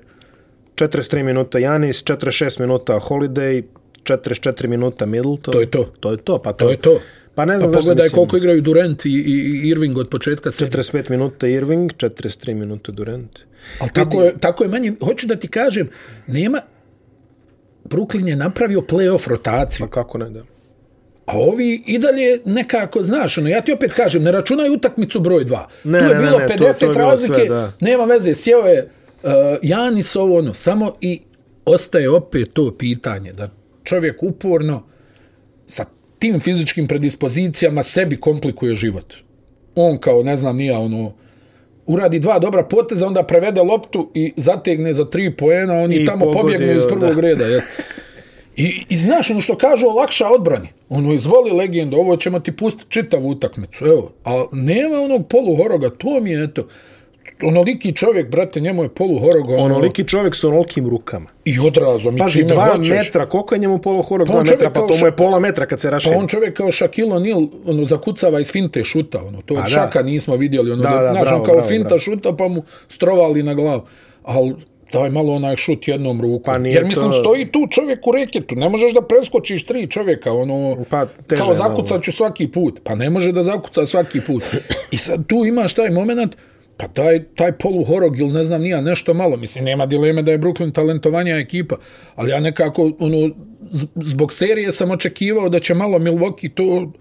[0.76, 3.64] 43 minuta Janis, 46 minuta Holiday,
[4.04, 5.54] 44 minuta Middleton.
[5.54, 5.94] To je to.
[6.00, 7.00] To je to, pa to, to je to.
[7.36, 8.18] Pa ne Pa znam zašto pogledaj mislim.
[8.18, 10.72] koliko igraju Durant i, i, Irving od početka serije.
[10.72, 13.40] 45 minuta Irving, 43 minuta Durant.
[13.80, 15.90] Ali tako je, tako je manje, hoću da ti kažem,
[16.28, 16.62] nema,
[17.84, 19.86] Brooklyn je napravio playoff rotaciju.
[19.86, 20.44] Pa kako ne, da.
[21.26, 25.46] A ovi i dalje nekako, znaš, ono, ja ti opet kažem, ne računaj utakmicu broj
[25.46, 25.60] 2.
[25.84, 27.72] Ne, tu je ne, ne, bilo ne, to- 50 to je bilo razlike, sve, da.
[27.82, 28.90] nema veze, sjeo je
[29.24, 31.20] uh, Janis ovo, ono, samo i
[31.66, 33.50] ostaje opet to pitanje, da
[33.84, 34.84] čovjek uporno
[35.68, 35.86] sa
[36.22, 39.14] tim fizičkim predispozicijama sebi komplikuje život.
[39.76, 41.14] On kao, ne znam, nija, ono,
[41.86, 46.32] uradi dva dobra poteza, onda prevede loptu i zategne za tri poena, oni I tamo
[46.32, 47.22] pobjegnu iz prvog da.
[47.22, 47.46] reda.
[47.46, 47.64] Jes.
[48.56, 50.68] I, I znaš, ono što kažu, olakša odbrani.
[50.90, 53.86] Ono, izvoli legendo, ovo ćemo ti pustiti čitavu utakmicu.
[53.86, 56.68] Evo, a nema onog poluhoroga, to mi je eto.
[57.44, 59.54] Onoliki čovjek, brate, njemu je poluhoroga.
[59.54, 61.26] Ono, Onoliki čovjek sa onolikim rukama.
[61.46, 62.90] I odrazom, i Pazi, čime dva hoćeš.
[62.92, 65.80] metra, koliko je njemu poluhorog, Pa dva metra, pa to mu je pola metra kad
[65.80, 66.16] se Pa raširi.
[66.16, 69.22] on čovjek kao Shaquille O'Neal ono, zakucava iz finte šuta.
[69.22, 69.70] Ono, to Pa od da.
[69.70, 70.72] Šaka nismo vidjeli.
[70.72, 72.00] Ono, Da, da, da, znaš, bravo, on kao bravo, finta bravo.
[72.00, 73.82] šuta pa mu strovali na glavu.
[74.24, 74.54] Ali
[74.94, 76.44] daj malo onaj šut jednom rukom.
[76.54, 78.56] Pa Jer mislim, to- stoji tu čovjek u reketu.
[78.56, 80.34] Ne možeš da preskočiš tri čovjeka.
[80.34, 82.80] Ono, Pa, teže kao zakucat ću svaki put.
[82.84, 84.44] Pa ne može da zakuca svaki put.
[84.92, 86.36] I sad tu imaš taj moment
[86.82, 89.38] Pa taj, taj poluhorog ili ne znam nija nešto malo.
[89.38, 91.76] Mislim, nema dileme da je Brooklyn talentovanija ekipa,
[92.16, 93.30] ali ja nekako ono,
[93.96, 96.92] zbog serije sam očekivao da će malo Milwaukee to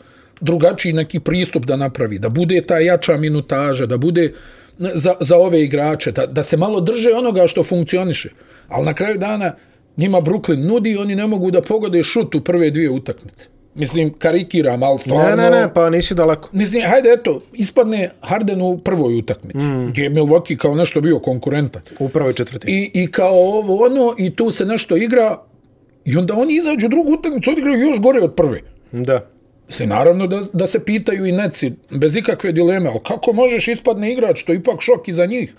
[0.41, 4.33] drugačiji neki pristup da napravi, da bude ta jača minutaža, da bude
[4.79, 8.31] za, za ove igrače, da, da se malo drže onoga što funkcioniše.
[8.69, 9.55] Ali na kraju dana
[9.97, 13.49] njima Brooklyn nudi, oni ne mogu da pogode šut u prve dvije utakmice.
[13.75, 15.37] Mislim, karikiram, ali Ne, stvarno...
[15.37, 16.49] ne, ne, pa nisi daleko.
[16.53, 19.87] Mislim, hajde, eto, ispadne Harden u prvoj utakmici, mm.
[19.89, 21.83] gdje je Milwaukee kao nešto bio konkurentan.
[21.99, 22.73] U prvoj četvrtini.
[22.73, 25.37] I, I kao ovo, ono, i tu se nešto igra,
[26.05, 28.61] i onda oni izađu drugu utakmicu, odigraju još gore od prve.
[28.93, 29.27] Da.
[29.69, 34.13] Mislim, naravno da, da se pitaju i neci, bez ikakve dileme, ali kako možeš ispadne
[34.13, 35.55] igrač, to je ipak šok i za njih.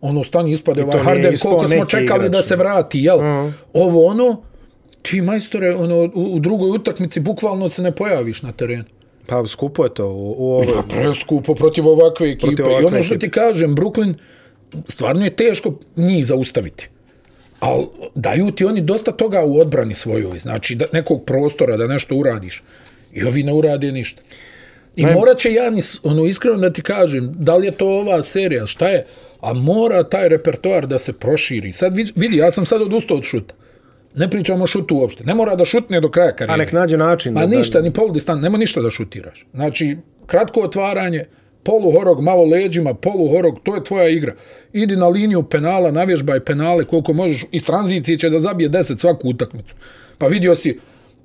[0.00, 2.58] Ono, stani ispade ovaj Harden, koliko smo čekali igrač, da se ne.
[2.58, 3.18] vrati, jel?
[3.18, 3.54] Mm.
[3.72, 4.42] Ovo, ono,
[5.04, 8.84] ti majstore, ono, u, u drugoj utakmici bukvalno se ne pojaviš na terenu.
[9.26, 10.66] Pa skupo je to u, u ovoj.
[10.66, 12.46] Pa preskupo protiv ovakve ekipe.
[12.46, 14.14] Protiv I ovakve ono što ti kažem, Brooklyn,
[14.88, 16.88] stvarno je teško njih zaustaviti.
[17.60, 20.38] Ali daju ti oni dosta toga u odbrani svojoj.
[20.38, 22.62] Znači, da, nekog prostora da nešto uradiš.
[23.12, 24.22] I ovi ne urade ništa.
[24.96, 25.12] I Ne.
[25.14, 28.88] morat će Janis, ono, iskreno da ti kažem, da li je to ova serija, šta
[28.88, 29.06] je,
[29.40, 31.72] a mora taj repertoar da se proširi.
[31.72, 33.54] Sad vid- vidi, ja sam sad odustao od šuta.
[34.14, 35.24] Ne pričamo o šutu uopšte.
[35.24, 36.64] Ne mora da šutne do kraja A karijere.
[36.64, 37.32] nek nađe način.
[37.32, 39.46] Ma da- ništa, ni pol distan, nema ništa da šutiraš.
[39.54, 39.96] Znači,
[40.26, 41.24] kratko otvaranje,
[41.62, 44.34] poluhorog, malo leđima, poluhorog, to je tvoja igra.
[44.72, 47.44] Idi na liniju penala, navježbaj penale koliko možeš.
[47.52, 49.74] Iz tranzicije će da zabije 10 svaku utakmicu.
[50.18, 50.78] Pa vidio si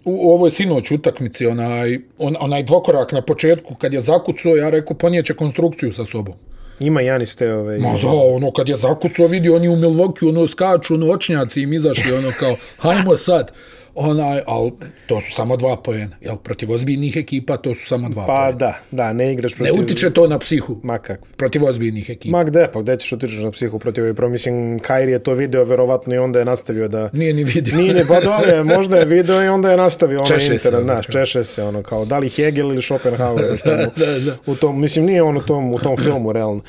[0.06, 4.70] u, u ovoj sinoć utakmici onaj, on, onaj dvokorak na početku kad je zakucao, ja
[4.70, 6.34] rekao ponijeće konstrukciju sa sobom.
[6.80, 7.78] Ima Janis te ove...
[7.78, 11.74] Ma da, ono kad je zakucao vidio oni u Milwaukee, ono skaču, ono očnjaci im
[11.74, 13.52] izašli, ono kao, hajmo sad
[13.96, 14.72] onaj, al
[15.08, 16.16] to su samo dva pojena.
[16.22, 18.52] Jel, protiv ozbiljnih ekipa to su samo dva Pa pojena.
[18.52, 19.74] da, da, ne igraš protiv...
[19.74, 20.80] Ne utiče to na psihu.
[20.84, 21.28] Ma kako.
[21.38, 22.38] Protiv ozbiljnih ekipa.
[22.38, 24.30] Ma gde, pa gde ćeš utičeš na psihu protiv ovih pro?
[24.30, 27.10] Mislim, Kairi je to video verovatno i onda je nastavio da...
[27.14, 27.78] Nije ni vidio.
[27.78, 30.80] Nije ni, pa dole, možda je video i onda je nastavio ono Češe se, internet,
[30.80, 34.38] ono, znaš, češe se, ono, kao, da li Hegel ili Schopenhauer, tomu, Da, da.
[34.46, 36.62] u tom, mislim, nije on u tom, u tom filmu, realno.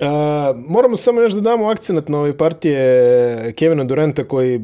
[0.00, 0.06] Uh,
[0.68, 4.60] moramo samo još da damo akcenat na ove partije Kevina Duranta koji,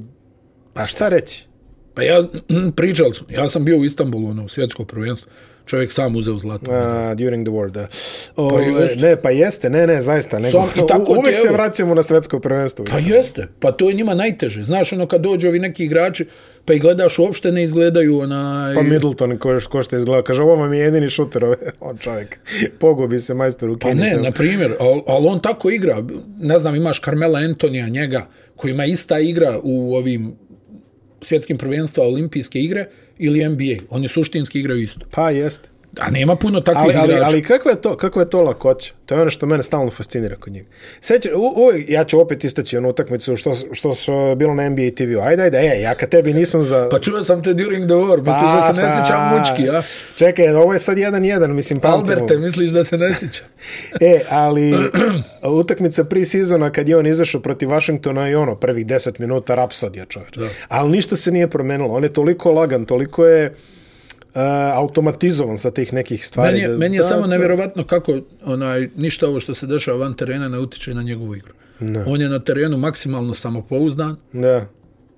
[0.72, 1.49] pa šta reći?
[1.94, 2.22] Pa ja,
[2.76, 5.30] pričali smo, ja sam bio u Istanbulu, ono, svjetsko prvenstvo.
[5.66, 6.70] Čovjek sam uzeo zlato.
[6.70, 7.86] Uh, during the war, da.
[8.36, 8.96] O, jest.
[9.00, 10.38] ne, pa jeste, ne, ne, zaista.
[10.38, 12.84] Nego, Sam- i tako u- uvek ti, se vraćamo na svetsko prvenstvo.
[12.84, 14.62] Pa jeste, pa to je njima najteže.
[14.62, 16.26] Znaš, ono kad dođu ovi neki igrači,
[16.64, 18.74] pa i gledaš, uopšte ne izgledaju onaj...
[18.74, 22.38] Pa Middleton, ko, ko što izgleda, kaže, ovo vam je jedini šuter, ove, on čovjek,
[22.78, 26.04] pogubi se majstor u Pa ne, na primjer, ali al on tako igra.
[26.38, 28.26] Ne znam, imaš Carmela Antonija, njega,
[28.56, 30.36] koji ima ista igra u ovim
[31.22, 33.84] svjetskim prvenstva olimpijske igre ili NBA.
[33.90, 35.00] Oni suštinski igraju isto.
[35.10, 35.68] Pa jeste.
[35.98, 37.26] A nema puno takvih Ali, ali, igrača.
[37.26, 38.92] ali kakva je to, kakva je to lakoća?
[39.06, 40.68] To je ono što mene stalno fascinira kod njega.
[41.00, 44.90] Seća, u, uvijek, ja ću opet istaći onu utakmicu što, što su bilo na NBA
[44.96, 45.20] TV-u.
[45.20, 46.88] Ajde, ajde, e, ja kad tebi nisam za...
[46.90, 49.82] Pa čuo sam te during the war, misliš da se ne sad- sjećam mučki, a?
[50.16, 52.12] Čekaj, ovo je sad jedan jedan, mislim, pamtimo.
[52.12, 53.46] Alberte, misliš da se ne sjećam?
[54.00, 54.74] E, ali
[55.60, 60.38] utakmica pre-sezona kad je on izašao protiv Washingtona i ono, prvih 10 minuta rapsodija čovječ.
[60.68, 61.94] Ali ništa se nije promenilo.
[61.94, 63.79] On je toliko lagan, toliko je uh,
[64.74, 66.48] automatizovan sa tih nekih stvari.
[66.48, 68.14] Meni je, da, meni je da, samo to- nevjerovatno kako
[68.44, 71.54] onaj, ništa ovo što se dešava van terena ne utiče na njegovu igru.
[71.80, 72.04] Ne.
[72.06, 74.66] On je na terenu maksimalno samopouzdan, Da.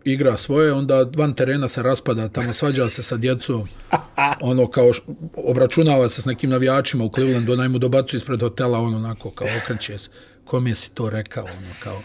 [0.04, 3.68] igra svoje, onda van terena se raspada, tamo svađa se sa djecom,
[4.40, 5.02] ono kao š,
[5.36, 9.48] obračunava se s nekim navijačima u Clevelandu, onaj mu dobacu ispred hotela, on onako kao
[9.58, 10.08] okreće se,
[10.44, 12.00] kom si to rekao, ono kao,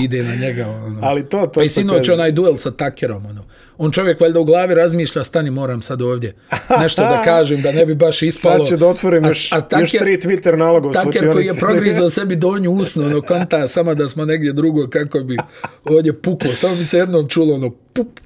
[0.00, 0.98] ide na njega, ono.
[1.02, 2.14] Ali to, to Pa i sinoć kažem.
[2.14, 3.44] onaj duel sa Takerom, ono.
[3.82, 6.34] On čovjek valjda u glavi razmišlja, stani, moram sad ovdje.
[6.80, 8.64] Nešto da kažem, da ne bi baš ispalo.
[8.64, 9.50] Sad ću da otvorim još,
[9.80, 13.94] još tri Twitter naloga u Taker koji je progrizao sebi donju usnu, ono, konta, samo
[13.94, 15.36] da smo negdje drugo, kako bi
[15.84, 16.52] ovdje puklo.
[16.52, 18.20] Samo bi se jednom čulo, ono, pup.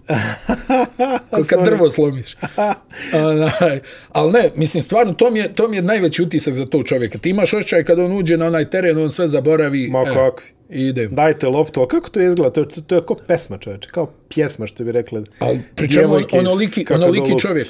[1.49, 2.37] Kad drvo slomiš.
[3.31, 6.85] Onaj, ali ne, mislim, stvarno, to mi, je, to mi je najveći utisak za tog
[6.85, 7.19] čovjeka.
[7.19, 9.89] Ti imaš osjećaj kad on uđe na onaj teren, on sve zaboravi.
[9.89, 10.15] Ma e,
[10.65, 10.81] kakvi.
[10.81, 11.09] Ide.
[11.09, 12.53] Dajte loptu, a kako to izgleda?
[12.53, 15.25] To, je- to, to je kao pesma čovječe, kao pjesma što bi rekli.
[15.39, 17.67] Ali pri čemu on, onoliki, onoliki čovjek.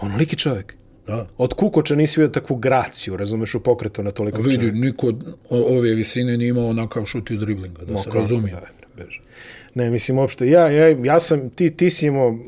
[0.00, 0.74] Onoliki čovjek.
[1.06, 1.26] Da.
[1.38, 4.76] Od Kukoča nisi vidio takvu graciju, razumeš, u pokretu na toliko Vidi, čovjeka.
[4.76, 8.54] niko od ove visine nije imao onakav šut iz driblinga, da se Kako, razumije.
[8.54, 8.66] da,
[8.96, 9.20] beže.
[9.74, 12.38] Ne, mislim, uopšte, ja, ja, ja sam, ti, ti si imao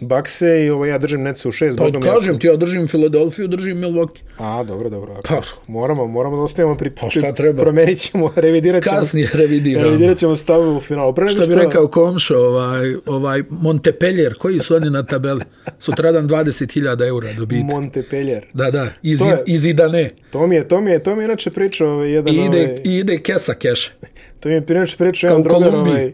[0.00, 1.78] bakse i ovo, ja držim neca u šest.
[1.78, 4.20] Pa Bogom, kažem ti, ja držim Filadelfiju, držim Milwaukee.
[4.38, 5.16] A, dobro, dobro.
[5.28, 5.42] Pa.
[5.66, 6.90] moramo, moramo da ostavimo pri...
[6.90, 7.62] Pa šta treba?
[7.62, 8.96] Promenit ćemo, revidirat ćemo...
[8.96, 9.86] Kasnije revidiramo.
[9.86, 11.14] Revidirat ćemo stave u finalu.
[11.14, 15.40] Pre nego Što bi rekao Komšo, ovaj, ovaj Montepellier, koji su oni na tabeli?
[15.78, 17.64] Sutradan 20.000 eura dobiti.
[17.64, 18.46] Montpellier.
[18.52, 20.10] Da, da, iz, To je- iz Idane.
[20.30, 22.34] To mi je, to mi je, to mi je inače pričao ovaj, jedan...
[22.34, 23.90] I ide, ovaj, i ide kesa keša.
[24.40, 26.12] To mi je inače pričao jedan drugar ovaj,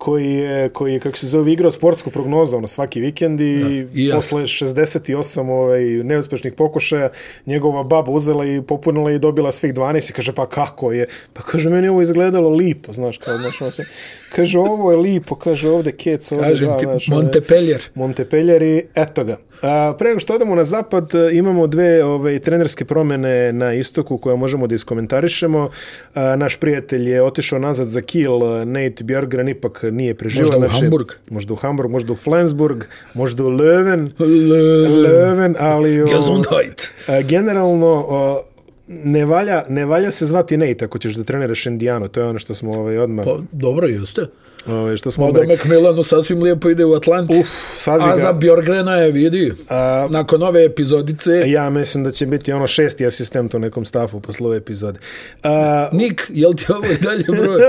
[0.00, 4.06] koji je, koji je, kako se zove, igrao sportsku prognozu ono, svaki vikend i, i
[4.06, 4.14] ja.
[4.14, 7.08] posle 68 ovaj, neuspešnih pokušaja
[7.46, 11.06] njegova baba uzela i popunila i dobila svih 12 i kaže pa kako je?
[11.32, 13.84] Pa kaže meni ovo izgledalo lipo, znaš, kao, znaš, ono sve.
[14.32, 17.80] kaže ovo je lipo, kaže ovde kec, ovde Kažem dva, ti, znaš, ovaj, Montepellier.
[17.94, 19.36] Montpellier i eto ga.
[19.62, 24.18] A, pre nego što odemo na zapad, e, imamo dve ove, trenerske promene na istoku
[24.18, 25.70] koje možemo da iskomentarišemo.
[26.14, 30.60] A, naš prijatelj je otišao nazad za Kiel, Nate Björgren ipak nije preživao.
[30.60, 31.08] Možda u Hamburg.
[31.30, 32.84] Možda u Hamburg, možda u Flensburg,
[33.14, 34.08] možda u Löwen.
[34.18, 36.02] L- Löwen, ali...
[36.02, 36.92] o, Gesundheit.
[37.06, 38.42] a, generalno, o,
[38.88, 42.08] ne valja, ne valja se zvati Nate ako ćeš da treniraš Indianu.
[42.08, 43.24] To je ono što smo ovaj, odmah...
[43.24, 44.26] Pa, dobro jeste.
[44.66, 45.56] Ovaj, što smo Mada odmah...
[45.58, 47.38] Macmillanu sasvim lijepo ide u Atlanti.
[47.40, 47.48] Uf,
[47.78, 48.22] sad bi A ga...
[48.22, 49.52] za Bjorgrena je vidi.
[49.68, 54.20] A- Nakon ove epizodice, Ja mislim da će biti ono šesti asistent u nekom stafu
[54.20, 54.98] posle ove epizode.
[55.42, 57.60] A, Nik, jel ti ovo dalje broj?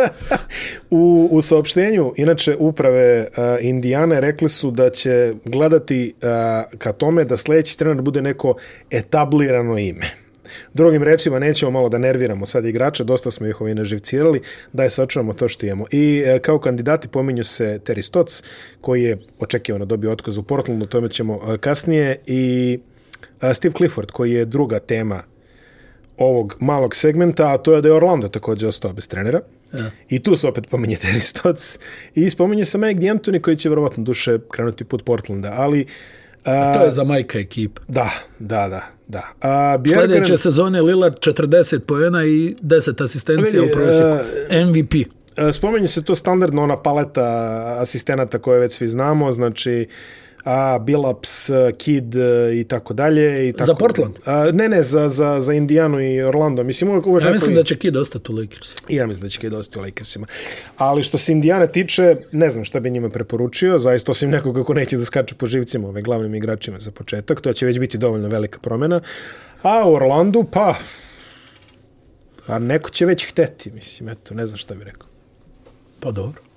[0.89, 7.23] u, u saopštenju, inače, uprave a, Indijane rekli su da će gledati a, ka tome
[7.23, 8.55] da sledeći trener bude neko
[8.91, 10.20] etablirano ime.
[10.73, 14.41] Drugim rečima, nećemo malo da nerviramo sad igrača, dosta smo ih ovaj naživcirali,
[14.73, 15.85] da je sačuvamo to što imamo.
[15.91, 18.43] I e, kao kandidati pominju se Terry Stotts,
[18.81, 22.79] koji je očekivano dobio otkaz u Portlandu, tome ćemo e, kasnije, i
[23.41, 25.23] e, Steve Clifford, koji je druga tema
[26.17, 29.41] ovog malog segmenta, a to je da je Orlando također ostao bez trenera.
[29.73, 29.91] Ja.
[30.09, 31.79] I tu se opet pominje Terry Stotts.
[32.15, 35.85] I spominje se Mike D'Antoni koji će verovatno duše krenuti put Portlanda, ali...
[36.43, 37.79] A, to je za majka ekip.
[37.87, 38.85] Da, da, da.
[39.11, 39.27] Da.
[39.41, 40.09] A, Bjergen...
[40.09, 44.07] Sljedeće sezone Lillard 40 pojena i 10 asistencija vidi, u prosjeku.
[44.49, 44.93] A, MVP.
[45.53, 47.25] Spominje se to standardno ona paleta
[47.79, 49.87] asistenata koje već svi znamo, znači
[50.43, 53.49] a Billups, Kid e, i tako dalje.
[53.49, 54.15] I tako, za Portland?
[54.25, 56.63] A, ne, ne, za, za, za Indijanu i Orlando.
[56.63, 57.55] Mislim, uvijek, uvijek ja mislim i...
[57.55, 58.81] da će Kid ostati u Lakersima.
[58.89, 60.27] Ja mislim da će Kid ostati u Lakersima.
[60.77, 64.73] Ali što se Indijane tiče, ne znam šta bi njima preporučio, zaista osim nekog kako
[64.73, 68.27] neće da skače po živcima ove glavnim igračima za početak, to će već biti dovoljno
[68.27, 69.01] velika promjena.
[69.61, 70.75] A u Orlandu, pa,
[72.47, 75.07] pa neko će već hteti, mislim, eto, ne znam šta bi rekao.
[75.99, 76.50] Pa dobro.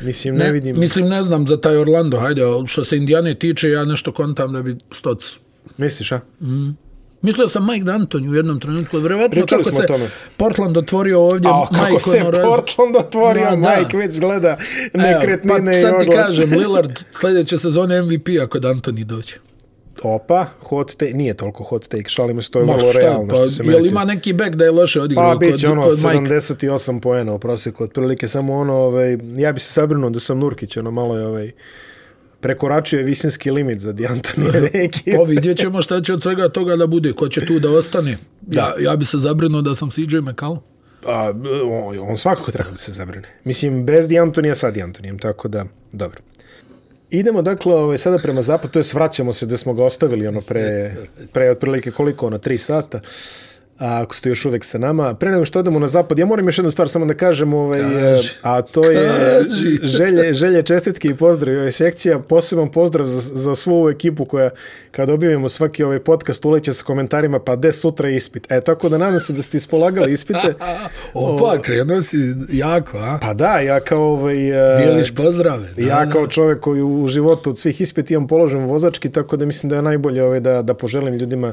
[0.00, 0.78] Mislim, ne, ne vidim.
[0.78, 4.62] Mislim, ne znam za taj Orlando, hajde, što se Indijane tiče, ja nešto kontam da
[4.62, 5.38] bi stoc.
[5.76, 6.20] Misliš, a?
[6.40, 6.76] Mm.
[7.22, 10.10] Mislio sam Mike D'Antoni u jednom trenutku, vjerovatno Pričali kako se tome.
[10.36, 11.50] Portland otvorio ovdje.
[11.50, 14.58] A, kako Mike se ono Portland otvorio, no, Mike već gleda
[14.94, 19.38] nekretnine Evo, pa, sad ti kažem, Lillard sljedeće sezone MVP ako D'Antoni doće.
[20.02, 23.28] Opa, hot take, nije toliko hot take, šalimo se, to je vrlo realno.
[23.28, 25.98] Pa, što je li ima neki back da je loše odigrao pa, kod, ono, kod
[25.98, 30.76] 78 poena u prosjeku, otprilike samo ono, ovaj, ja bi se sabrinuo da sam Nurkić,
[30.76, 31.52] ono malo je ovaj,
[32.40, 35.16] prekoračuje visinski limit za Diantonije ekipe.
[35.16, 38.16] Pa vidjet ćemo šta će od svega toga da bude, ko će tu da ostane.
[38.50, 40.58] Ja, ja bi se zabrinuo da sam CJ McCallum.
[41.06, 41.32] A,
[41.64, 43.28] on, on svakako treba da se zabrine.
[43.44, 46.18] Mislim, bez Diantonija sa Diantonijem, tako da, dobro.
[47.10, 50.40] Idemo dakle ovaj, sada prema zapadu, to je svraćamo se da smo ga ostavili ono
[50.40, 50.94] pre,
[51.32, 53.00] pre otprilike koliko ono, tri sata.
[53.78, 56.46] A ako ste još uvek sa nama, pre nego što odemo na zapad, ja moram
[56.46, 58.30] još jednu stvar samo da kažem, ovaj, Kaži.
[58.42, 59.44] a to je
[59.82, 64.50] želje, želje čestitke i pozdrav ovaj sekcija, poseban pozdrav za, za svu ovu ekipu koja
[64.90, 68.52] kad objavimo svaki ovaj podcast uleće sa komentarima, pa de sutra ispit.
[68.52, 70.54] E, tako da nadam se da ste ispolagali ispite.
[71.14, 73.18] Opa, krenuo si jako, a?
[73.22, 74.36] Pa da, ja kao ovaj...
[74.78, 75.68] Dijeliš pozdrave.
[75.76, 79.46] Da, ja kao čovjek koji u životu od svih ispita imam položen vozački, tako da
[79.46, 81.52] mislim da je najbolje ovaj, da, da poželim ljudima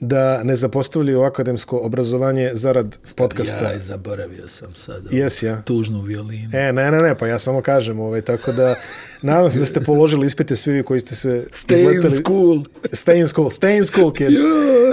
[0.00, 3.72] da ne zapostavljaju akademsko obrazovanje zarad podcasta.
[3.72, 5.12] Ja, zaboravio sam sad.
[5.12, 5.62] Jes, ja.
[5.62, 6.50] Tužnu violinu.
[6.52, 8.74] E, ne, ne, ne, pa ja samo kažem, ovaj, tako da
[9.22, 12.00] nadam se da ste položili ispite svi vi koji ste se stay izleteli.
[12.00, 12.64] Stay in school.
[12.92, 13.50] Stay in school.
[13.50, 14.42] Stay in school, kids.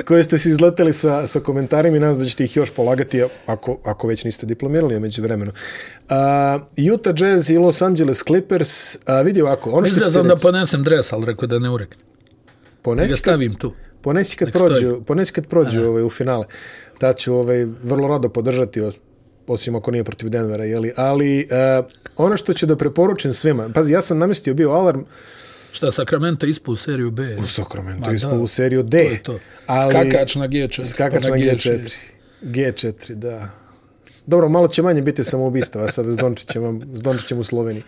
[0.06, 3.24] koji ste se izleteli sa, sa komentarima i nadam se da ćete ih još polagati
[3.46, 5.52] ako, ako već niste diplomirali među vremenu.
[5.52, 9.70] Uh, Utah Jazz i Los Angeles Clippers, uh, vidi ovako.
[9.70, 12.06] Ono Mislim da sam da ponesem dres, ali rekao da ne ureknem.
[12.82, 13.74] Ponesi ga stavim tu.
[14.06, 16.46] Ponesi kad prođu, ponesi kad prođu ovaj, u finale.
[16.98, 18.82] Ta ću ovaj, vrlo rado podržati,
[19.48, 20.94] osim ako nije protiv Denvera, jeli?
[20.96, 21.48] ali
[21.80, 21.86] uh,
[22.18, 25.02] ono što ću da preporučim svima, pazi, ja sam namestio bio alarm,
[25.72, 27.36] Šta, Sacramento ispu u seriju B?
[27.40, 28.98] U Sacramento ispu u seriju D.
[29.04, 29.40] To je to.
[29.66, 30.86] Ali, skakač na G4.
[30.86, 31.96] Skakač na G4.
[32.42, 33.50] G4, da.
[34.26, 37.84] Dobro, malo će manje biti samoubistava sada s Dončićem, s Dončićem u Sloveniji.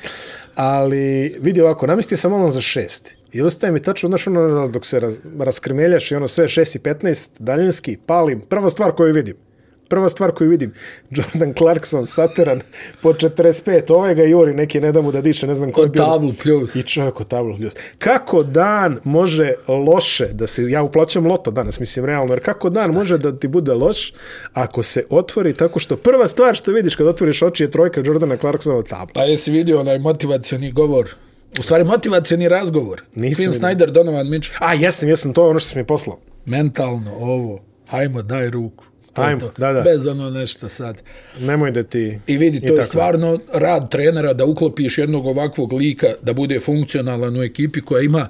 [0.55, 3.16] Ali vidi ovako, namistio sam ono za šest.
[3.38, 6.79] I ostaje mi tačno, znaš, ono, dok se raz, raskrmeljaš i ono sve 6 i
[6.79, 9.35] 15, daljinski, palim, prva stvar koju vidim.
[9.89, 10.73] Prva stvar koju vidim,
[11.15, 12.61] Jordan Clarkson, Sateran,
[13.01, 15.88] po 45, ovaj ga juri, neki ne da mu da diše, ne znam ko je
[15.88, 16.03] bio.
[16.03, 16.75] tablu plus.
[16.75, 17.73] I čovjek o tablu plus.
[17.99, 22.89] Kako dan može loše, da se, ja uplaćam loto danas, mislim, realno, jer kako dan
[22.89, 22.97] Šta?
[22.99, 24.13] može da ti bude loš,
[24.53, 28.38] ako se otvori tako što prva stvar što vidiš kad otvoriš oči je trojka Jordana
[28.38, 29.13] Clarksona tabla.
[29.13, 31.15] Pa jesi vidio onaj motivacioni govor
[31.59, 33.03] U stvari, motivacijani razgovor.
[33.15, 33.45] Nisam.
[33.45, 34.57] Quinn Snyder, Donovan Mitchell.
[34.59, 36.19] A, jesam, jesam, to je ono što sam mi poslao.
[36.45, 38.85] Mentalno, ovo, hajmo, daj ruku.
[39.13, 39.51] To Ajmo, to.
[39.57, 39.81] da, da.
[39.81, 41.01] Bez ono nešto sad.
[41.39, 42.19] Nemoj da ti...
[42.27, 47.39] I vidi, to je stvarno rad trenera da uklopiš jednog ovakvog lika da bude funkcionalan
[47.39, 48.27] u ekipi koja ima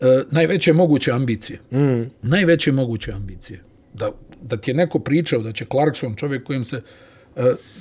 [0.00, 1.58] uh, najveće moguće ambicije.
[1.72, 2.10] Mm.
[2.22, 3.60] Najveće moguće ambicije.
[3.94, 4.10] Da,
[4.42, 6.82] da ti je neko pričao da će Clarkson, čovjek kojim se uh,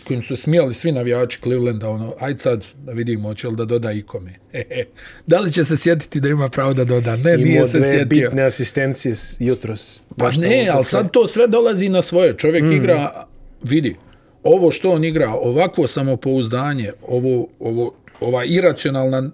[0.07, 3.91] kojim su smijali svi navijači Clevelanda, ono, aj sad da vidimo, hoće li da doda
[3.91, 4.33] ikome.
[5.27, 7.15] da li će se sjetiti da ima pravo da doda?
[7.15, 7.97] Ne, Imao nije se sjetio.
[7.97, 9.99] Imao dve bitne asistencije jutros.
[10.17, 12.33] Pa ne, ali sad to sve dolazi na svoje.
[12.37, 12.71] Čovjek mm.
[12.71, 13.25] igra,
[13.63, 13.95] vidi,
[14.43, 19.31] ovo što on igra, ovakvo samopouzdanje, ovo, ovo, ova iracionalna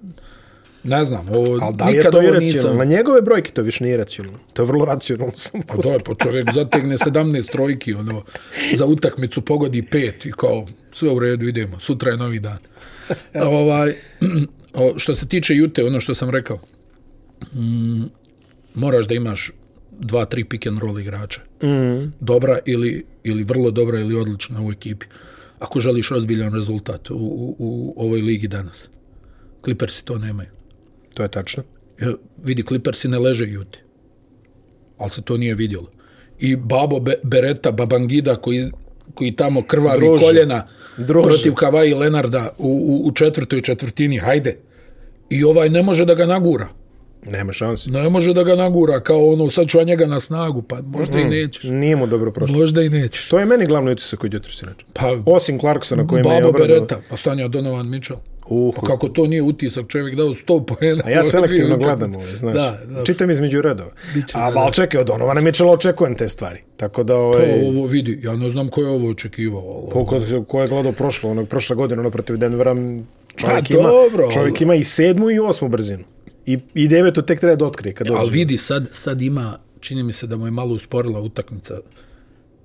[0.84, 2.78] Ne znam, ovo Ali da li je to iracionalno?
[2.78, 4.40] Na njegove brojke to više nije iracionalno.
[4.54, 8.24] To je vrlo racionalno sam Pa to je, po čovjek zategne 17 trojki, ono,
[8.76, 12.58] za utakmicu pogodi pet i kao, sve u redu, idemo, sutra je novi dan.
[13.36, 13.96] ovaj,
[14.98, 16.60] što se tiče Jute, ono što sam rekao,
[17.54, 18.04] mm,
[18.74, 19.52] moraš da imaš
[20.00, 21.42] dva, tri pick and roll igrača.
[21.64, 22.14] Mm.
[22.20, 25.06] Dobra ili, ili vrlo dobra ili odlična u ekipi.
[25.60, 28.90] Ako želiš ozbiljan rezultat u, u, u ovoj ligi danas.
[29.64, 30.50] Clippersi to nemaju.
[31.14, 31.64] To je tačno.
[32.02, 33.80] Ja, vidi, Clippersi ne leže juti.
[34.98, 35.88] Ali se to nije vidjelo.
[36.40, 38.72] i Babo Be Bereta, Babangida, koji,
[39.14, 40.26] koji tamo krvavi Druži.
[40.26, 41.28] koljena Druži.
[41.30, 44.58] protiv Kavaji Lenarda u, u, u četvrtoj četvrtini, hajde.
[45.30, 46.68] I ovaj ne može da ga nagura.
[47.26, 47.90] Nema šanse.
[47.90, 51.18] Ne može da ga nagura, kao ono, sad ću ja njega na snagu, pa možda
[51.18, 51.22] mm.
[51.22, 51.64] i nećeš.
[51.64, 52.58] Nije mu dobro prošlo.
[52.58, 53.30] Možda i nećeš.
[53.30, 54.86] To je meni glavni utisak od jutros inače.
[54.94, 56.68] Pa, Osim Clarksona koji me je Babo obradao.
[56.68, 58.20] Bereta, pa stanja Donovan Mitchell.
[58.52, 60.36] Uh, Pa kako to nije utisak, čovjek dao 100
[60.68, 61.04] poena.
[61.06, 62.54] A ja ove selektivno gledam ove, znaš.
[62.54, 63.04] Da, da.
[63.04, 63.92] Čitam između redova.
[64.14, 64.72] Biće, A da.
[64.72, 66.60] čekaj, od Donovana Mitchella očekujem te stvari.
[66.78, 69.62] Tako da, Pa ovaj, ovo vidi, ja ne znam ko je ovo očekivao.
[69.76, 72.74] ali- ko, ko, ko je gledao prošlo, onog prošle godine, ono protiv Denvera,
[73.36, 76.04] čovjek, Pa ima, dobro, čovjek ali- ima i sedmu i osmu brzinu.
[76.46, 78.20] I, i devetu tek treba da otkrije kad dođe.
[78.20, 81.78] Ali vidi, sad, sad ima, čini mi se da mu je malo usporila utakmica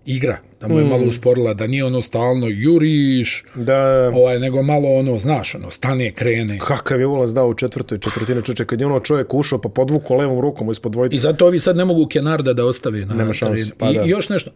[0.07, 0.89] igra, da mu je Mm.
[0.89, 6.13] malo usporila, da nije ono stalno juriš, Da, ovaj, nego malo ono, znaš, ono, stane,
[6.13, 6.59] krene.
[6.59, 10.15] kakav je ulaz dao u četvrtoj četvrtine čoče, kad je ono čovjek ušao pa podvuko
[10.15, 11.17] levom rukom ispod dvojice.
[11.17, 13.75] I zato ovi sad ne mogu Kenarda da ostave na Nema šanse, terenu.
[13.79, 14.03] pa I, da.
[14.05, 14.51] I još nešto,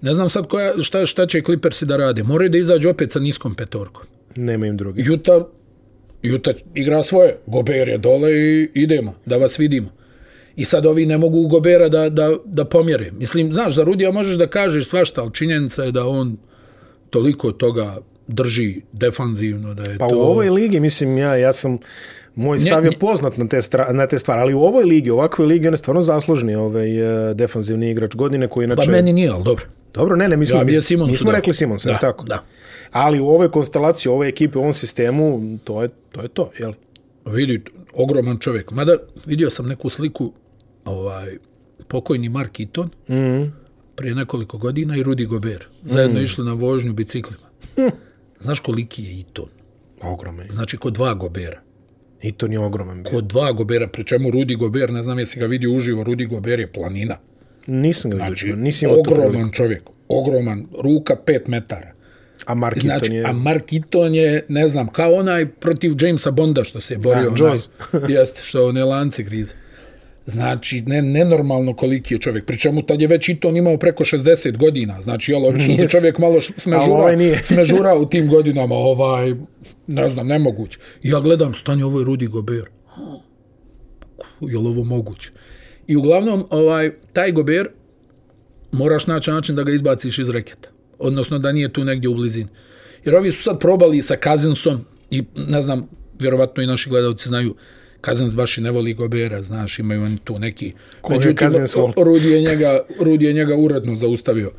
[0.00, 2.22] ne znam sad koja, šta, šta će Clippersi da rade.
[2.22, 4.02] Moraju da izađu opet sa niskom petorkom.
[4.36, 5.02] Nema im drugi.
[5.02, 5.46] Juta,
[6.22, 7.36] Juta igra svoje.
[7.46, 9.88] Gober je dole i idemo, da vas vidimo.
[10.56, 13.10] I sad ovi ne mogu Gobera da, da, da pomjere.
[13.18, 16.36] Mislim, znaš, za Rudija možeš da kažeš svašta, ali činjenica je da on
[17.10, 17.96] toliko toga
[18.26, 20.16] drži defanzivno, da je Pa to...
[20.16, 21.78] u ovoj ligi, mislim, ja, ja sam,
[22.34, 25.14] moj stav je poznat na te, stra, na te stvari, ali u ovoj ligi, u
[25.14, 28.82] ovakvoj ligi, on je stvarno zaslužni ovaj, uh, defanzivni igrač godine koji inače...
[28.86, 29.64] Pa meni nije, ali dobro.
[29.94, 30.72] Dobro, ne, ne, mi smo, Ja mi,
[31.06, 32.24] mi smo rekli Simonsa, Da, da, tako?
[32.24, 32.42] da.
[32.92, 36.50] Ali u ovoj konstelaciji, u ovoj ekipi, u ovom sistemu, to je to, je to
[36.58, 36.72] jel?
[37.26, 38.70] Vidi, ogroman čovjek.
[38.70, 38.96] Mada
[39.26, 40.32] vidio sam neku sliku
[40.86, 41.36] ovaj
[41.88, 43.50] pokojni Mark Eaton mm -hmm.
[43.96, 45.66] prije nekoliko godina i Rudy Gober.
[45.82, 46.22] Zajedno mm.
[46.22, 47.46] išli na vožnju biciklima.
[48.44, 49.48] Znaš koliki je Eaton?
[50.00, 50.46] Ogroman.
[50.50, 51.60] Znači kod dva Gobera.
[52.22, 53.10] I to nije ogroman bio.
[53.10, 56.60] Kod dva Gobera, pri čemu Rudy Gober, ne znam jesi ga vidio uživo, Rudy Gober
[56.60, 57.16] je planina.
[57.66, 59.82] Nisam ga vidio, Znači, znači, nisam ogroman čovjek.
[60.08, 61.92] Ogroman, ruka pet metara.
[62.46, 63.24] A Mark Znači, Eaton je...
[63.24, 67.30] a Mark Eaton je, ne znam, kao onaj protiv Jamesa Bonda što se je borio.
[67.30, 67.58] Da, onaj,
[68.08, 69.54] jeste, što one lance grize.
[70.26, 72.46] Znači, ne, nenormalno koliki je čovjek.
[72.46, 75.00] Pričemu tad je već Eaton imao preko 60 godina.
[75.02, 78.74] Znači, jel, obično se čovjek malo smežura, ovaj smežura u tim godinama.
[78.74, 79.34] Ovaj,
[79.86, 80.78] ne znam, nemoguće.
[81.02, 82.64] I ja gledam, stanje, ovo je Rudy Gober.
[84.40, 85.30] Je li ovo moguće?
[85.86, 87.68] I uglavnom, ovaj, taj Gober,
[88.72, 90.68] moraš naći način da ga izbaciš iz reketa.
[90.98, 92.48] Odnosno da nije tu negdje u blizini.
[93.04, 97.54] Jer ovi su sad probali sa Kazinsom i ne znam, vjerovatno i naši gledalci znaju,
[98.06, 100.72] Kazins baš i ne voli Gobera, znaš, imaju oni tu neki...
[101.00, 101.92] Koga Cousins voli?
[101.96, 104.52] Rudi je njega, Rudi je njega uredno zaustavio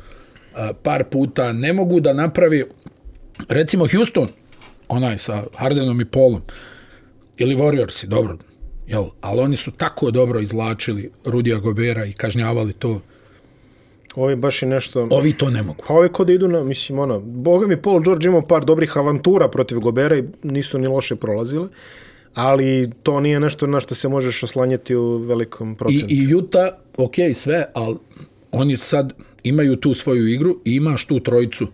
[0.54, 1.52] a, par puta.
[1.52, 2.64] Ne mogu da napravi,
[3.48, 4.26] recimo Houston,
[4.88, 6.42] onaj sa Hardenom i Polom,
[7.36, 8.36] ili Warriorsi, dobro,
[8.86, 13.00] jel, ali oni su tako dobro izvlačili Rudija Gobera i kažnjavali to.
[14.14, 15.08] Ovi baš i nešto...
[15.10, 15.84] Ovi to ne mogu.
[15.88, 19.48] Pa ovi kod idu na, mislim, ono, boga mi Paul George imao par dobrih avantura
[19.48, 21.68] protiv Gobera i nisu ni loše prolazile,
[22.38, 26.06] ali to nije nešto na što se možeš oslanjati u velikom I, procentu.
[26.08, 27.96] i Utah, ok, sve, ali
[28.52, 29.12] oni sad
[29.42, 31.66] imaju tu svoju igru i imaš tu trojicu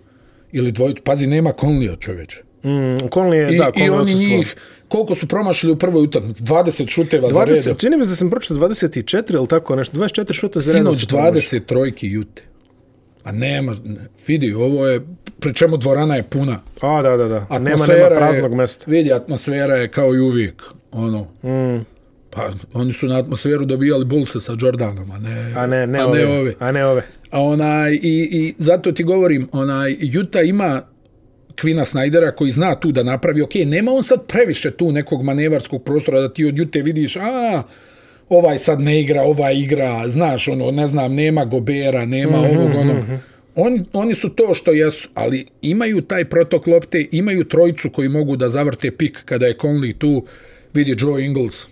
[0.52, 1.02] ili dvojicu.
[1.02, 2.42] Pazi, nema Conleya čoveče.
[2.64, 4.38] Mm, Conley je, I, da, I Conley oni odsustvovao.
[4.38, 4.56] njih,
[4.88, 6.42] koliko su promašili u prvoj utakmici?
[6.42, 7.78] 20 šuteva za 20, redom.
[7.78, 10.94] čini mi se da sam pročitao 24 ili tako nešto, 24 šuta za redom.
[10.94, 11.60] Sinoć su promašili.
[11.60, 12.42] 20 trojki Jute.
[13.24, 15.00] A nema, ne, vidi, ovo je,
[15.44, 16.60] pri čemu dvorana je puna.
[16.80, 17.46] A, da, da, da.
[17.48, 18.84] A nema, Atmosfera nema praznog je, mesta.
[18.90, 20.62] Vidi, atmosfera je kao i uvijek.
[20.92, 21.84] Ono, mm.
[22.30, 26.06] Pa, oni su na atmosferu dobijali Bullse sa Jordanom, a ne, A ne, ne, a
[26.06, 26.54] ove, ne ove.
[26.58, 27.02] A ne ove.
[27.30, 30.82] A onaj, i, i zato ti govorim, onaj, Utah ima
[31.60, 35.84] Kvina Snydera koji zna tu da napravi, ok, nema on sad previše tu nekog manevarskog
[35.84, 37.62] prostora da ti od Jute vidiš, a,
[38.28, 42.58] ovaj sad ne igra, ovaj igra, znaš, ono, ne znam, nema Gobera, nema mm -hmm,
[42.58, 42.92] ovog, ono.
[42.92, 43.20] On,
[43.92, 48.48] oni su to što jesu, ali imaju taj protok lopte, imaju trojicu koji mogu da
[48.48, 50.24] zavrte pik kada je Conley tu,
[50.74, 51.66] vidi Joe Ingles,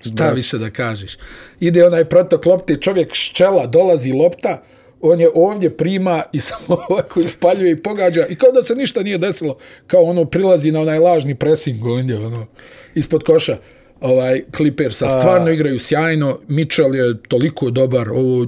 [0.00, 0.30] Šta da.
[0.30, 1.18] više da kažeš?
[1.60, 4.62] Ide onaj protok lopte, čovjek ščela, dolazi lopta,
[5.00, 9.02] on je ovdje prima i samo ovako ispaljuje i pogađa i kao da se ništa
[9.02, 9.56] nije desilo,
[9.86, 12.46] kao ono prilazi na onaj lažni pressing ondje, ono,
[12.94, 13.56] ispod koša
[14.00, 15.52] ovaj Clippersa, stvarno A...
[15.52, 18.46] igraju sjajno, Mitchell je toliko dobar, ovo,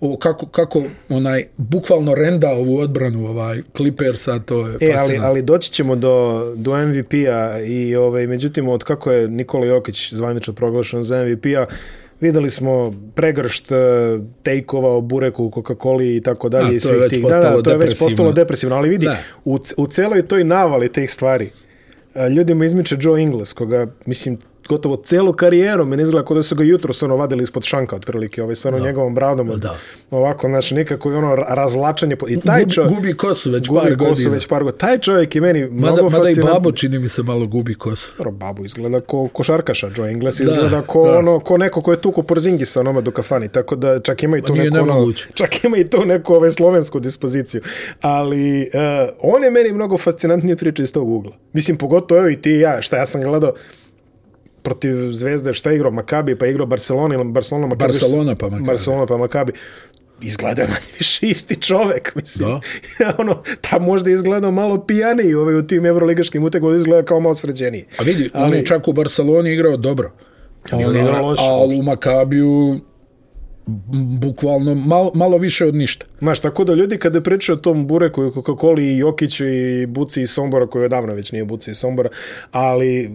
[0.00, 5.42] ovo kako, kako onaj, bukvalno renda ovu odbranu ovaj Clippersa, to je e, ali, ali
[5.42, 11.02] doći ćemo do, do MVP-a i ovaj, međutim, od kako je Nikola Jokić zvanično proglašen
[11.02, 11.66] za MVP-a,
[12.20, 13.78] videli smo pregršt uh,
[14.42, 16.78] tejkova o bureku, Coca-Coli i tako dalje.
[16.84, 17.22] Je već tih.
[17.22, 19.16] da, da, to je već postalo depresivno, ali vidi, Da.
[19.44, 21.50] u, u celoj toj navali tih stvari,
[22.14, 24.38] uh, ljudima izmiče Joe Ingles, koga, mislim,
[24.68, 28.42] gotovo celu karijeru, meni izgleda kao da su ga jutro ono vadili ispod šanka otprilike,
[28.42, 28.84] ovaj sa ono da.
[28.84, 29.50] njegovom bradom.
[29.56, 29.76] Da.
[30.10, 32.16] Ovako, znači, nekako je ono razlačanje.
[32.28, 32.94] I taj čovjek...
[32.94, 34.30] Gubi kosu već gubi par kosu godina.
[34.30, 34.78] već par godina.
[34.78, 38.14] Taj čovjek je meni Mada, mnogo mada i babo čini mi se malo gubi kosu.
[38.18, 41.18] Dobro, babu izgleda ko košarkaša, Joe Ingles Da, izgleda ko, da.
[41.18, 44.42] ono, ko neko ko je tuko Porzingisa onome do kafani, tako da čak ima i
[44.42, 47.60] tu neku, ono, čak ima i tu neku ove, slovensku dispoziciju.
[48.00, 51.32] Ali uh, on je meni mnogo fascinantniji priča iz tog ugla.
[51.52, 53.52] Mislim, pogotovo evo i ti i ja, šta ja sam gledao
[54.64, 58.46] protiv Zvezde, šta je igrao Makabi, pa je igrao Barcelona ili Barcelona, Makabi, Barcelona pa
[58.46, 58.66] Makabi.
[58.66, 59.52] Barcelona pa Makabi.
[60.22, 62.48] Izgleda je manje više isti čovek, mislim.
[62.48, 62.60] Da.
[63.22, 67.34] ono, ta možda je izgledao malo pijaniji ovaj, u tim evroligaškim utegom, izgleda kao malo
[67.34, 67.84] sređeniji.
[67.98, 70.12] A vidi, Ali- on je čak u Barceloni igrao dobro.
[70.70, 72.80] Ali on je igrao loše, Ali u Makabiju
[74.20, 76.06] bukvalno malo, malo više od ništa.
[76.18, 80.22] Znaš, tako da ljudi kada pričaju o tom Bureku i Coca-Cola i Jokiću i Buci
[80.22, 82.08] i Sombora, koji odavno već nije Buci i Sombora,
[82.50, 83.10] ali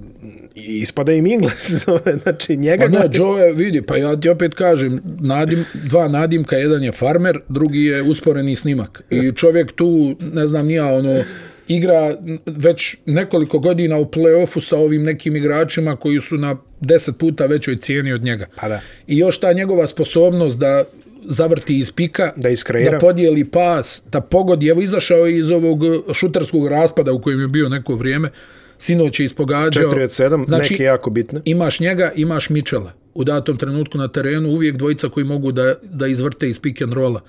[0.55, 1.85] ispada im Ingles,
[2.23, 2.85] znači njega...
[2.85, 7.39] Pa ne, Joe vidi, pa ja ti opet kažem, nadim, dva nadimka, jedan je farmer,
[7.49, 9.03] drugi je usporeni snimak.
[9.09, 11.23] I čovjek tu, ne znam, nija, ono,
[11.67, 17.45] igra već nekoliko godina u play-offu sa ovim nekim igračima koji su na deset puta
[17.45, 18.45] većoj cijeni od njega.
[18.55, 18.81] Pa da.
[19.07, 20.83] I još ta njegova sposobnost da
[21.25, 22.91] zavrti iz pika, Da iskreira.
[22.91, 24.67] da podijeli pas, da pogodi.
[24.67, 25.79] Evo, izašao je iz ovog
[26.13, 28.29] šuterskog raspada u kojem je bio neko vrijeme,
[28.77, 29.91] sinoć je ispogađao.
[29.91, 31.41] 4 od 7, znači, neke jako bitne.
[31.45, 32.91] imaš njega, imaš Mičela.
[33.13, 36.93] U datom trenutku na terenu uvijek dvojica koji mogu da, da izvrte iz pick and
[36.93, 37.21] rolla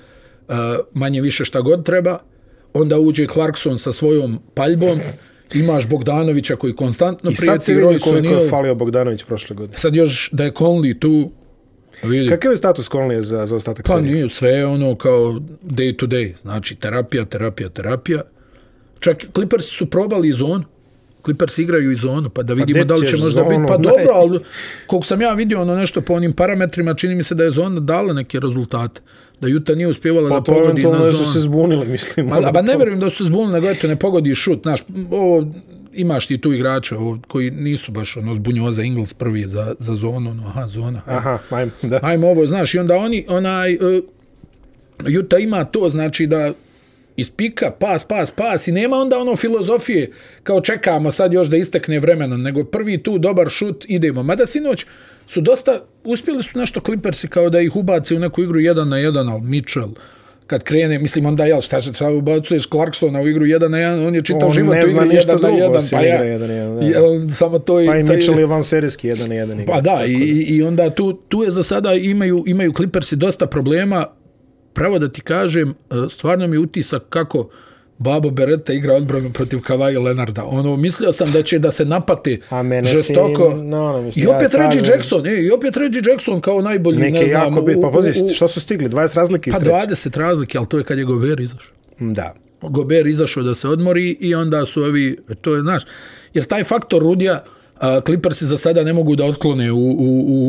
[0.49, 0.55] uh,
[0.93, 2.19] manje više šta god treba.
[2.73, 4.99] Onda uđe Clarkson sa svojom paljbom.
[5.55, 7.93] Imaš Bogdanovića koji konstantno I sad se prijeti.
[7.93, 9.79] vidi Royce koliko je falio Bogdanović prošle godine.
[9.79, 11.31] Sad još da je Conley tu.
[12.03, 12.29] Vidi.
[12.29, 14.15] Kakav je status Conley za, za ostatak Pa serije?
[14.15, 16.35] nije, sve je ono kao day to day.
[16.43, 18.23] Znači terapija, terapija, terapija.
[19.01, 20.65] Čak Clippers su probali i zonu.
[21.25, 23.61] Clippers igraju i zonu, pa da vidimo gdje da li će možda biti.
[23.69, 24.39] Pa dobro, ali
[24.87, 27.81] koliko sam ja vidio ono nešto po onim parametrima, čini mi se da je zona
[27.81, 29.01] dala neke rezultate.
[29.41, 31.33] Da Juta nije uspjevala Pa da pogodi na da su zonu.
[31.33, 32.27] se zbunili, mislim.
[32.27, 34.63] Ma, ono ba ne verujem da su se zbunili, nego eto ne pogodi šut.
[34.63, 34.81] Znaš,
[35.11, 35.47] ovo,
[35.93, 40.31] imaš ti tu igrače ovo, koji nisu baš ono zbunjoza Ingles prvi za, za zonu,
[40.31, 41.03] ono, aha, zona.
[41.07, 42.01] Aha, ajme, da.
[42.03, 44.05] ajmo ovo, znaš, i onda oni, onaj, uh,
[45.09, 46.53] Juta ima to, znači da
[47.21, 50.11] iz pika, pas, pas, pas i nema onda ono filozofije
[50.43, 54.23] kao čekamo sad još da istekne vremena, nego prvi tu dobar šut, idemo.
[54.23, 54.87] Mada sinoć
[55.27, 55.73] su dosta,
[56.05, 59.41] uspjeli su nešto Clippersi kao da ih ubace u neku igru jedan na jedan, ali
[59.43, 59.89] Mitchell,
[60.47, 64.07] kad krene, mislim onda jel, šta se sad ubacuješ Clarksona u igru jedan na jedan,
[64.07, 66.49] on je čitav On život u ništa jedan na drugo, jedan, osim pa ja, jedan
[66.49, 66.87] na jedan, da.
[66.87, 69.75] jel, samo to i, Pa i taj- Mitchell je van serijski jedan na jedan igrač.
[69.75, 73.47] Pa da, i, i- i onda tu, tu je za sada imaju, imaju Clippersi dosta
[73.47, 74.07] problema.
[74.81, 75.75] Pravo da ti kažem, e,
[76.11, 77.49] stvarno mi je utisak kako
[77.99, 80.45] Babo Beretta igra odbranu protiv Kavaja Lenarda.
[80.45, 83.51] Ono, mislio sam da će da se napate A mene žestoko.
[83.51, 86.63] si- no, no, mislim, I opet ja Reggie Jackson, e, i opet Reggie Jackson kao
[86.63, 88.89] najbolji, Neke ne znam, jako bit, pa pazi, u- šta su stigli?
[88.89, 89.71] 20 razlike iz pa treće.
[89.77, 91.73] 20 razlike, ali to je kad je Gober izašao.
[91.99, 92.35] Da.
[92.63, 95.83] Gober izašao da se odmori i onda su ovi, to je, znaš,
[96.35, 97.45] jer taj faktor Rudija,
[97.77, 99.95] a, Clippersi za sada ne mogu da otklone u, u,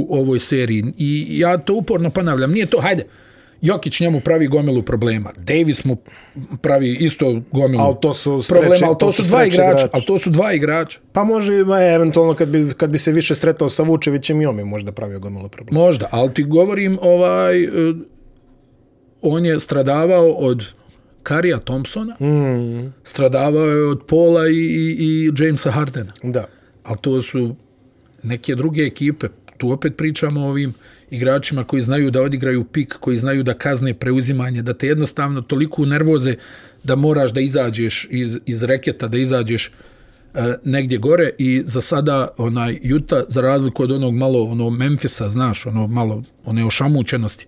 [0.10, 0.84] u ovoj seriji.
[0.98, 3.06] I ja to uporno ponavljam, nije to, hajde,
[3.62, 5.32] Jokić njemu pravi gomilu problema.
[5.38, 5.98] Davis mu
[6.62, 9.90] pravi isto gomilu Al to su problema, streče- ali to, to su su dva igrača.
[9.94, 11.00] Ali to su dva igrača.
[11.12, 14.58] Pa može, ma, eventualno kad bi, kad bi se više sretao sa Vučevićem i on
[14.58, 15.86] bi možda pravio gomilu problema.
[15.86, 17.68] Možda, ali ti govorim, ovaj, e,
[19.22, 20.66] on je stradavao od
[21.24, 22.94] Karija Thompsona, mm.
[23.04, 26.12] stradavao je od Pola i, i, i Jamesa Hardena.
[26.24, 26.48] Da.
[26.84, 27.56] ali to su
[28.24, 29.28] neke druge ekipe.
[29.58, 30.74] Tu opet pričamo o ovim
[31.12, 35.86] igračima koji znaju da odigraju pik, koji znaju da kazne preuzimanje, da te jednostavno toliko
[35.86, 36.36] nervoze
[36.84, 39.72] da moraš da izađeš iz, iz reketa, da izađeš
[40.34, 41.30] e, negdje gore.
[41.38, 46.24] I za sada onaj Juta za razliku od onog malo ono Memfisa, znaš, ono malo
[46.46, 47.48] one ošamućenosti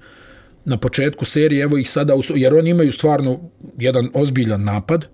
[0.65, 5.05] na početku serije, evo ih sada, jer oni imaju stvarno jedan ozbiljan napad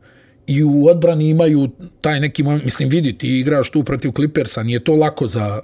[0.47, 1.70] i u odbrani imaju
[2.02, 5.62] taj neki, moment, mislim, vidi, ti igraš tu protiv Clippersa, nije to lako za,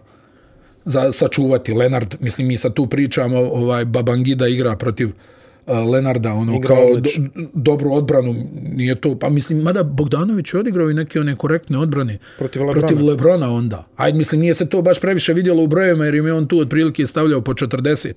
[0.86, 1.74] za sačuvati.
[1.74, 5.14] Lenard, mislim, mi sad tu pričamo, ovaj Babangida igra protiv uh,
[5.92, 7.10] Lenarda, ono, Igra kao do,
[7.54, 8.36] dobru odbranu,
[8.76, 12.88] nije to, pa mislim, mada Bogdanović je odigrao i neke one korektne odbrane Protiv Lebrona.
[12.88, 13.88] protiv Lebrona onda.
[13.96, 16.60] Ajde, mislim, nije se to baš previše vidjelo u brojevima, jer im je on tu
[16.60, 18.14] otprilike stavljao po 40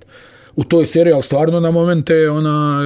[0.56, 2.80] u toj seriji, ali stvarno na momente ona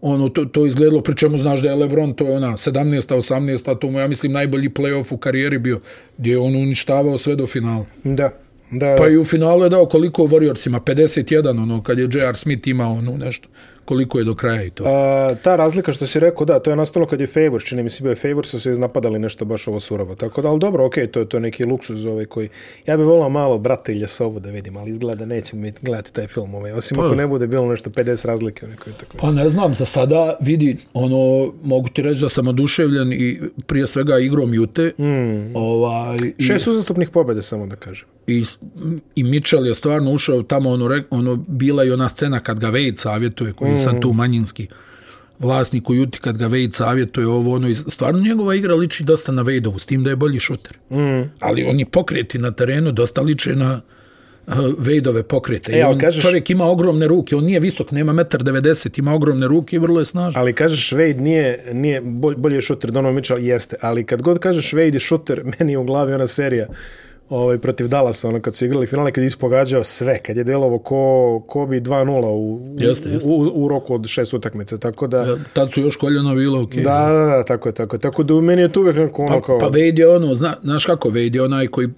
[0.00, 3.14] ono to, to izgledalo, pri čemu znaš da je Lebron, to je ona 17.
[3.14, 3.78] 18.
[3.78, 5.80] to mu ja mislim najbolji playoff u karijeri bio,
[6.18, 7.86] gdje je on uništavao sve do finala.
[8.04, 8.30] Da.
[8.70, 8.96] Da.
[8.98, 12.36] Pa i u finalu je dao koliko Warriorsima, 51, ono, kad je J.R.
[12.36, 13.48] Smith imao ono nešto,
[13.84, 14.84] koliko je do kraja i to.
[14.86, 17.90] A, ta razlika što si rekao, da, to je nastalo kad je Favors, čini mi
[17.90, 20.14] se bio je Favors, su se iznapadali nešto baš ovo surovo.
[20.14, 22.48] Tako da, ali dobro, okej, okay, to je to je neki luksuz ovaj koji...
[22.86, 26.26] Ja bih volao malo brata ili Ljesovu da vidim, ali izgleda nećemo mi gledati taj
[26.26, 26.72] film ovaj.
[26.72, 29.16] Osim pa, ako ne bude bilo nešto 50 razlike u nekoj tako.
[29.16, 33.86] Pa ne znam, za sada vidi, ono, mogu ti reći da sam oduševljen i prije
[33.86, 34.92] svega igrom Jute.
[34.98, 35.56] Mm.
[35.56, 38.44] Ovaj, Šest uzastupnih pobjede, samo da kažem i,
[39.14, 42.96] i Mitchell je stvarno ušao tamo, ono, ono, bila i ona scena kad ga Wade
[42.96, 44.16] savjetuje, koji je sad tu mm.
[44.16, 44.68] manjinski
[45.38, 49.44] vlasnik u Juti, kad ga Wade savjetuje ovo, ono, stvarno njegova igra liči dosta na
[49.44, 50.78] Wadeovu, s tim da je bolji šuter.
[50.90, 51.30] Mm.
[51.40, 53.80] Ali oni pokreti na terenu dosta liče na
[54.46, 55.72] uh, Wadeove pokrete.
[55.72, 59.48] E, I on, kažeš, čovjek ima ogromne ruke, on nije visok, nema 1,90 ima ogromne
[59.48, 60.40] ruke i vrlo je snažan.
[60.40, 62.00] Ali kažeš Wade nije, nije
[62.36, 65.84] bolji šuter, Donovan Mitchell jeste, ali kad god kažeš Wade je šuter, meni je u
[65.84, 66.66] glavi ona serija
[67.28, 70.78] ovaj, protiv Dallasa, ono, kad su igrali finale, kad je ispogađao sve, kad je delovo
[70.78, 73.28] ko, ko bi 2-0 u, jeste, jeste.
[73.28, 75.18] U, u, roku od šest utakmice, tako da...
[75.18, 76.82] Ja, tad su još koljeno bilo, okej.
[76.82, 78.00] Okay, da, da, da, tako je, tako je.
[78.00, 79.58] Tako da u meni je tu uvijek neko ono pa, kao...
[79.58, 81.88] Pa je ono, zna, znaš kako je onaj koji,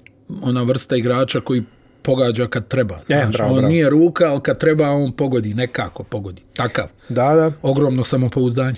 [0.43, 1.63] ona vrsta igrača koji
[2.03, 2.95] pogađa kad treba.
[2.95, 3.69] E, znaš, bravo, on bravo.
[3.69, 6.43] nije ruka, ali kad treba on pogodi, nekako pogodi.
[6.57, 6.87] Takav.
[7.09, 7.53] Da, da.
[7.63, 8.77] Ogromno samopouzdanje.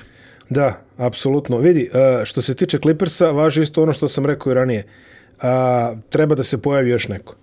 [0.49, 1.59] Da, apsolutno.
[1.59, 4.85] Vidi, e, što se tiče Clippersa, važi isto ono što sam rekao i ranije
[5.43, 7.37] a, treba da se pojavi još neko.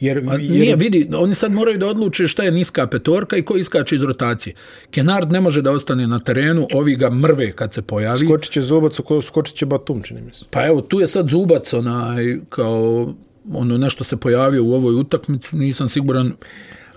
[0.00, 0.40] Jer, jer...
[0.40, 4.02] Nije, vidi, oni sad moraju da odluče šta je niska petorka i ko iskače iz
[4.02, 4.54] rotacije.
[4.90, 8.26] Kenard ne može da ostane na terenu, ovi ga mrve kad se pojavi.
[8.26, 10.44] Skočit će Zubac, skočit će Batum, čini mi se.
[10.50, 13.14] Pa evo, tu je sad Zubac, onaj, kao
[13.52, 16.32] ono nešto se pojavio u ovoj utakmici, nisam siguran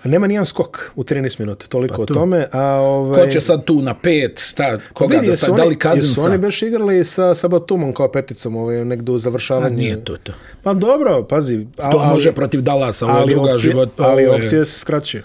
[0.04, 2.46] nema nijedan skok u 13 minuta, toliko pa o tome.
[2.52, 3.24] A, ovaj...
[3.24, 6.20] Ko će sad tu na pet, sta, koga vidi, da sad, da li Kazinsa?
[6.20, 9.74] Jesu oni baš igrali sa, sa Batumom kao peticom ovaj, negdje u završavanju?
[9.74, 10.32] A nije to to.
[10.62, 11.66] Pa dobro, pazi.
[11.78, 14.00] A, to ali, može protiv Dallasa, ovo je druga opcije, život.
[14.00, 14.30] Ali je...
[14.30, 15.22] opcije se skraćuju.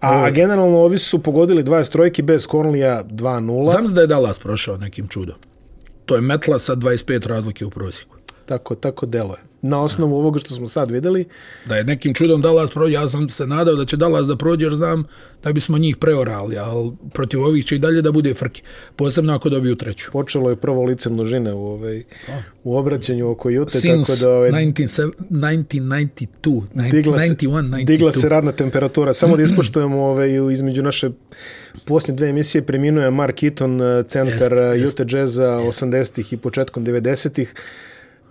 [0.00, 3.70] A, a generalno ovi su pogodili 20 trojki bez Conleya 2-0.
[3.70, 5.36] Znam da je Dallas prošao nekim čudom.
[6.06, 8.16] To je metla sa 25 razlike u prosjeku.
[8.46, 11.24] Tako, tako delo je na osnovu ovoga što smo sad videli.
[11.66, 14.66] Da je nekim čudom Dallas prođe, ja sam se nadao da će Dallas da prođe,
[14.66, 15.04] jer znam
[15.42, 18.62] da bismo njih preorali, ali protiv ovih će i dalje da bude frki,
[18.96, 20.10] posebno ako dobiju treću.
[20.12, 22.02] Počelo je prvo lice množine u, ovaj,
[22.64, 23.80] u obraćanju oko Jute.
[23.80, 27.84] Since tako da, ovaj, 19, 1992, digla, 91, 92.
[27.84, 29.12] Digla se radna temperatura.
[29.12, 31.10] Samo da ispoštujemo ovaj, između naše
[31.84, 37.54] posljednje dve emisije preminuje Mark Eaton, centar jest, Utah Jazza 80-ih i početkom 90-ih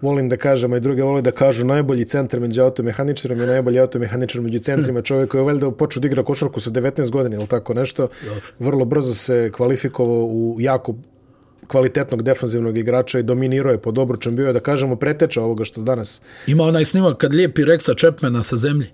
[0.01, 3.79] volim da kažem, a i druge vole da kažu najbolji centar među automehaničarom i najbolji
[3.79, 5.01] automehaničar među centrima.
[5.01, 8.07] Čovjek koji je valjda počeo da igra košarku sa 19 godina ili tako nešto.
[8.59, 10.95] Vrlo brzo se kvalifikovao u jako
[11.69, 14.35] kvalitetnog defanzivnog igrača i dominirao je pod obručem.
[14.35, 16.21] Bio je, da kažemo, preteča ovoga što danas...
[16.47, 18.87] Ima onaj snimak kad lijepi Reksa Čepmena sa zemlji.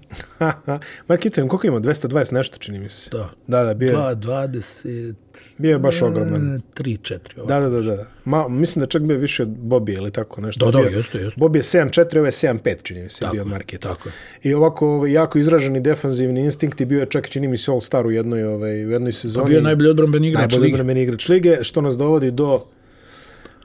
[1.08, 1.80] Mark Ito, koliko ima?
[1.80, 3.10] 220 nešto, čini mi se.
[3.10, 3.30] Da.
[3.48, 4.16] Da, da, bio je...
[4.16, 5.14] 20...
[5.58, 6.62] Bio je baš ogroman.
[6.76, 7.18] 3-4.
[7.48, 8.06] Da, da, da, da.
[8.26, 10.72] Ma, mislim da čak bio više od Bobije ili tako nešto.
[10.72, 11.40] Da, da, jeste, jeste.
[11.40, 13.88] Bobije 7-4, ovo je 7-5, čini mi se, tako, bio Mark Ito.
[13.88, 14.10] Tako
[14.44, 18.06] I ovako ovaj, jako izraženi defanzivni instinkt i bio je čak, čini mi se, All-Star
[18.06, 19.44] u jednoj, ovaj, u jednoj sezoni.
[19.44, 20.72] Pa bio je najbolji odbranben igrač najbolji lige.
[20.72, 22.65] Najbolji odbranben igrač lige, što nas dovodi do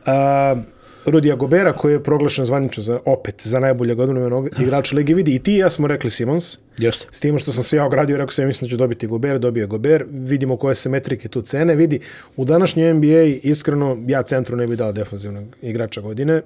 [0.06, 0.56] A,
[1.04, 5.38] Rudija Gobera koji je proglašen zvanično za, opet za najboljeg odmrvenog igrača Ligi vidi i
[5.38, 7.06] ti ja smo rekli Simons Jeste.
[7.10, 9.38] s tim što sam se ja ogradio rekao sam ja mislim da će dobiti Gober
[9.38, 12.00] dobije Gober vidimo koje se metrike tu cene vidi
[12.36, 16.42] u današnjoj NBA iskreno ja centru ne bi dao defanzivnog igrača godine.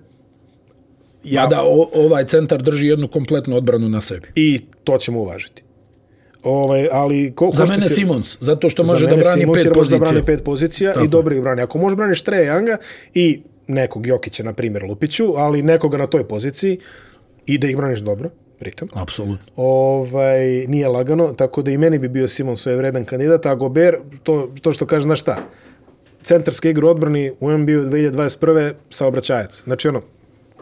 [1.25, 4.29] Ja da o, ovaj centar drži jednu kompletnu odbranu na sebi.
[4.35, 5.64] I to ćemo uvažiti
[6.45, 9.99] Ovaj, ali ko, za mene se, Simons, zato što može da brani Simons, pet pozicija.
[9.99, 11.05] Da brani pet pozicija Tako.
[11.05, 11.63] i dobro ih brani.
[11.63, 12.77] Ako može braniš Treja Younga
[13.15, 16.79] i nekog Jokića, na primjer, Lupiću, ali nekoga na toj poziciji
[17.47, 18.89] i da ih braniš dobro, pritom.
[18.95, 19.53] Apsolutno.
[19.57, 23.99] Ovaj, nije lagano, tako da i meni bi bio Simon svoj vredan kandidat, a Gober,
[24.23, 25.37] to, to što kaže, znaš šta,
[26.23, 28.73] centarske igre odbrani u NBA 2021.
[28.91, 29.63] saobraćajac.
[29.65, 30.03] Znači ono,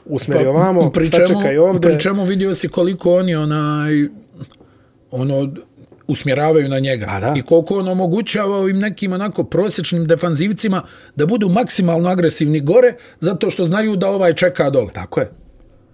[0.04, 1.88] usmeri pa, ovamo, pa, sačekaj ovde.
[1.88, 4.08] Pri čemu vidio si koliko oni onaj,
[5.10, 5.52] ono,
[6.06, 7.06] usmjeravaju na njega.
[7.08, 7.34] A da.
[7.36, 10.82] I koliko on omogućava ovim nekim onako prosječnim defanzivcima
[11.16, 14.92] da budu maksimalno agresivni gore, zato što znaju da ovaj čeka dole.
[14.92, 15.30] Tako je.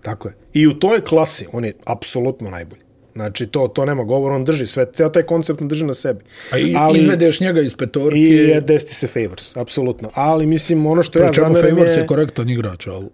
[0.02, 0.34] Tako je.
[0.54, 2.82] I u toj klasi on je apsolutno najbolji.
[3.14, 6.24] Znači, to, to nema govor, on drži sve, ceo taj koncept drži na sebi.
[6.52, 8.18] A i, Ali, izvedeš njega iz petorke.
[8.18, 10.10] I je desti se favors, apsolutno.
[10.14, 11.70] Ali, mislim, ono što ja zameram je...
[11.70, 13.04] favors je korektan igrač, ali...
[13.04, 13.10] Uh,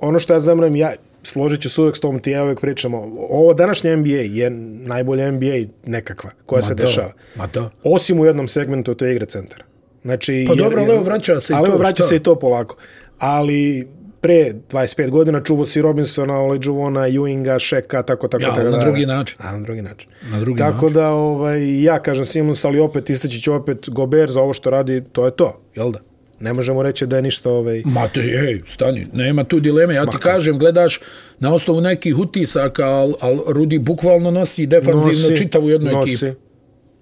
[0.00, 0.92] ono što ja zameram, ja,
[1.24, 2.98] složit ću se uvek s tom, ti ja uvek pričamo,
[3.30, 5.54] ovo današnje NBA je najbolje NBA
[5.86, 7.12] nekakva koja ma se to, dešava.
[7.36, 7.70] Ma to.
[7.84, 9.64] Osim u jednom segmentu, to je igre centara.
[10.04, 11.58] Znači, pa dobro, ali vraća se i to.
[11.58, 12.76] Ali vraća se i to polako.
[13.18, 13.88] Ali
[14.20, 18.70] pre 25 godina čuvo si Robinsona, Olajuwona, Ewinga, Šeka, tako, tako, Ja, tako.
[18.70, 19.36] na da, drugi način.
[19.40, 20.10] A, na drugi način.
[20.30, 20.94] Na drugi tako način.
[20.94, 25.02] da, ovaj, ja kažem Simons, ali opet istaći ću opet Gober za ovo što radi,
[25.12, 25.98] to je to, jel da?
[26.40, 27.82] Ne možemo reći da je ništa ovaj...
[27.84, 29.94] Ma te, ej, stani, nema tu dileme.
[29.94, 31.00] Ja ti kažem, gledaš
[31.38, 36.12] na osnovu nekih utisaka, ali al Rudi bukvalno nosi defanzivno Nosi, čitavu jednu nosi.
[36.12, 36.40] ekipu.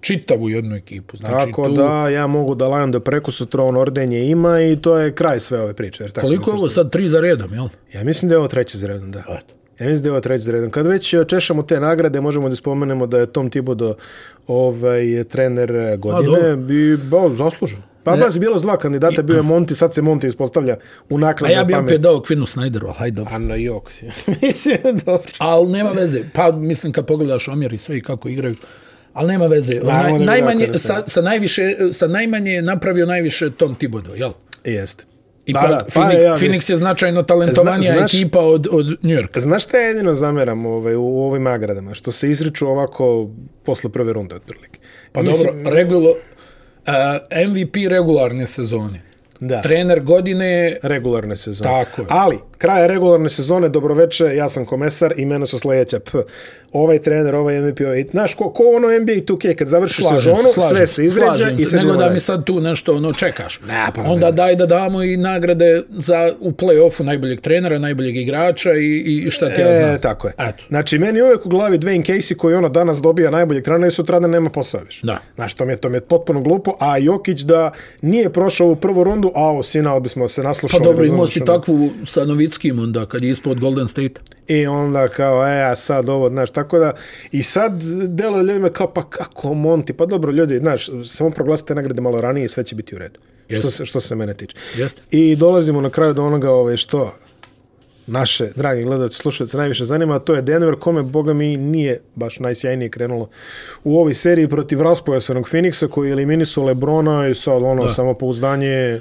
[0.01, 1.17] Čitavu jednu ekipu.
[1.17, 4.75] Znači, Tako tu, da, ja mogu da lajam da preko sutra on ordenje ima i
[4.81, 6.03] to je kraj sve ove priče.
[6.03, 7.67] Jer tako Koliko je ovo sad tri za redom, jel?
[7.93, 9.19] Ja mislim da je ovo treći za redom, da.
[9.19, 9.53] Eto.
[9.79, 10.71] Ja mislim da je ovo treći za redom.
[10.71, 13.95] Kad već e, češamo te nagrade, možemo da spomenemo da je Tom Thibodeau
[14.47, 16.73] ovaj, trener godine dobro.
[16.75, 17.81] i ba, zaslužen.
[18.03, 20.77] Pa da, bilo s dva kandidata, bio je Monti, sad se Monti ispostavlja
[21.09, 21.93] u A nakladnoj ja bi pameti.
[21.93, 23.35] opet dao Quinu Snyderu, ali hajde dobro.
[23.35, 23.91] A na jok.
[24.41, 25.31] mislim, dobro.
[25.37, 26.21] Ali nema veze.
[26.33, 28.55] Pa mislim kad pogledaš omjer i sve i kako igraju.
[29.13, 29.73] Ali nema veze.
[29.75, 31.61] Naj, najmanje, sa, sa, najviše,
[31.91, 34.31] sa najmanje je napravio najviše Tom Thibodeau, jel?
[34.65, 35.03] Jeste.
[35.45, 38.67] I Da, pa, da, Phoenix, pa ja Phoenix je značajno talentovanija Zna- znaš- ekipa od,
[38.71, 39.39] od New Yorka.
[39.39, 41.93] Znaš šta ja jedino zameram ovaj, u ovim nagradama?
[41.93, 43.29] Što se izriču ovako
[43.63, 44.79] posle prve runde, otprilike.
[45.11, 46.13] Pa Mislim, dobro, regulo,
[46.85, 49.12] Eh, MVP regularne sezone.
[49.39, 49.61] Da.
[49.61, 51.69] Trener godine, regularne sezone.
[51.69, 52.07] Tako je.
[52.09, 55.99] Ali, kraja regularne sezone, dobroveče, ja sam komesar, imena su sledeća.
[55.99, 56.17] P.
[56.71, 60.47] Ovaj trener, ovaj MVP, ovaj, znaš, ko, ko ono NBA 2K, kad završi slažem sezonu,
[60.47, 61.77] se, slažem, sve se izređa slažem i se.
[61.77, 63.59] Nego da mi sad tu nešto ono čekaš.
[63.67, 64.31] Ne, pa Onda ne.
[64.31, 69.49] daj da damo i nagrade za u play-offu najboljeg trenera, najboljeg igrača i, i šta
[69.49, 69.89] ti ja znam.
[69.89, 70.33] E, tako je.
[70.37, 70.63] Eto.
[70.67, 74.19] Znači, meni uvek u glavi Dwayne Casey koji ono danas dobija najboljeg trenera i sutra
[74.19, 75.01] nema posao više.
[75.03, 75.19] Da.
[75.35, 78.75] Znaš, to mi je, to mi je potpuno glupo, a Jokić da nije prošao u
[78.75, 80.83] prvu rundu, a o, sinal bismo se Pa naslušali.
[80.83, 81.45] dobro, imao si ono.
[81.45, 84.21] takvu sa Novickim onda, kad je ispod Golden State.
[84.47, 86.93] I onda kao, e, a sad ovo, znaš, tako da,
[87.31, 92.01] i sad delo ljudima kao, pa kako Monti, pa dobro ljudi, znaš, samo proglasite nagrade
[92.01, 93.19] malo ranije i sve će biti u redu.
[93.59, 94.55] Što se, što se mene tiče.
[94.75, 95.01] Jeste.
[95.11, 97.13] I dolazimo na kraju do onoga, ove, što
[98.07, 102.89] naše, dragi gledalci, slušalci, najviše zanima, to je Denver, kome, boga mi, nije baš najsjajnije
[102.89, 103.29] krenulo
[103.83, 107.89] u ovoj seriji protiv raspojasanog Phoenixa, koji je eliminisao Lebrona i sad ono, da.
[107.89, 108.99] samopouzdanje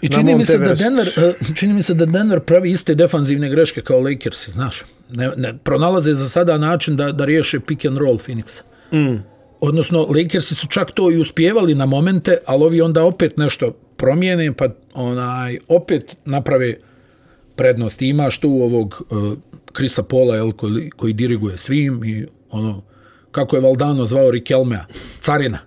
[0.00, 0.74] I čini mi se da.
[0.74, 4.82] Denver, eh, čini mi se da Denver pravi iste defanzivne greške kao Lakers, znaš.
[5.10, 8.60] Ne, ne, pronalaze za sada način da, da riješe pick and roll Phoenixa.
[8.92, 9.22] Mm.
[9.60, 14.52] Odnosno, Lakersi su čak to i uspjevali na momente, ali ovi onda opet nešto promijene,
[14.52, 16.76] pa onaj, opet naprave
[17.56, 18.02] prednost.
[18.02, 19.32] I imaš tu ovog uh,
[19.72, 22.82] Krisa Pola, jel, koji, koji diriguje svim i ono,
[23.30, 24.84] kako je Valdano zvao Rikelmea,
[25.20, 25.58] carina.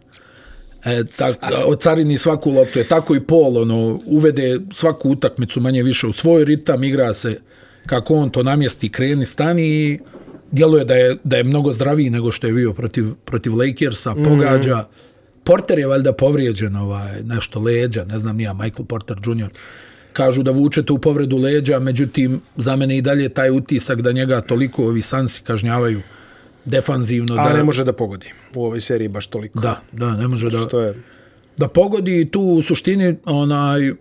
[0.85, 1.35] E, tak,
[1.65, 6.13] od carini svaku loptu je tako i Pol ono, uvede svaku utakmicu manje više u
[6.13, 7.39] svoj ritam, igra se
[7.85, 9.99] kako on to namjesti, kreni, stani i
[10.51, 14.75] djeluje da je, da je mnogo zdraviji nego što je bio protiv, protiv Lakersa, pogađa.
[14.75, 15.09] Mm -hmm.
[15.43, 19.49] Porter je valjda povrijeđen, ovaj, nešto leđa, ne znam nija, Michael Porter Jr.
[20.13, 24.41] Kažu da vuče tu povredu leđa, međutim, za mene i dalje taj utisak da njega
[24.41, 26.01] toliko ovi sansi kažnjavaju
[26.65, 27.35] defanzivno.
[27.35, 29.59] a da, ne može da pogodi u ovoj seriji baš toliko.
[29.59, 30.95] Da, da, ne može da Što je,
[31.57, 33.93] da pogodi tu u suštini onaj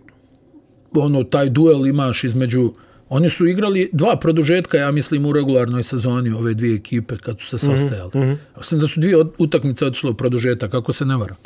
[0.91, 2.73] ono taj duel imaš između
[3.09, 7.47] oni su igrali dva produžetka ja mislim u regularnoj sezoni ove dvije ekipe kad su
[7.47, 8.11] se sastajali.
[8.15, 8.37] Mm -hmm.
[8.57, 11.37] Mislim da su dvije utakmice otišle u produžetak kako se ne varam.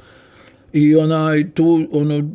[0.73, 2.29] I onaj tu ono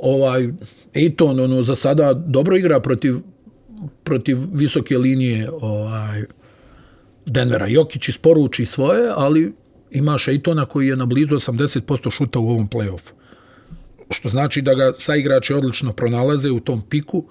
[0.00, 0.48] ovaj
[0.94, 3.14] Ejton ono za sada dobro igra protiv
[4.04, 6.24] protiv visoke linije ovaj
[7.26, 7.66] Denvera.
[7.66, 9.52] Jokić isporuči svoje, ali
[9.90, 13.12] imaš Ejtona koji je na blizu 80% šuta u ovom play-offu.
[14.10, 17.24] Što znači da ga saigrači odlično pronalaze u tom piku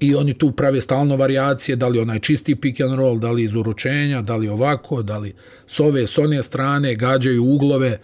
[0.00, 3.42] i oni tu prave stalno variacije, da li onaj čisti pick and roll, da li
[3.42, 5.34] iz uručenja, da li ovako, da li
[5.66, 7.98] s ove, s one strane, gađaju uglove,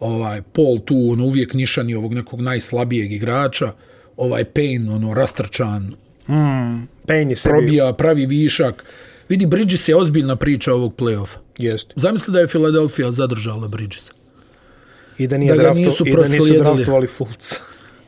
[0.00, 3.72] ovaj Paul tu ono, uvijek nišani ovog nekog najslabijeg igrača,
[4.16, 5.94] ovaj Payne, ono, rastrčan,
[7.06, 8.84] Payne je sebi, probija, pravi višak.
[9.28, 11.36] Vidi, Bridges je ozbiljna priča ovog play-offa.
[11.58, 11.92] jest.
[11.96, 14.12] Zamisli da je Philadelphia zadržala Bridgesa.
[15.18, 16.76] I da, nije Da ga drafto, nisu i da nisu proslijedili.
[16.76, 17.56] draftovali Fulca.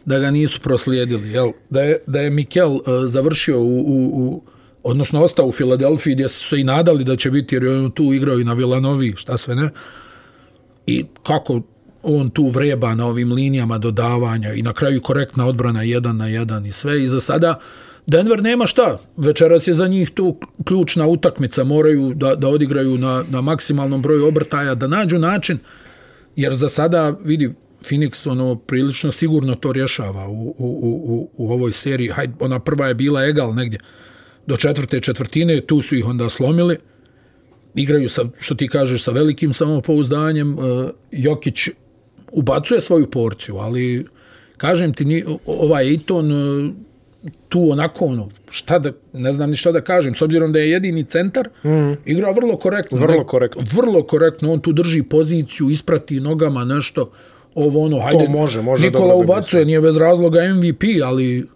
[0.05, 1.31] Da ga nisu proslijedili.
[1.31, 1.51] Jel?
[1.71, 4.43] Da, je, da je Mikel uh, završio u, u, u,
[4.83, 7.91] odnosno ostao u Filadelfiji gdje su se i nadali da će biti jer je on
[7.91, 9.71] tu igrao i na Villanovi, šta sve ne.
[10.87, 11.63] I kako
[12.03, 16.67] on tu vreba na ovim linijama dodavanja i na kraju korektna odbrana jedan na jedan
[16.67, 17.05] i sve.
[17.05, 17.59] I za sada
[18.07, 18.99] Denver nema šta.
[19.17, 21.65] Večeras je za njih tu ključna utakmica.
[21.65, 25.59] Moraju da, da odigraju na, na maksimalnom broju obrtaja, da nađu način
[26.37, 31.53] jer za sada vidi Phoenix ono prilično sigurno to rješava u, u, u, u, u
[31.53, 32.09] ovoj seriji.
[32.09, 33.81] Hajde, ona prva je bila egal negdje
[34.47, 36.79] do četvrte četvrtine, tu su ih onda slomili.
[37.75, 40.53] Igraju sa, što ti kažeš, sa velikim samopouzdanjem.
[40.53, 40.57] E,
[41.13, 41.69] Jokić
[42.33, 44.07] ubacuje svoju porciju, ali
[44.57, 46.73] kažem ti, ni, ovaj Eton e,
[47.49, 50.71] tu onako ono, šta da, ne znam ni šta da kažem, s obzirom da je
[50.71, 51.93] jedini centar, mm.
[52.05, 52.99] igra vrlo korektno.
[52.99, 53.63] Vrlo korektno.
[53.73, 57.11] Vrlo korektno, on tu drži poziciju, isprati nogama nešto,
[57.55, 61.47] ovo ono, hajde, to može, može Nikola ubacuje, nije bez razloga MVP, ali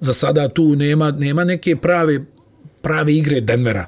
[0.00, 2.24] za sada tu nema, nema neke prave,
[2.82, 3.86] prave igre Denvera.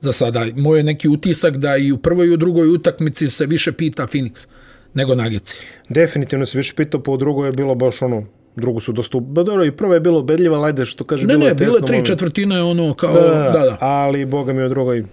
[0.00, 3.46] Za sada, moj je neki utisak da i u prvoj i u drugoj utakmici se
[3.46, 4.46] više pita Phoenix
[4.94, 5.66] nego Nagici.
[5.88, 8.26] Definitivno se više pitao, po drugoj je bilo baš ono,
[8.56, 9.20] drugu su dosta...
[9.20, 11.66] Ba dobro, i prvo je bilo bedljiva, ajde što kaže, ne, bilo ne, je tesno.
[11.66, 13.14] Ne, ne, bilo je tri četvrtine, ono, kao...
[13.14, 13.76] Da, da, da.
[13.80, 15.04] Ali, boga mi, u drugoj...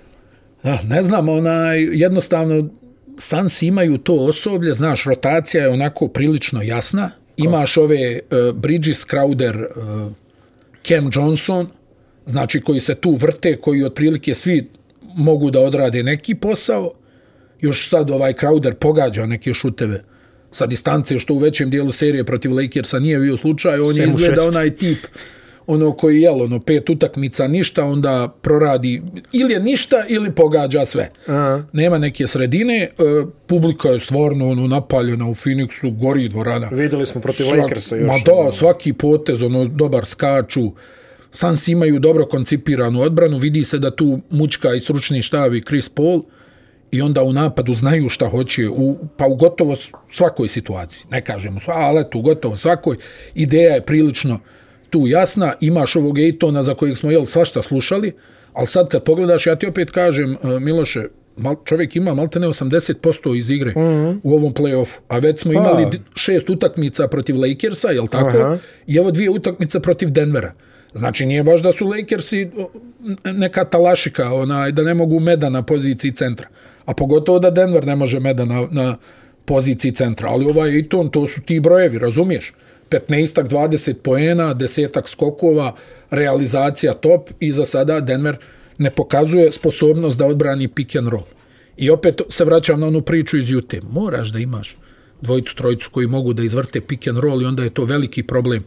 [0.64, 2.70] Da, ne znam, onaj, jednostavno,
[3.18, 7.11] Sans imaju to osoblje, znaš, rotacija je onako prilično jasna.
[7.38, 10.11] Imaš ove uh, Bridges, Crowder, uh,
[10.84, 11.68] Cam Johnson,
[12.26, 14.70] znači koji se tu vrte, koji otprilike svi
[15.16, 16.91] mogu da odrade neki posao.
[17.60, 20.03] Još sad ovaj Crowder pogađa neke šuteve
[20.51, 23.80] sa distance, što u većem dijelu serije protiv Lakersa nije bio slučaj.
[23.80, 24.97] On je izgleda onaj tip
[25.69, 29.01] ono koji je ono pet utakmica ništa onda proradi
[29.31, 31.09] ili je ništa ili pogađa sve.
[31.27, 31.63] Aha.
[31.73, 32.89] Nema neke sredine, e,
[33.47, 36.69] publika je stvarno ono napaljena u Phoenixu, gori dvorana.
[36.71, 38.07] Videli smo protiv Svak, Lakersa još.
[38.07, 40.71] Ma da, svaki potez, ono dobar skaču.
[41.31, 46.21] Sans imaju dobro koncipiranu odbranu, vidi se da tu mučka i stručni štavi Chris Paul
[46.91, 49.76] i onda u napadu znaju šta hoće, u, pa u gotovo
[50.10, 51.06] svakoj situaciji.
[51.11, 52.98] Ne kažemo sva, ali tu gotovo svakoj.
[53.36, 54.40] Ideja je prilično
[54.90, 58.14] tu jasna, imaš ovog Ejtona za kojeg smo jel, svašta slušali,
[58.53, 61.07] ali sad kad pogledaš, ja ti opet kažem, e, Miloše,
[61.38, 64.20] mal, čovjek ima malte ne 80% iz igre mm -hmm.
[64.24, 65.98] u ovom play-offu, a već smo imali pa.
[66.16, 68.38] šest utakmica protiv Lakersa, jel tako?
[68.38, 68.57] Aha.
[68.88, 70.53] I evo dvije utakmice protiv Denvera.
[70.94, 72.49] Znači nije baš da su Lakersi
[73.24, 76.48] neka talašika, onaj, da ne mogu meda na poziciji centra.
[76.90, 78.98] A pogotovo da Denver ne može meda na, na
[79.45, 80.30] poziciji centra.
[80.30, 82.53] Ali ovaj Eton, to su ti brojevi, razumiješ?
[82.90, 85.76] 15-ak, 20 poena, desetak skokova,
[86.10, 88.38] realizacija top i za sada Denver
[88.78, 91.28] ne pokazuje sposobnost da odbrani pick and roll.
[91.78, 93.82] I opet se vraćam na onu priču iz Jute.
[93.91, 94.76] Moraš da imaš
[95.22, 98.64] dvojicu, trojicu koji mogu da izvrte pick and roll i onda je to veliki problem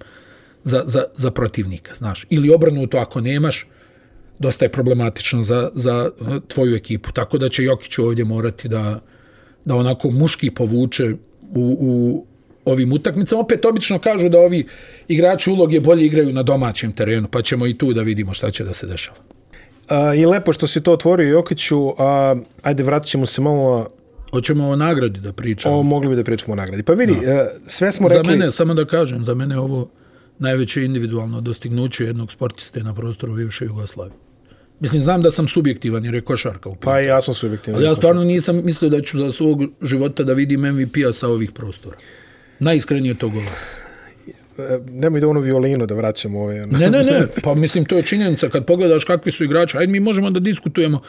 [0.65, 2.27] za, za, za protivnika, znaš.
[2.31, 3.67] Ili obrnuto, ako nemaš,
[4.43, 6.11] dosta je problematično za, za
[6.49, 7.13] tvoju ekipu.
[7.13, 9.01] Tako da će Jokić ovdje morati da,
[9.65, 11.13] da onako muški povuče
[11.55, 12.27] u, u
[12.65, 13.41] ovim utakmicama.
[13.41, 14.67] Opet obično kažu da ovi
[15.09, 18.65] igrači uloge bolje igraju na domaćem terenu, pa ćemo i tu da vidimo šta će
[18.65, 19.19] da se dešava.
[19.89, 23.89] A, I lepo što si to otvorio Jokiću, a, ajde vratit ćemo se malo...
[24.31, 25.79] Hoćemo o nagradi da pričamo.
[25.79, 26.83] O, mogli bi da pričamo o nagradi.
[26.83, 27.51] Pa vidi, da.
[27.67, 28.25] sve smo rekli...
[28.25, 29.89] Za mene, samo da kažem, za mene ovo
[30.39, 34.17] najveće individualno dostignuće jednog sportiste na prostoru bivše Jugoslavije.
[34.83, 37.77] Mislim, znam da sam subjektivan jer je košarka u Pa ja sam subjektivan.
[37.77, 41.53] Ali ja stvarno nisam mislio da ću za svog života da vidim MVP-a sa ovih
[41.53, 41.97] prostora
[42.59, 43.51] najiskrenije to govori.
[44.91, 46.67] Nemoj da ono violinu da vraćamo ove.
[46.67, 49.79] Ne, ne, ne, pa mislim to je činjenica kad pogledaš kakvi su igrači.
[49.79, 51.01] Ajde mi možemo da diskutujemo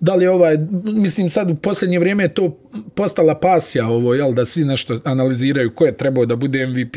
[0.00, 2.58] da li ovaj, mislim sad u posljednje vrijeme je to
[2.94, 6.96] postala pasija ovo, jel, da svi nešto analiziraju ko je trebao da bude MVP,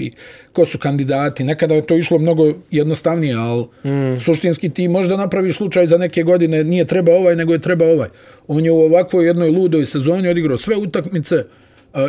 [0.54, 1.44] ko su kandidati.
[1.44, 4.20] Nekada je to išlo mnogo jednostavnije, ali mm.
[4.20, 8.10] suštinski ti možda napraviš slučaj za neke godine, nije treba ovaj, nego je treba ovaj.
[8.48, 11.44] On je u ovakvoj jednoj ludoj sezoni odigrao sve utakmice,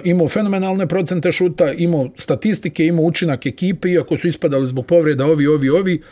[0.05, 5.47] imao fenomenalne procente šuta, imao statistike, imao učinak ekipe, iako su ispadali zbog povreda ovi,
[5.47, 6.03] ovi, ovi,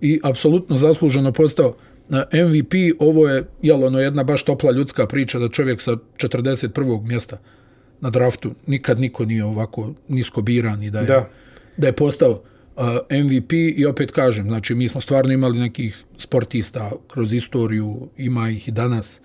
[0.00, 1.74] i apsolutno zasluženo postao
[2.10, 2.74] MVP.
[2.98, 7.06] Ovo je jel, ono, jedna baš topla ljudska priča da čovjek sa 41.
[7.06, 7.38] mjesta
[8.00, 11.28] na draftu nikad niko nije ovako nisko biran i da je, da.
[11.76, 12.42] da je postao
[13.10, 18.68] MVP i opet kažem, znači mi smo stvarno imali nekih sportista kroz istoriju, ima ih
[18.68, 19.20] i danas,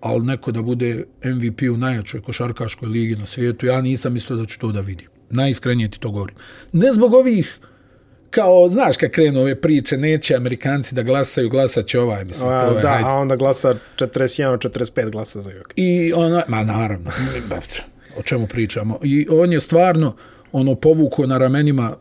[0.00, 4.46] ali neko da bude MVP u najjačoj košarkaškoj ligi na svijetu, ja nisam mislio da
[4.46, 5.06] ću to da vidim.
[5.30, 6.36] Najiskrenije ti to govorim.
[6.72, 7.58] Ne zbog ovih,
[8.30, 12.48] kao, znaš kad krenu ove priče, neće Amerikanci da glasaju, glasat će ovaj, mislim.
[12.48, 13.08] A, je, da, hajde.
[13.08, 15.74] a onda glasa 41, 45 glasa za Jokić.
[15.76, 17.10] I ona, ma naravno,
[18.18, 18.98] o čemu pričamo.
[19.02, 20.16] I on je stvarno,
[20.52, 21.96] ono povukao na ramenima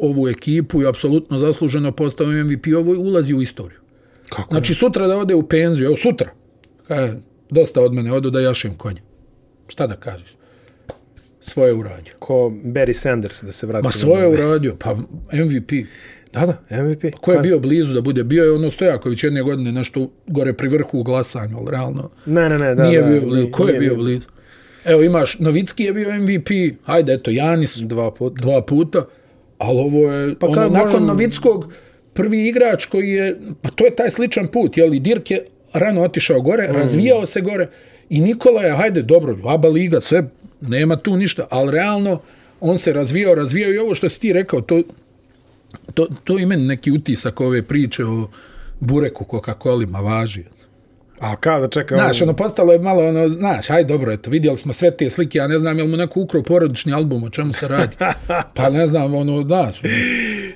[0.00, 3.78] ovu ekipu i apsolutno zasluženo postao MVP, ovo ulazi u istoriju.
[4.28, 4.76] Kako znači ne?
[4.76, 6.30] sutra da ode u penziju, evo sutra,
[6.88, 7.12] kaj,
[7.50, 9.02] dosta od mene, odu da jašem konje.
[9.68, 10.36] Šta da kažeš?
[11.46, 12.14] Svoje uradio.
[12.18, 12.34] Ko
[12.64, 13.84] Barry Sanders, da se vrati.
[13.84, 14.94] Ma svoje uradio, pa
[15.32, 15.72] MVP.
[16.32, 17.02] Da, da, MVP.
[17.12, 18.24] Pa ko je bio blizu da bude?
[18.24, 22.10] Bio je ono Stojaković jedne godine nešto gore pri vrhu u glasanju, ali realno.
[22.26, 22.74] Ne, ne, ne.
[22.74, 23.50] Da, nije da, bio blizu.
[23.50, 24.28] Ko je bio blizu?
[24.84, 26.50] Evo imaš, Novicki je bio MVP,
[26.84, 27.76] hajde, eto, Janis.
[27.76, 28.42] Dva puta.
[28.42, 29.04] Dva puta.
[29.58, 31.06] Ali ovo je, pa ono, nakon možem...
[31.06, 31.72] Novickog,
[32.12, 35.44] prvi igrač koji je, pa to je taj sličan put, jel, Dirk je
[35.74, 36.72] rano otišao gore, mm.
[36.72, 37.68] razvijao se gore
[38.14, 40.30] i Nikola je, hajde, dobro, Aba Liga, sve,
[40.60, 42.20] nema tu ništa, ali realno
[42.60, 44.82] on se razvijao, razvijao i ovo što si ti rekao, to
[45.94, 48.28] to, to i meni neki utisak ove priče o
[48.80, 50.44] bureku Coca-Colima važi.
[51.20, 51.94] A kada čeka...
[51.94, 55.38] Znaš, ono, postalo je malo, ono, znaš, aj dobro, eto, vidjeli smo sve te slike,
[55.38, 57.96] ja ne znam, jel mu neko ukro porodični album, o čemu se radi.
[58.54, 59.80] Pa ne znam, ono, znaš,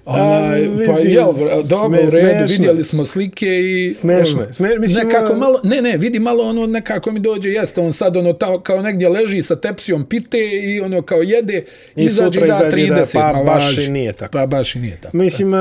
[0.05, 1.27] onaj, A, pa jel,
[1.65, 3.91] dobro, u redu, vidjeli smo slike i...
[3.91, 4.45] Smešno je.
[4.45, 7.81] ono, Sme- mislim, nekako a- malo, ne, ne, vidi malo ono, nekako mi dođe, jeste,
[7.81, 11.65] on sad, ono, ta, kao negdje leži sa tepsijom pite i ono, kao jede,
[11.97, 14.33] I izađe da izađe i da, 30, pa baš i nije tako.
[14.33, 15.17] Pa baš i nije tako.
[15.17, 15.59] Mislim, uh,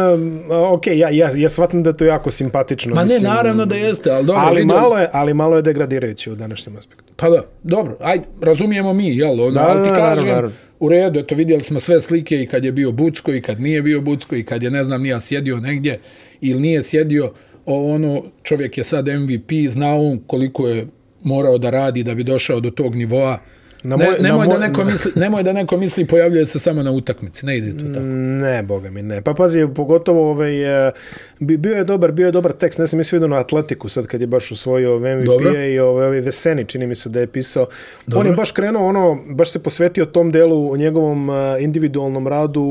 [0.72, 2.95] ok, ja, ja, ja shvatam da je to jako simpatično.
[2.95, 5.61] Ma ne, mislim, naravno da jeste, ali dobro, ali, vidio- malo je, ali malo je
[5.61, 7.14] degradirajuće u današnjem aspektu.
[7.15, 10.55] Pa da, dobro, aj, razumijemo mi, jel, ono, Da, ali ti kažem, naravno, naravno.
[10.80, 13.81] u redu, eto, vidjeli smo sve slike i kad je bio Bucko i kad nije
[13.81, 15.99] bio Bucko i kad je, ne znam, nija sjedio negdje
[16.41, 17.31] ili nije sjedio,
[17.65, 20.88] o, ono, čovjek je sad MVP, zna on koliko je
[21.23, 23.39] morao da radi da bi došao do tog nivoa.
[23.83, 26.59] Na ne, moj- na nemoj, da moj- neko misli, nemoj da neko misli pojavljuje se
[26.59, 28.05] samo na utakmici, ne ide to tako.
[28.05, 29.21] Ne, boga mi, ne.
[29.21, 30.91] Pa pazi, pogotovo ovaj, e,
[31.39, 34.07] bi- bio je dobar, bio je dobar tekst, ne sam mislio vidio na Atletiku sad
[34.07, 35.51] kad je baš usvojio MVP Dobro.
[35.55, 37.67] i ovaj, ovaj Veseni, čini mi se da je pisao.
[38.07, 38.19] Dobro.
[38.19, 42.65] On je baš krenuo ono, baš se posvetio tom delu o njegovom a, individualnom radu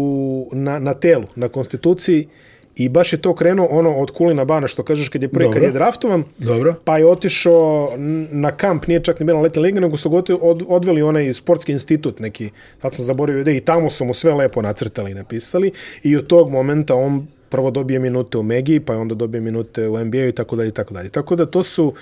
[0.52, 2.28] na, na telu, na konstituciji
[2.76, 5.60] i baš je to krenuo ono od kulina bana što kažeš kad je prvi Dobro.
[5.60, 6.24] kad je draftovan.
[6.38, 6.74] Dobro.
[6.84, 7.92] Pa je otišao
[8.30, 11.32] na kamp, nije čak ni bilo letnje lige, nego su ga oti- od, odveli onaj
[11.32, 12.50] sportski institut neki,
[12.82, 15.72] sad sam zaboravio ide, i tamo su mu sve lepo nacrtali i napisali
[16.02, 20.04] i od tog momenta on prvo dobije minute u Megi, pa onda dobije minute u
[20.04, 21.08] NBA i tako dalje i tako dalje.
[21.08, 21.94] Tako da to su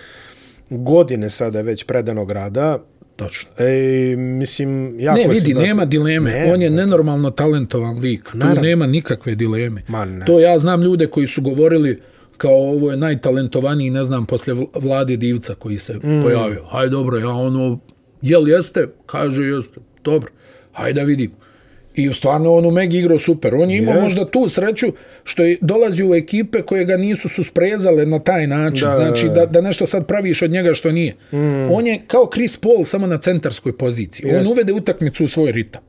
[0.70, 2.78] godine sada već predanog rada.
[3.16, 3.50] Točno.
[3.58, 5.60] E, mislim, jako Ne, vidi, simpatično.
[5.60, 6.30] nema dileme.
[6.30, 8.30] Ne, on je nenormalno talentovan lik.
[8.32, 8.62] Tu Naravno.
[8.62, 9.82] nema nikakve dileme.
[9.88, 10.24] Ma ne.
[10.26, 11.98] To ja znam ljude koji su govorili
[12.36, 16.22] kao ovo je najtalentovaniji, ne znam, poslije Vl- vlade divca koji se mm.
[16.22, 16.64] pojavio.
[16.68, 17.78] Hajde, dobro, ja ono,
[18.22, 18.88] jel jeste?
[19.06, 19.80] Kaže, jeste.
[20.04, 20.30] Dobro,
[20.72, 21.30] hajde da vidim.
[21.94, 23.54] I stvarno on u Megi igrao super.
[23.54, 24.04] On je imao Jest.
[24.04, 24.92] možda tu sreću
[25.24, 28.88] što je dolazi u ekipe koje ga nisu susprezale na taj način.
[28.88, 29.46] Da, znači da.
[29.46, 31.14] da, nešto sad praviš od njega što nije.
[31.32, 31.70] Mm.
[31.70, 34.30] On je kao Chris Paul samo na centarskoj poziciji.
[34.30, 34.50] On Jest.
[34.50, 35.82] uvede utakmicu u svoj ritam.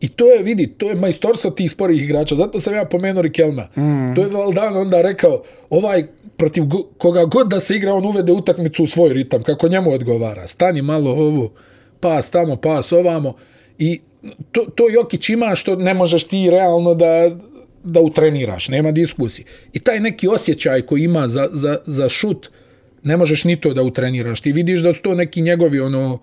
[0.00, 2.36] I to je, vidi, to je majstorstvo tih sporih igrača.
[2.36, 3.62] Zato sam ja pomenuo Rikelma.
[3.62, 4.14] Mm.
[4.14, 6.04] To je Valdan onda rekao, ovaj
[6.36, 9.92] protiv go, koga god da se igra, on uvede utakmicu u svoj ritam, kako njemu
[9.92, 10.46] odgovara.
[10.46, 11.52] Stani malo ovo,
[12.00, 13.34] pas tamo, pas ovamo.
[13.78, 14.00] I
[14.52, 17.30] to, to Jokić ima što ne možeš ti realno da,
[17.84, 19.46] da utreniraš, nema diskusije.
[19.72, 22.50] I taj neki osjećaj koji ima za, za, za šut,
[23.02, 24.40] ne možeš ni to da utreniraš.
[24.40, 26.18] Ti vidiš da su to neki njegovi ono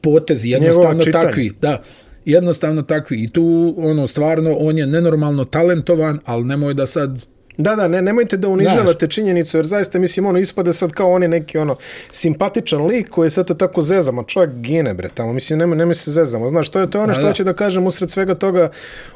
[0.00, 1.52] potezi, jednostavno takvi.
[1.60, 1.82] Da,
[2.24, 3.22] jednostavno takvi.
[3.22, 7.24] I tu, ono, stvarno, on je nenormalno talentovan, ali nemoj da sad...
[7.58, 11.22] Da, da, ne, nemojte da unižavate činjenicu, jer zaista, mislim, ono, ispade sad kao on
[11.22, 11.76] je neki, ono,
[12.12, 14.22] simpatičan lik koji se to tako zezamo.
[14.24, 16.48] Čovjek gine, bre, tamo, mislim, nemoj, nemoj se zezamo.
[16.48, 17.28] Znaš, to je, to je ono Da, što da.
[17.28, 18.70] hoće da kažem usred svega toga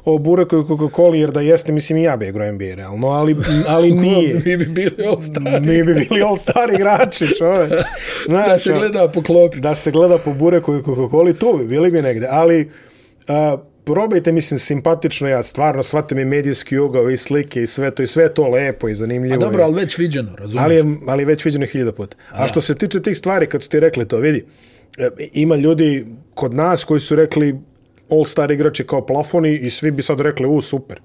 [0.05, 3.37] o Bureku i Coca-Cola, jer da jeste, mislim, i ja bi igrao NBA, realno, ali,
[3.67, 4.41] ali nije.
[4.45, 5.61] Mi bi bili all stari.
[5.61, 7.73] Mi bi bili all star igrači, čoveč.
[8.27, 9.61] Znaš, Da se ono, gleda po klopi.
[9.61, 12.71] da se gleda po Bureku i Coca-Coli, tu bi, bili bi negde, ali
[13.29, 13.61] uh,
[13.95, 18.07] probajte, mislim, simpatično, ja stvarno shvatam i medijski ugao i slike i sve to, i
[18.07, 19.35] sve to lepo i zanimljivo.
[19.35, 20.65] A dobro, ali već viđeno, razumiješ?
[20.65, 22.17] ali, je, ali je već viđeno hiljada puta.
[22.31, 24.45] A što se tiče tih stvari, kad su ti rekli to, vidi,
[24.99, 27.57] e, ima ljudi kod nas koji su rekli
[28.11, 31.01] all-star igrač je kao plafoni i svi bi sad rekli, u, super,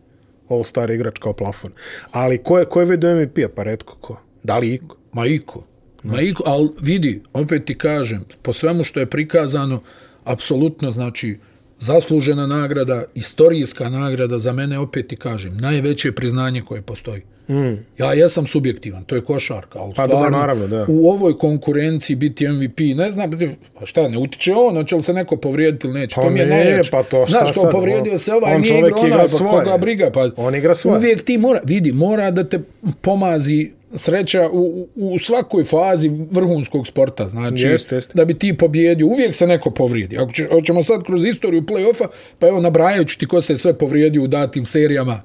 [0.50, 1.72] all-star igrač kao plafon.
[2.12, 3.50] Ali ko je, ko je vidio MVP-a?
[3.56, 4.20] Pa redko ko?
[4.44, 4.98] Da li iko?
[5.12, 5.64] Ma iko.
[6.04, 9.82] Ma iko, ali vidi, opet ti kažem, po svemu što je prikazano,
[10.24, 11.38] apsolutno, znači,
[11.84, 17.22] zaslužena nagrada, istorijska nagrada, za mene, opet ti kažem, najveće priznanje koje postoji.
[17.50, 17.74] Mm.
[18.00, 20.86] Ja jesam subjektivan, to je košarka, ali Pa stvarno, dobro, naravno, da.
[20.90, 23.32] u ovoj konkurenciji biti MVP, ne znam,
[23.80, 26.40] pa šta, ne utiče on, hoće li se neko povrijediti ili neće, Pa to mi
[26.40, 26.92] je ne, najjače.
[26.92, 29.28] pa to šta Znaš, kao sad, povrijedio on- se ovaj, on nije igrao onaj, igra
[29.28, 29.52] svoje.
[29.64, 30.98] koga briga, pa On igra svoje.
[30.98, 32.60] uvijek ti mora, vidi, mora da te
[33.02, 38.14] pomazi sreća u, u, svakoj fazi vrhunskog sporta, znači Jeste, jeste.
[38.15, 40.18] da bi ti pobjedio, uvijek se neko povrijedi.
[40.18, 42.07] Ako će, hoćemo sad kroz istoriju play-offa,
[42.40, 45.22] pa evo nabrajajući ti ko se sve povrijedio u datim serijama,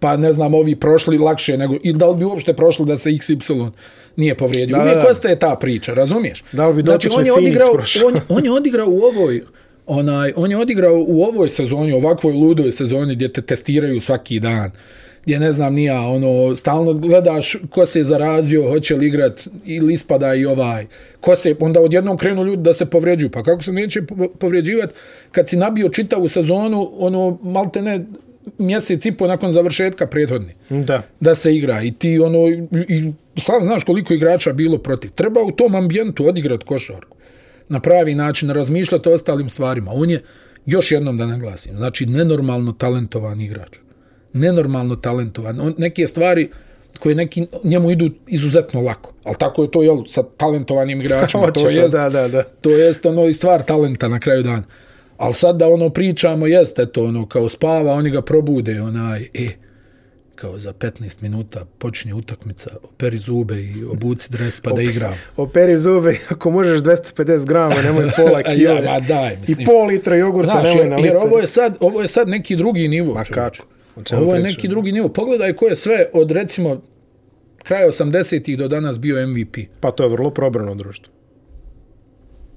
[0.00, 3.10] pa ne znam, ovi prošli lakše nego, i da li bi uopšte prošli da se
[3.10, 3.70] XY
[4.16, 4.76] nije povrijedio.
[4.76, 5.10] Da, uvijek da, da.
[5.10, 6.44] ostaje ta priča, razumiješ?
[6.52, 8.06] Da li bi znači, on je, odigrao, prošao?
[8.06, 9.42] on, on je odigrao u ovoj
[9.86, 14.70] onaj, on je odigrao u ovoj sezoni, ovakvoj ludoj sezoni gdje te testiraju svaki dan
[15.24, 19.94] gdje ne znam nija, ono, stalno gledaš ko se je zarazio, hoće li igrat ili
[19.94, 20.86] ispada i ovaj,
[21.20, 24.94] ko se, onda odjednom krenu ljudi da se povređuju, pa kako se neće po- povređivati
[25.32, 28.04] kad si nabio čitavu sezonu, ono, malte ne,
[28.58, 31.02] mjesec i po nakon završetka prethodni Da.
[31.20, 32.48] da se igra i ti ono
[32.88, 35.10] i sam znaš koliko igrača bilo protiv.
[35.10, 37.16] Treba u tom ambijentu odigrati košarku.
[37.68, 39.90] Na pravi način razmišljati o ostalim stvarima.
[39.94, 40.20] On je
[40.66, 43.68] još jednom da naglasim, znači nenormalno talentovan igrač.
[44.32, 45.60] Nenormalno talentovan.
[45.60, 46.50] On, neke stvari
[46.98, 49.12] koje neki njemu idu izuzetno lako.
[49.24, 51.50] Ali tako je to jel, sa talentovanim igračima.
[51.52, 52.42] to, jest, da, da, da.
[52.42, 54.62] to jest ono i stvar talenta na kraju dana.
[55.16, 59.48] Ali sad da ono pričamo, jeste to ono, kao spava, oni ga probude, onaj, e,
[60.34, 65.14] kao za 15 minuta počinje utakmica, operi zube i obuci dres pa da igram.
[65.36, 68.74] Operi zube, ako možeš 250 grama, nemoj pola kile.
[68.74, 69.60] ja, ma daj, mislim.
[69.60, 72.56] I pol litra jogurta, Znaš, nemoj na jer ovo je sad, ovo je sad neki
[72.56, 73.14] drugi nivo.
[73.14, 73.34] Ma čovječe.
[73.34, 73.72] kako?
[74.12, 75.08] Ovo je neki drugi nivo.
[75.08, 76.82] Pogledaj ko je sve od recimo
[77.62, 79.56] kraja 80-ih do danas bio MVP.
[79.80, 81.12] Pa to je vrlo probrano društvo.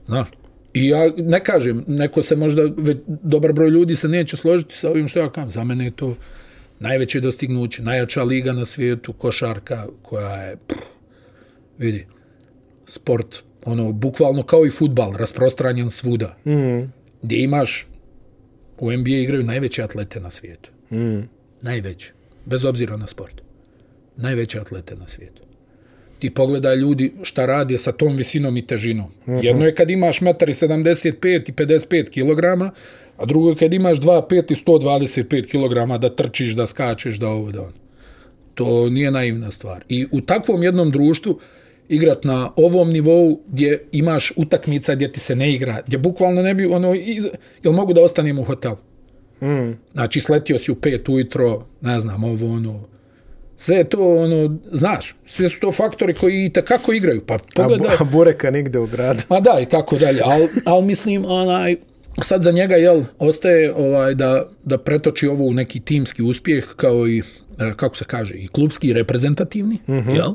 [0.05, 0.27] Znaš?
[0.73, 4.89] I ja ne kažem, neko se možda, već dobar broj ljudi se neće složiti sa
[4.89, 5.49] ovim što ja kažem.
[5.49, 6.15] Za mene je to
[6.79, 10.79] najveće dostignuće, najjača liga na svijetu, košarka koja je, pff,
[11.77, 12.05] vidi,
[12.85, 16.37] sport, ono, bukvalno kao i futbal, rasprostranjen svuda.
[16.45, 16.91] Mm.
[17.21, 17.87] Gdje imaš,
[18.79, 20.69] u NBA igraju najveće atlete na svijetu.
[20.91, 21.29] Mm.
[21.61, 22.11] Najveće,
[22.45, 23.41] bez obzira na sport.
[24.17, 25.45] Najveće atlete na svijetu
[26.19, 29.05] ti pogledaj ljudi šta radi sa tom visinom i težinom.
[29.05, 29.45] Mm -hmm.
[29.45, 32.73] Jedno je kad imaš 1,75 i 55 kg,
[33.17, 37.51] a drugo je kad imaš 2,5 i 125 kg da trčiš, da skačeš, da ovo,
[37.51, 37.73] da ono.
[38.53, 39.83] To nije naivna stvar.
[39.89, 41.39] I u takvom jednom društvu
[41.89, 46.53] igrat na ovom nivou gdje imaš utakmica gdje ti se ne igra, gdje bukvalno ne
[46.53, 47.27] bi, ono, iz,
[47.63, 48.77] jel mogu da ostanem u hotelu?
[49.41, 49.71] Mm.
[49.93, 52.83] Znači, sletio si u pet ujutro, ne znam, ovo, ono,
[53.57, 57.87] sve to, ono, znaš, sve su to faktori koji i kako igraju, pa pogledaj.
[57.87, 59.23] A, bu, a bureka nigde u gradu.
[59.29, 61.75] Ma da, i tako dalje, ali al mislim, onaj,
[62.21, 67.07] sad za njega, jel, ostaje ovaj, da, da pretoči ovo u neki timski uspjeh, kao
[67.07, 67.23] i,
[67.59, 70.15] e, kako se kaže, i klubski, i reprezentativni, mm -hmm.
[70.15, 70.31] jel?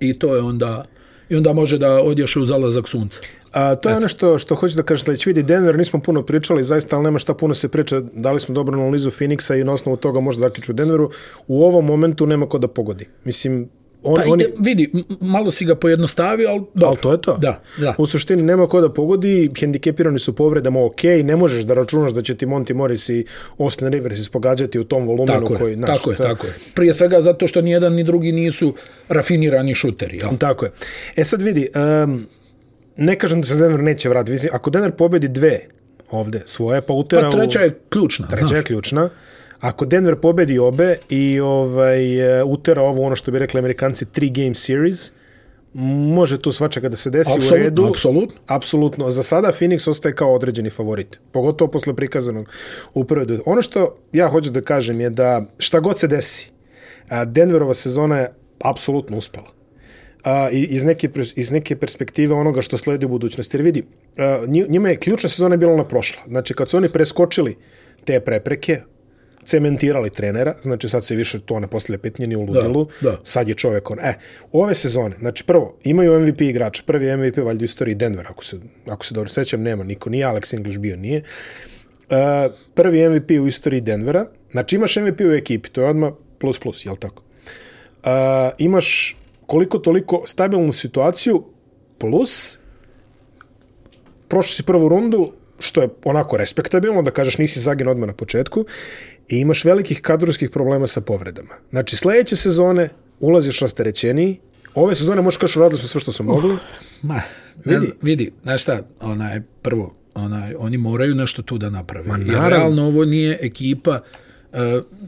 [0.00, 0.84] I to je onda,
[1.28, 3.20] i onda može da odješe u zalazak sunca.
[3.54, 5.28] A, to je ono što, što hoću da kažem sledeći.
[5.28, 8.00] Vidi, Denver nismo puno pričali, zaista, ali nema šta puno se priča.
[8.12, 11.10] Dali smo dobru analizu Phoenixa i na osnovu toga možda zaključu Denveru.
[11.48, 13.08] U ovom momentu nema ko da pogodi.
[13.24, 13.68] Mislim,
[14.02, 14.44] on, pa, oni...
[14.58, 16.88] vidi, malo si ga pojednostavio, ali dobro.
[16.88, 17.36] Ali to je to.
[17.36, 17.94] Da, da.
[17.98, 22.22] U suštini nema ko da pogodi, hendikepirani su povredama ok, ne možeš da računaš da
[22.22, 23.24] će ti Monty Morris i
[23.58, 25.70] Austin Rivers ispogađati u tom volumenu tako koji...
[25.70, 26.52] Je, naš, tako je, tako je.
[26.74, 28.74] Prije svega zato što nijedan ni drugi nisu
[29.08, 30.18] rafinirani šuteri.
[30.22, 30.30] Jel?
[30.38, 30.72] Tako je.
[31.16, 31.68] E sad vidi,
[32.04, 32.26] um,
[32.96, 34.48] ne kažem da se Denver neće vratiti.
[34.52, 35.60] Ako Denver pobedi dve
[36.10, 37.30] ovde svoje, pa utera...
[37.30, 38.26] Pa treća je ključna.
[38.28, 38.58] Treća znaš.
[38.58, 39.10] je ključna.
[39.60, 44.54] Ako Denver pobedi obe i ovaj, utera ovo ono što bi rekli amerikanci three game
[44.54, 45.12] series,
[46.14, 47.86] može tu svačega da se desi Absolut, u redu.
[47.86, 48.40] Apsolutno.
[48.46, 49.10] Apsolutno.
[49.10, 51.18] Za sada Phoenix ostaje kao određeni favorit.
[51.32, 52.48] Pogotovo posle prikazanog
[52.94, 53.38] u prvoj dve.
[53.46, 56.50] Ono što ja hoću da kažem je da šta god se desi,
[57.26, 58.32] Denverova sezona je
[58.64, 59.54] apsolutno uspela
[60.24, 63.56] a, iz, neke, iz neke perspektive onoga što sledi u budućnosti.
[63.56, 63.82] Jer vidi,
[64.18, 66.22] a, njima je ključna sezona bila na prošla.
[66.26, 67.56] Znači, kad su oni preskočili
[68.04, 68.80] te prepreke,
[69.44, 73.18] cementirali trenera, znači sad se više to ne postavlja pitanje ni u ludilu, da, da.
[73.24, 73.98] sad je čovjek on.
[74.00, 74.14] E,
[74.52, 78.56] ove sezone, znači prvo, imaju MVP igrača, prvi MVP valjda u istoriji Denver, ako se,
[78.86, 81.22] ako se dobro sećam, nema niko, nije Alex English bio, nije.
[82.10, 86.58] Uh, prvi MVP u istoriji Denvera, znači imaš MVP u ekipi, to je odmah plus
[86.58, 87.22] plus, jel tako?
[88.04, 88.10] Uh,
[88.58, 91.44] imaš koliko toliko stabilnu situaciju
[91.98, 92.58] plus
[94.28, 98.64] prošli si prvu rundu što je onako respektabilno, da kažeš nisi zagin odmah na početku,
[99.28, 101.54] i imaš velikih kadrovskih problema sa povredama.
[101.70, 102.88] Znači, sledeće sezone
[103.20, 104.40] ulaziš rasterećeniji,
[104.74, 106.52] ove sezone možeš kaš uradili su sve što su mogli.
[106.52, 106.58] Uh,
[107.02, 107.22] ma,
[107.64, 112.06] vidi, vidi, znaš šta, onaj, prvo, onaj, oni moraju nešto tu da naprave.
[112.06, 114.00] Ma, Jer realno ovo nije ekipa,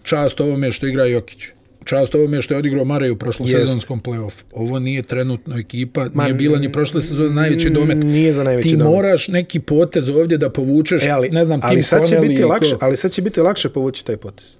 [0.02, 1.44] čast ovome što igra Jokić
[1.86, 4.32] čast ovome što je odigrao Marej u prošlom sezonskom play-off.
[4.52, 7.98] Ovo nije trenutno ekipa, Ma, nije bila ni prošle sezone najveći domet.
[8.04, 8.94] Nije za najveći Ti domet.
[8.94, 12.42] moraš neki potez ovdje da povučeš, e, ali, ne znam, ali Tim sad će biti
[12.42, 12.48] ko...
[12.48, 14.56] lakše, Ali sad će biti lakše povući taj potez.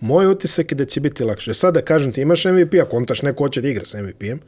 [0.00, 1.54] Moj utisak je da će biti lakše.
[1.54, 4.40] Sada da kažem ti imaš MVP, a kontaš neko hoće da igra sa MVP-em.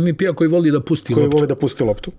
[0.00, 1.30] MVP-a koji voli da pusti koji loptu.
[1.30, 2.12] Koji voli da pusti loptu.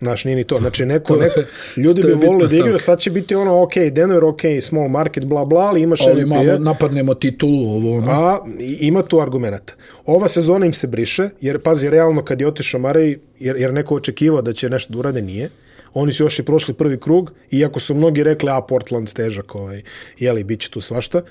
[0.00, 0.58] Znaš, nije ni to.
[0.58, 1.40] Znači, neko, to, neko,
[1.76, 5.44] ljudi bi volili da igraju, sad će biti ono, ok, Denver, ok, small market, bla,
[5.44, 6.42] bla, ali imaš ali MVP.
[6.42, 8.10] Imamo, napadnemo titulu, ovo, ono.
[8.10, 8.44] A,
[8.80, 9.74] ima tu argumenta.
[10.04, 13.94] Ova sezona im se briše, jer, pazi, realno kad je otišao Marej, jer, jer neko
[13.94, 15.50] očekivao da će nešto da urade, nije.
[15.94, 19.82] Oni su još i prošli prvi krug, iako su mnogi rekli, a, Portland težak, ovaj,
[20.18, 21.22] jeli, bit će tu svašta.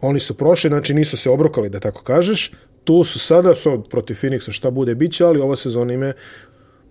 [0.00, 2.52] Oni su prošli, znači nisu se obrokali, da tako kažeš.
[2.84, 6.12] Tu su sada, sad, protiv Phoenixa šta bude, bit će, ali ova sezona ime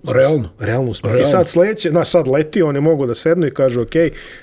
[0.04, 0.50] Realno.
[0.60, 1.18] Realno uspio.
[1.22, 3.96] I sad sledeće, znaš, sad leti, oni mogu da sednu i kažu, ok,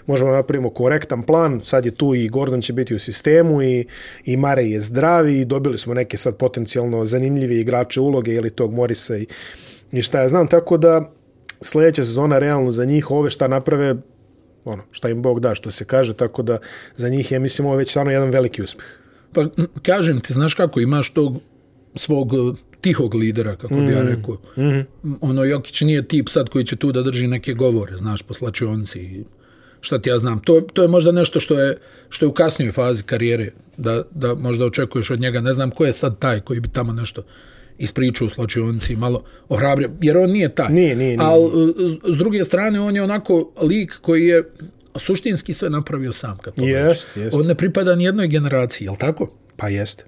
[0.06, 3.86] možemo napravimo korektan plan, sad je tu i Gordon će biti u sistemu i,
[4.24, 8.74] i Mare je zdravi i dobili smo neke sad potencijalno zanimljive igrače uloge ili tog
[8.74, 9.26] Morisa i,
[9.92, 11.12] i šta ja znam, tako da
[11.60, 13.96] sledeća sezona realno za njih, ove šta naprave,
[14.64, 16.58] ono, šta im Bog da, što se kaže, tako da
[16.96, 18.86] za njih je, mislim, ovo već stvarno jedan veliki uspeh.
[19.34, 19.44] Pa
[19.82, 21.36] kažem ti, znaš kako, imaš tog
[21.94, 22.32] svog
[22.80, 24.34] tihog lidera, kako bi ja rekao.
[24.34, 24.84] Mm -hmm.
[25.20, 29.00] Ono, Jokić nije tip sad koji će tu da drži neke govore, znaš, po slačionci
[29.00, 29.24] i
[29.80, 30.40] šta ti ja znam.
[30.40, 31.78] To, to je možda nešto što je,
[32.08, 35.40] što je u kasnijoj fazi karijere, da, da možda očekuješ od njega.
[35.40, 37.22] Ne znam ko je sad taj koji bi tamo nešto
[37.78, 40.72] ispričao u slačionci, malo ohrabrio, jer on nije taj.
[40.72, 41.18] Nije, nije, nije.
[41.20, 41.74] Ali
[42.04, 44.42] s druge strane, on je onako lik koji je
[44.96, 46.38] suštinski sve napravio sam.
[46.38, 47.34] Kad jest, jest.
[47.34, 49.30] On ne pripada ni jednoj generaciji, je li tako?
[49.56, 50.04] Pa jeste.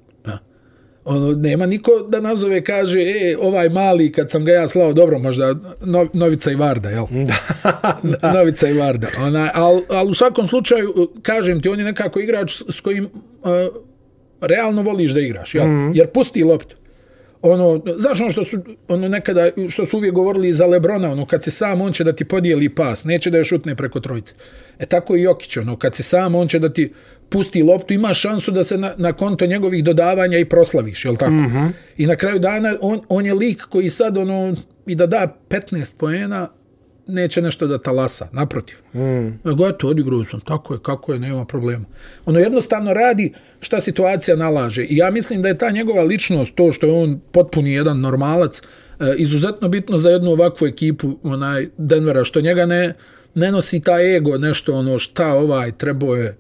[1.11, 5.19] Ono, nema niko da nazove, kaže, e, ovaj mali, kad sam ga ja slao, dobro,
[5.19, 5.55] možda
[5.85, 7.07] no, Novica i Varda, jel?
[7.27, 8.01] Da.
[8.03, 8.33] da.
[8.39, 9.09] Novica i Varda.
[9.21, 13.51] Ona, al, al u svakom slučaju, kažem ti, on je nekako igrač s kojim uh,
[14.41, 15.67] realno voliš da igraš, jel?
[15.67, 15.93] Mm.
[15.95, 16.77] Jer pusti loptu
[17.43, 18.59] ono, znaš ono što su
[18.89, 22.13] ono nekada što su uvijek govorili za Lebrona, ono kad se sam on će da
[22.13, 24.35] ti podijeli pas, neće da je šutne preko trojice.
[24.79, 26.93] E tako i Jokić, ono kad se sam on će da ti
[27.31, 31.17] pusti loptu, ima šansu da se na, na konto njegovih dodavanja i proslaviš, je l'
[31.17, 31.33] tako?
[31.33, 31.73] Mm -hmm.
[31.97, 34.55] I na kraju dana on, on je lik koji sad ono
[34.87, 36.49] i da da 15 poena,
[37.07, 38.77] neće nešto da talasa, naprotiv.
[38.95, 39.55] Mm.
[39.55, 41.85] Goto, odigrao sam, tako je, kako je, nema problema.
[42.27, 44.85] Ono jednostavno radi šta situacija nalaže.
[44.85, 48.61] I ja mislim da je ta njegova ličnost, to što je on potpuni jedan normalac,
[48.61, 52.95] e, izuzetno bitno za jednu ovakvu ekipu onaj Denvera, što njega ne,
[53.35, 56.37] ne nosi ta ego, nešto ono šta ovaj trebao je,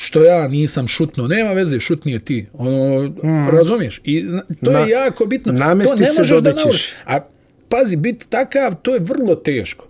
[0.00, 2.46] što ja nisam šutno, nema veze, šutnije ti.
[2.52, 3.48] Ono, mm.
[3.48, 4.00] razumiješ?
[4.04, 4.26] I
[4.64, 5.52] to je Na, jako bitno.
[5.52, 6.92] Namesti to ne se dobićeš.
[7.06, 7.20] A
[7.68, 9.86] pazi, biti takav, to je vrlo teško.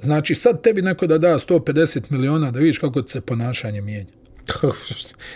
[0.00, 4.12] Znači, sad tebi neko da da 150 miliona da vidiš kako se ponašanje mijenja.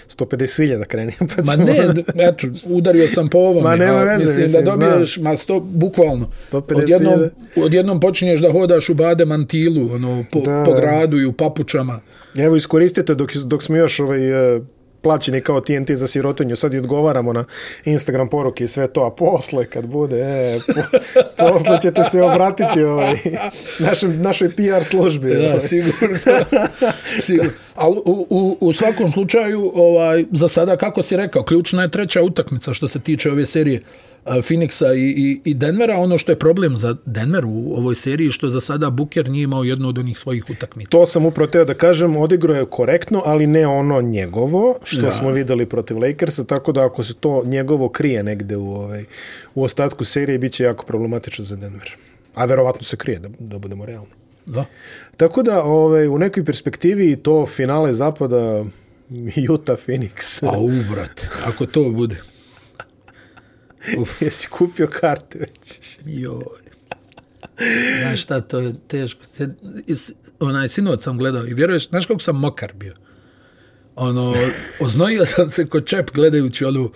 [0.09, 1.13] 150.000 da kreni.
[1.19, 3.63] Pa ma ne, eto, udario sam po ovom.
[3.63, 5.25] Ma nema veze, mislim, mislim, da dobiješ, znam.
[5.25, 6.31] ma sto, bukvalno.
[6.53, 10.65] 150 odjednom, odjednom počinješ da hodaš u bade mantilu, ono, po, da.
[10.67, 12.01] po gradu i u papučama.
[12.39, 14.21] Evo, iskoristite dok, dok smo još ovaj,
[15.07, 17.45] plaćeni kao TNT za sirotinju, sad i odgovaramo na
[17.85, 20.99] Instagram poruke i sve to, a posle kad bude, e, po,
[21.49, 23.15] posle ćete se obratiti ovaj,
[23.79, 25.35] našem, našoj PR službi.
[25.35, 25.61] Da, ovaj.
[25.61, 26.19] sigurno.
[27.21, 27.51] sigurno.
[27.75, 32.23] Ali u, u, u svakom slučaju, ovaj, za sada, kako si rekao, ključna je treća
[32.23, 33.83] utakmica što se tiče ove serije.
[34.27, 35.97] Phoenixa i, i, i Denvera.
[35.97, 39.65] Ono što je problem za Denver u ovoj seriji, što za sada Booker nije imao
[39.65, 40.91] jednu od onih svojih utakmica.
[40.91, 45.11] To sam upravo teo da kažem, odigro je korektno, ali ne ono njegovo, što ja.
[45.11, 49.05] smo videli protiv Lakersa, tako da ako se to njegovo krije negde u, ovaj,
[49.55, 51.97] u ostatku serije, bit će jako problematično za Denver.
[52.35, 54.11] A verovatno se krije, da, da budemo realni.
[54.47, 54.65] Da.
[55.17, 58.65] Tako da, ovaj, u nekoj perspektivi to finale zapada
[59.55, 60.47] Utah Phoenix.
[60.47, 62.36] A u, brate, ako to bude.
[63.99, 64.11] Uf.
[64.23, 65.81] Jesi kupio karte već?
[66.05, 66.67] Joj.
[68.03, 69.23] Znaš šta, to je teško.
[70.41, 72.95] Onaj sinot sam gledao i vjeruješ, znaš kako sam mokar bio?
[73.97, 74.35] Ono,
[74.81, 76.91] oznojio sam se kod čep gledajući ono,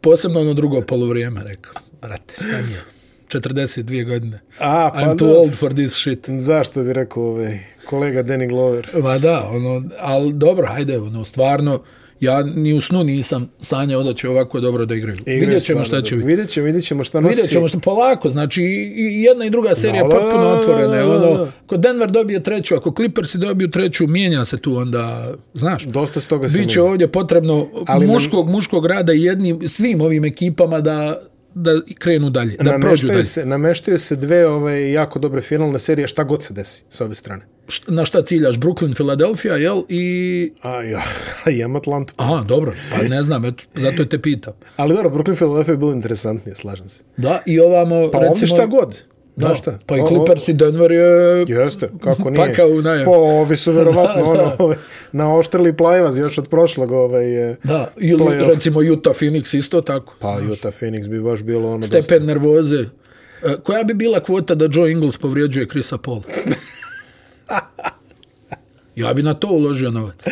[0.00, 1.72] posebno ono drugo polovrijeme, rekao.
[2.02, 2.84] Brate, šta mi je?
[3.28, 4.40] 42 godine.
[4.58, 5.38] A, pa I'm too da.
[5.38, 6.28] old for this shit.
[6.40, 8.88] Zašto bi rekao ovaj, kolega Danny Glover?
[9.02, 11.82] Ma da, ono, ali dobro, hajde, ono, stvarno,
[12.22, 15.16] ja ni u snu nisam sanjao da će ovako dobro da igraju.
[15.20, 16.26] Igraju vidjet ćemo šta će biti.
[16.26, 17.34] Vidjet ćemo, vidjet ćemo šta nosi.
[17.34, 18.62] Vidjet ćemo šta polako, znači
[18.96, 21.04] i jedna i druga serija da, potpuno otvorene.
[21.04, 25.84] Ono, ko Denver dobije treću, ako Clippersi dobiju treću, mijenja se tu onda, znaš.
[25.84, 28.52] Dosta s toga se Biće ovdje potrebno Ali muškog, nam...
[28.52, 31.22] muškog rada i jednim, svim ovim ekipama da
[31.54, 33.24] da krenu dalje, da prođu dalje.
[33.24, 37.14] Se, nameštaju se dve ove jako dobre finalne serije, šta god se desi s ove
[37.14, 37.51] strane
[37.86, 38.58] na šta ciljaš?
[38.58, 39.82] Brooklyn, Philadelphia, jel?
[39.88, 40.52] I...
[40.62, 41.02] A ja,
[41.58, 42.14] imam Atlantu.
[42.16, 44.52] Aha, dobro, pa ne znam, eto, zato te pitam.
[44.76, 47.04] Ali dobro, Brooklyn, Philadelphia je bilo interesantnije, slažem se.
[47.16, 48.40] Da, i ovamo, pa recimo...
[48.40, 49.02] Pa šta god.
[49.36, 49.78] Da, šta?
[49.86, 51.44] Pa i Clippers i Denver je...
[51.48, 52.46] Jeste, kako nije.
[52.46, 53.04] Paka u najem.
[53.04, 54.76] Pa ovi su verovatno ono, ove, ovaj,
[55.12, 57.24] na oštrili plajvaz još od prošlog ovaj,
[57.64, 60.14] Da, ili recimo Utah Phoenix isto tako.
[60.18, 60.58] Pa znaš.
[60.58, 61.82] Utah Phoenix bi baš bilo ono...
[61.82, 62.26] Stepen dosta...
[62.26, 62.84] nervoze.
[63.44, 66.22] E, koja bi bila kvota da Joe Ingles povrijeđuje Chrisa Paul?
[68.96, 70.24] Ja bi na to uložio novac.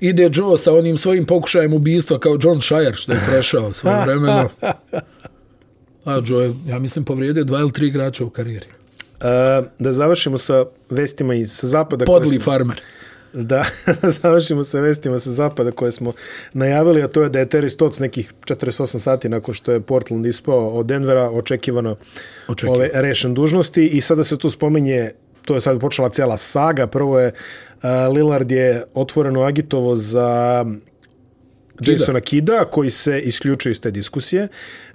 [0.00, 4.48] Ide Joe sa onim svojim pokušajem ubistva kao John Shire što je prešao svoje vremeno.
[6.04, 8.66] A Joe, ja mislim, povrijedio dva ili tri igrača u karijeri.
[8.66, 12.04] Uh, da završimo sa vestima iz sa zapada.
[12.04, 12.80] Podli smo, farmer.
[13.32, 13.64] Da,
[14.22, 16.12] završimo sa vestima sa zapada koje smo
[16.52, 20.26] najavili, a to je da je Terry Stotts nekih 48 sati nakon što je Portland
[20.26, 21.96] ispao od Denvera očekivano
[22.48, 22.78] Očekivano.
[22.78, 25.10] ove, rešen dužnosti i sada se tu spominje
[25.44, 26.86] to je sad počela cijela saga.
[26.86, 27.32] Prvo je
[27.82, 30.64] uh, Lillard je otvoreno agitovo za.
[31.80, 34.48] Jasona Kida, koji se isključuje iz te diskusije.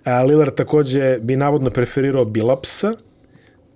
[0.06, 2.94] Uh, Lillard također bi navodno preferirao Bilapsa,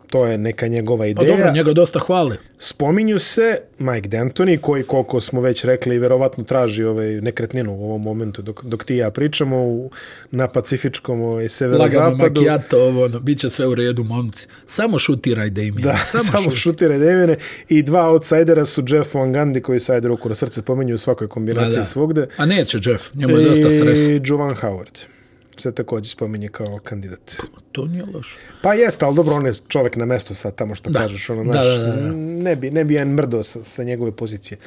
[0.09, 1.37] to je neka njegova Pa ideja.
[1.37, 2.37] dobro, njega dosta hvale.
[2.59, 8.01] Spominju se Mike D'Antoni, koji, koliko smo već rekli, verovatno traži ovaj nekretninu u ovom
[8.01, 9.91] momentu, dok, dok ti ja pričamo u,
[10.31, 12.17] na Pacifičkom ovaj, Lagano severozapadu.
[12.41, 14.47] makijato, ovo, ono, bit će sve u redu, momci.
[14.65, 15.81] Samo šutiraj Damien.
[15.81, 17.35] Da, samo, samo šutire Devine.
[17.69, 21.27] I dva outsidera su Jeff Van Gundy, koji sajde ruku na srce pominju u svakoj
[21.27, 21.85] kombinaciji Da, da.
[21.85, 22.27] svugde.
[22.37, 24.11] A neće Jeff, njemu je dosta stresa.
[24.11, 25.03] I Jovan Howard
[25.61, 27.35] se također spominje kao kandidat.
[27.71, 28.37] To nije loše.
[28.61, 30.99] Pa jeste, ali dobro, on je čovjek na mestu sad tamo što Da.
[30.99, 31.29] kažeš.
[31.29, 32.11] Ono, Da, naš, da, da, da.
[32.15, 34.57] Ne, bi, ne bi jedan mrdo sa, sa njegove pozicije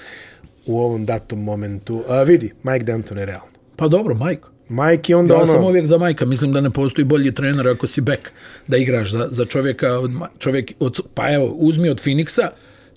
[0.66, 2.05] u ovom datom momentu.
[2.09, 3.47] A, vidi, Mike D'Antoni je realno.
[3.77, 4.43] Pa dobro, Mike.
[4.69, 5.52] Mike je onda Ja ono...
[5.52, 8.31] sam uvijek za Majka, mislim da ne postoji bolji trener ako si bek
[8.66, 12.48] da igraš za, za čovjeka, od, čovjek od, pa evo, uzmi od Phoenixa,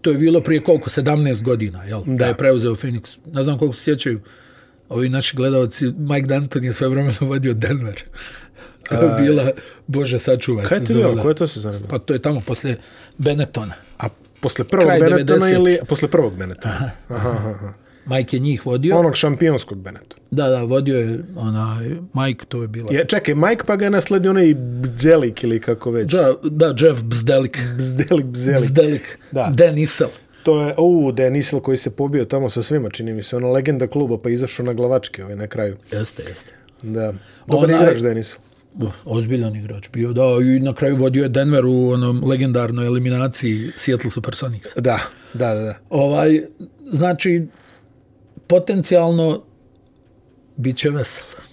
[0.02, 2.02] to je bilo prije koliko, 17 godina, jel?
[2.06, 3.18] Da, da je preuzeo Phoenix.
[3.34, 4.20] Ne znam koliko se sjećaju
[4.90, 8.02] ovi naši gledalci, Mike Danton je sve vremena vodio Denver.
[8.90, 9.52] To je bila,
[9.88, 11.10] bože, sačuvaj Kaj to sezona.
[11.10, 11.22] bilo?
[11.22, 11.88] Koje to se zanima?
[11.88, 12.76] Pa to je tamo posle
[13.18, 13.74] Benettona.
[13.98, 14.08] A
[14.42, 15.54] posle prvog Kraj Benettona 90.
[15.56, 16.92] ili posle prvog Benettona?
[17.10, 17.74] Aha, aha, aha.
[18.06, 18.98] Mike je njih vodio.
[18.98, 20.22] Onog šampionskog Benettona.
[20.32, 22.94] Da, da, vodio je onaj Mike, to je bila.
[22.94, 26.12] Je, čekaj, Mike pa ga je nasledio onaj Bzelik ili kako već.
[26.12, 27.60] Da, da, Jeff Bzdelik.
[27.78, 28.62] Bzdelik, Bzelik.
[28.64, 29.20] Bzdelik.
[29.32, 29.52] Da.
[29.56, 30.10] Dan Issel.
[30.46, 33.88] To je, u, Denisel koji se pobio tamo sa svima, čini mi se, ono legenda
[33.88, 35.78] kluba, pa izašao na glavačke ovaj, na kraju.
[35.92, 36.54] Jeste, jeste.
[36.82, 37.14] Da.
[37.48, 38.40] Dobar Onaj- igrač Denisel.
[39.06, 44.10] Ozbiljan igrač bio, da, i na kraju vodio je Denver u onom legendarnoj eliminaciji Seattle
[44.12, 44.76] Supersonics.
[44.76, 45.00] Da,
[45.34, 45.62] da, da.
[45.62, 45.80] da.
[45.90, 46.42] Ovaj,
[46.86, 47.48] znači,
[48.48, 49.44] potencijalno
[50.56, 51.45] bit će veselo.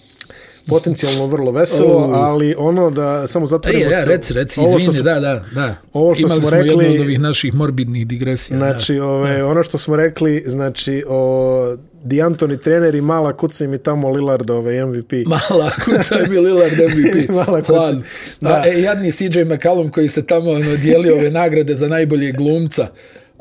[0.67, 2.11] Potencijalno vrlo veselo, O.
[2.13, 4.05] ali ono da samo zatvorimo ja, se.
[4.05, 5.75] reci, reci, ovo izvini, smo- da, da, da.
[5.93, 8.57] ovo što Imali smo smo rekli- jednu od ovih naših morbidnih digresija.
[8.57, 13.73] Znači, ove, ono što smo rekli, znači, o Di Antoni trener i mala kuca im
[13.73, 15.11] i tamo Lillard ove, MVP.
[15.13, 15.29] da.
[15.49, 17.29] Mala kuca bio Lillard MVP.
[17.37, 17.93] Mala kuca.
[18.41, 18.49] Da.
[18.55, 22.87] A, e, jadni CJ McCallum koji se tamo ono, dijelio ove nagrade za najboljeg glumca,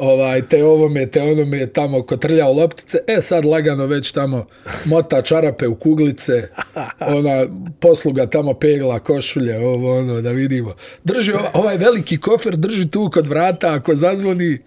[0.02, 4.46] ovaj, te ovome, te onome tamo kotrljao loptice, e sad lagano već tamo
[4.84, 6.48] mota čarape u kuglice,
[7.18, 7.46] ona
[7.80, 10.74] posluga tamo pegla košulje, ovo ono, da vidimo.
[11.04, 14.58] Drži ova- ovaj veliki kofer, drži tu kod vrata, ako zazvoni,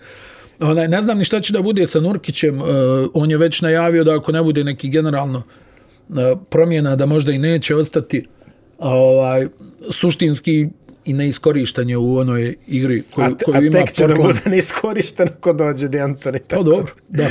[0.59, 2.67] Onaj, ne znam ni šta će da bude sa Nurkićem, uh,
[3.13, 5.43] on je već najavio da ako ne bude neki generalno
[6.09, 6.15] uh,
[6.49, 8.25] promjena, da možda i neće ostati
[8.79, 9.47] a, ovaj,
[9.91, 10.67] suštinski
[11.05, 14.35] i neiskorištanje u onoj igri koju, A, koju a ima tek će da Portland.
[14.35, 16.39] bude neiskorišten ako dođe Di Antoni.
[16.39, 17.27] Pa dobro, da,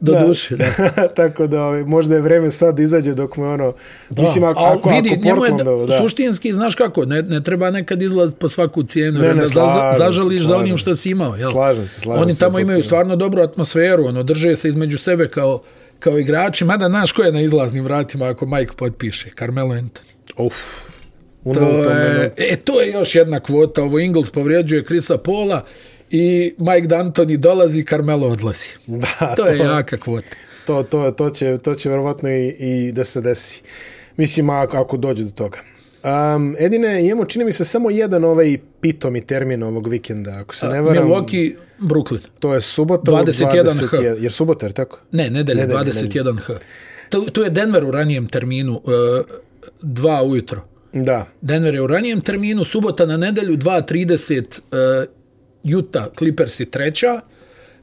[0.00, 0.20] do Da.
[0.20, 0.66] duše, da.
[1.16, 3.74] Tako da ovaj, možda je vreme sad da izađe dok mu ono...
[4.10, 4.22] Da.
[4.22, 5.98] Mislim, ako, A ako, vidi, ako Portlandovo, da.
[5.98, 9.98] suštinski, znaš kako, ne, ne treba nekad izlaz po svaku cijenu, Ne, ne, da slažem
[9.98, 11.36] zažališ za onim što si imao.
[11.36, 11.50] Jel?
[11.50, 15.28] Slažem se, slažem Oni se, tamo imaju stvarno dobru atmosferu, ono, drže se između sebe
[15.28, 15.62] kao,
[15.98, 20.12] kao igrači, mada znaš ko je na izlaznim vratima ako Mike potpiše, Carmelo Anthony.
[20.36, 20.54] Uf.
[21.44, 22.34] U To je, minutu.
[22.36, 25.64] e, to je još jedna kvota, ovo Ingles povrijeđuje Krisa Pola
[26.10, 28.68] i Mike D'Antoni dolazi, Carmelo odlazi.
[28.86, 30.30] Da, To je jaka kvota.
[30.66, 33.62] To, to, to, će, to će verovatno i, i da se desi.
[34.16, 35.58] Mislim, ako, ako dođe do toga.
[36.04, 40.38] Um, Edine, imamo, čini mi se, samo jedan ovaj pitomi termin ovog vikenda.
[40.40, 42.18] Ako se ne varam, Milwaukee, Brooklyn.
[42.40, 43.96] to je subota 21 21 H.
[44.20, 44.98] Jer subota, jer tako?
[45.12, 46.56] Ne, nedelje, Nedelje, 21H.
[47.08, 48.92] To, to je Denver u ranijem terminu, uh,
[49.82, 50.62] dva ujutro.
[50.92, 51.26] Da.
[51.40, 55.06] Denver je u ranijem terminu, subota na nedelju, 2.30 uh, eh,
[55.64, 57.20] Utah, Clippers i treća,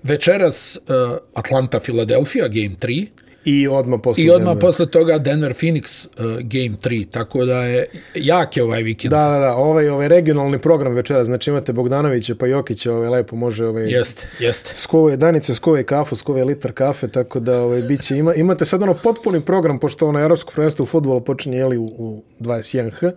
[0.04, 3.08] večeras uh, Atlanta, Philadelphia, game 3,
[3.46, 4.24] I odmah posle.
[4.24, 7.86] i odmah posle toga Denver, Phoenix, uh, game 3, tako da je
[8.16, 9.12] jak je ovaj vikend.
[9.12, 13.36] Da, da, da, ovaj, ovaj regionalni program večera, znači imate Bogdanovića pa Jokića, ovaj, lepo
[13.36, 14.72] može ovaj, Jeste, jeste.
[14.74, 18.94] skove danice, skove kafu, skove litar kafe, tako da ovaj, biće, ima, imate sad ono
[18.94, 23.12] potpuni program, pošto ono Evropsko prvenstvo u futbolu počinje jeli, u, u 21H,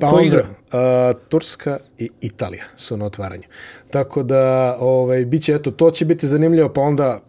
[0.00, 0.44] pa Ko onda igra?
[0.72, 3.42] a, Turska i Italija su na otvaranju.
[3.90, 7.20] Tako da, ovaj, biće, eto, to će biti zanimljivo, pa onda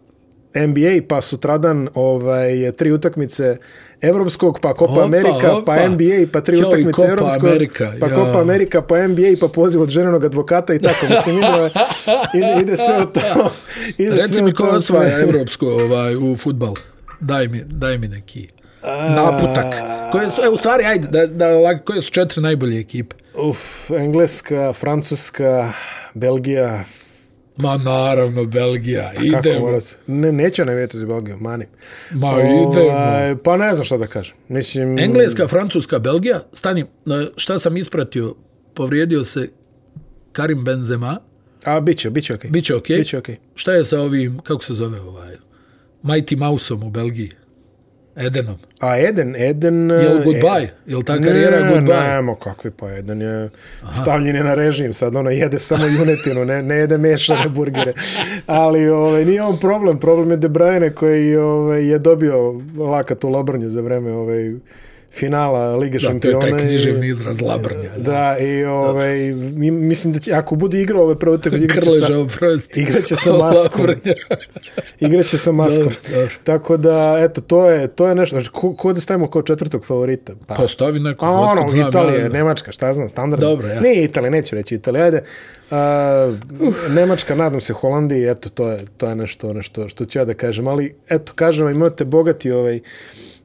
[0.54, 3.56] NBA, pa sutradan ovaj, tri utakmice
[4.00, 5.64] Evropskog, pa Copa Opa, Amerika, opa.
[5.66, 8.14] pa NBA, pa tri Joj, utakmice Copa Evropskog, Amerika, pa ja.
[8.14, 11.06] Copa Amerika, pa NBA, pa poziv od ženenog advokata i tako.
[11.10, 11.70] Mislim, ide,
[12.34, 13.20] ide, ide sve u to.
[13.98, 15.22] Ide sve Reci u mi ko osvaja sve.
[15.22, 16.74] evropsko ovaj, u futbal.
[17.20, 18.48] Daj mi, daj mi neki
[19.08, 19.66] naputak.
[20.12, 23.16] Koje su, e, u stvari, ajde, da, da, lak- koje su četiri najbolje ekipe?
[23.36, 23.58] Uf,
[23.90, 25.72] Engleska, Francuska,
[26.14, 26.84] Belgija,
[27.60, 29.12] Ma naravno, Belgija.
[29.32, 29.80] kako Idemo.
[29.80, 29.96] se?
[30.06, 31.64] Ne, neću navijeti za Belgiju, mani.
[32.10, 32.90] Ma idemo.
[32.90, 34.36] Ovaj, Pa ne znam šta da kažem.
[34.48, 36.42] Mislim, Engleska, Francuska, Belgija.
[36.52, 36.84] Stani,
[37.36, 38.34] šta sam ispratio?
[38.74, 39.48] Povrijedio se
[40.32, 41.20] Karim Benzema.
[41.64, 42.50] A, bit će, bit će okej.
[42.50, 42.96] Biće okej.
[42.96, 43.36] Biće okej.
[43.54, 45.36] Šta je sa ovim, kako se zove ovaj?
[46.02, 47.30] Mighty Mouseom u Belgiji.
[48.20, 48.56] Edenom.
[48.80, 49.90] A Eden, Eden...
[49.90, 50.68] Je li goodbye?
[50.86, 52.14] Je li ta karijera ne, goodbye?
[52.14, 53.50] Nemo, kakvi pa Eden je
[53.92, 57.92] stavljen je na režim, sad ono jede samo junetinu, ne, ne jede mešane burgere.
[58.46, 63.28] Ali ovaj, nije on problem, problem je De Bruyne koji ovaj, je dobio lakat u
[63.28, 64.54] Lobrnju za vreme ovaj,
[65.12, 66.38] finala Lige da, šampiona.
[66.38, 67.90] Da, to je taj književni izraz labrnja.
[67.96, 71.90] Da, da i ovaj, mi, mislim da će, ako bude igrao ove prve utakmice, igraće
[71.90, 72.80] sa, oprosti.
[72.80, 73.86] igraće sa maskom.
[75.00, 75.84] igraće sa maskom.
[75.84, 76.34] Dobro, dobro.
[76.44, 78.34] Tako da, eto, to je, to je nešto.
[78.34, 80.32] Znači, ko, ko da stavimo kao četvrtog favorita?
[80.46, 81.26] Pa, pa stavi neko.
[81.26, 83.48] A ono, Italije, Nemačka, šta znam, standardno.
[83.48, 83.80] Dobro, ja.
[83.80, 85.22] Ne Italija, neću reći Italija, ajde.
[85.70, 85.76] Uh,
[86.90, 90.34] Nemačka, nadam se, Holandiji, eto, to je, to je nešto, nešto što ću ja da
[90.34, 90.68] kažem.
[90.68, 92.80] Ali, eto, kažem, imate bogati ovaj,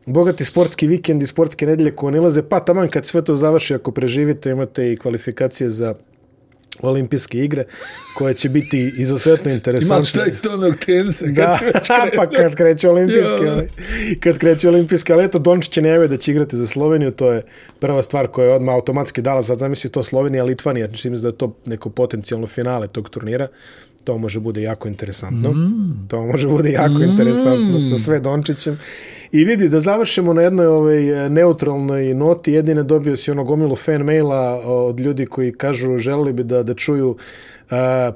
[0.05, 3.91] bogati sportski vikend i sportske nedelje koje nilaze, pa taman kad sve to završi, ako
[3.91, 5.95] preživite, imate i kvalifikacije za
[6.81, 7.63] olimpijske igre,
[8.17, 9.95] koje će biti izuzetno interesantne.
[9.95, 11.25] Imaš šta iz tonog tenisa?
[11.25, 11.59] Da,
[12.17, 13.49] pa kad kreće olimpijske.
[13.49, 13.67] ali,
[14.19, 17.43] kad kreće olimpijske, ali eto, Dončić je najavio da će igrati za Sloveniju, to je
[17.79, 21.37] prva stvar koja je odmah automatski dala, sad zamisli to Slovenija, Litvanija, znači da je
[21.37, 23.47] to neko potencijalno finale tog turnira,
[24.05, 25.51] to može bude jako interesantno.
[25.51, 26.07] Mm.
[26.07, 27.03] To može bude jako mm.
[27.03, 28.79] interesantno sa sve Dončićem.
[29.31, 34.01] I vidi, da završimo na jednoj ovaj, neutralnoj noti, jedine dobio si ono gomilu fan
[34.01, 37.17] maila od ljudi koji kažu želeli bi da, da čuju uh,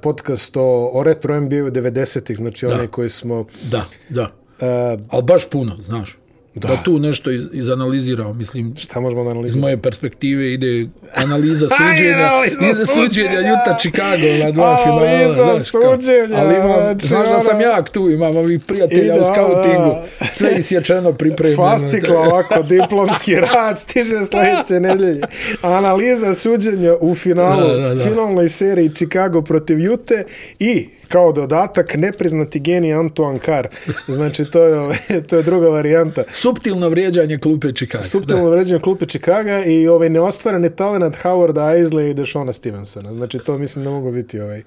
[0.02, 2.74] podcast o, o retro NBA-u 90-ih, znači da.
[2.74, 3.46] one koji smo...
[3.72, 4.24] Da, da.
[4.24, 6.19] Uh, Ali baš puno, znaš
[6.56, 6.68] da.
[6.68, 9.58] da tu nešto iz, izanalizirao, mislim, šta možemo da analiziramo?
[9.58, 12.32] Iz moje perspektive ide analiza suđenja,
[12.72, 15.32] iza suđenja Juta Chicago na dva A, finala.
[15.32, 19.96] Iza suđenja, ali imam, znači, znaš da sam jak tu, imam ovih prijatelja u skautingu,
[20.32, 21.64] sve isječeno pripremljeno.
[21.64, 25.22] Fasciklo ovako, diplomski rad, stiže sljedeće nedelje.
[25.62, 28.04] Analiza suđenja u finalu, da, da, da.
[28.04, 30.24] finalnoj seriji Chicago protiv Jute
[30.60, 33.68] i kao dodatak nepriznati genij Antoine Carr.
[34.08, 36.24] Znači, to je, to je druga varijanta.
[36.34, 38.04] Subtilno vrijeđanje klupe Chicago.
[38.04, 38.50] Subtilno da.
[38.50, 43.14] vrijeđanje klupe Chicago i ovaj neostvareni talent Howarda Isley i Deshona Stevensona.
[43.14, 44.64] Znači, to mislim da mogu biti ovaj...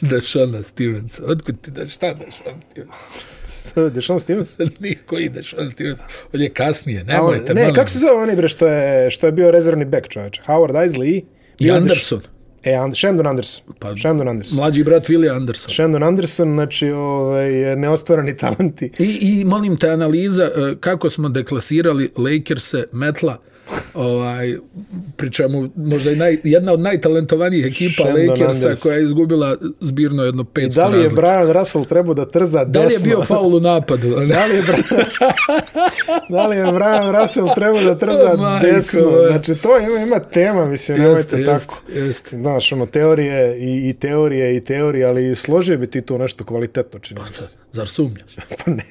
[0.00, 1.30] Deshona Stevenson.
[1.30, 2.96] Otkud ti da šta Deshona Stevenson?
[3.94, 4.58] Dešon Stevens?
[4.80, 6.00] Nije koji Dešon Stevens.
[6.34, 7.54] On je kasnije, nemojte.
[7.54, 10.40] Ne, kako se zove oni bre što je, što je bio rezervni back čovječ?
[10.46, 11.24] Howard Isley i...
[11.58, 12.18] I Anderson.
[12.18, 12.28] Deš...
[12.64, 13.74] E, And Shandon Anderson.
[13.78, 14.56] Pa, Shandon Anderson.
[14.56, 15.70] Mlađi brat Willie Anderson.
[15.70, 18.90] Shandon Anderson, znači, ovaj, neostvarani talenti.
[18.98, 23.38] I, I molim te analiza e, kako smo deklasirali Lakers-e, Metla,
[23.94, 24.56] ovaj,
[25.16, 30.44] pričemu možda i naj, jedna od najtalentovanijih ekipa Shandon Lakersa koja je izgubila zbirno jedno
[30.44, 31.08] pet I da li je.
[31.08, 32.80] Brian Russell trebao da trza desno?
[32.82, 34.08] Da li je bio faul u napadu?
[34.32, 35.04] Da, li je Brian,
[36.30, 39.00] da li je Brian Russell trebao da trza oh, desno?
[39.02, 41.82] Majko, znači to ima, ima tema, mislim, jeste, nemojte jeste, tako.
[41.94, 42.36] Jeste.
[42.36, 46.98] Znaš, ono, teorije i, i teorije i teorije, ali složio bi ti to nešto kvalitetno
[46.98, 47.20] čini.
[47.20, 48.36] Pa, zar sumnjaš?
[48.64, 48.84] pa ne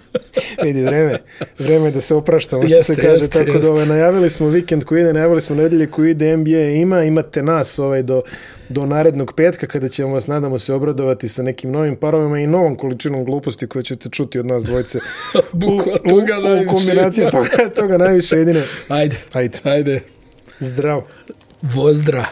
[0.64, 1.18] Vidi, vreme,
[1.58, 3.12] vreme da se opraštamo, što jeste, se kaže.
[3.12, 3.62] Jeste, tako jeste.
[3.62, 7.42] da ovaj, najavili smo vikend koji ide, najavili smo nedelje koji ide, NBA ima, imate
[7.42, 8.22] nas ovaj, do,
[8.68, 12.76] do narednog petka kada ćemo vas, nadamo se, obradovati sa nekim novim parovima i novom
[12.76, 14.98] količinom gluposti koje ćete čuti od nas dvojce.
[15.52, 18.62] Bukva, toga u, u, u kombinaciji toga, toga najviše jedine.
[18.88, 19.16] Ajde.
[19.32, 19.58] Ajde.
[19.64, 20.00] Ajde.
[20.60, 21.06] Zdravo.
[21.62, 22.24] Vozdrav.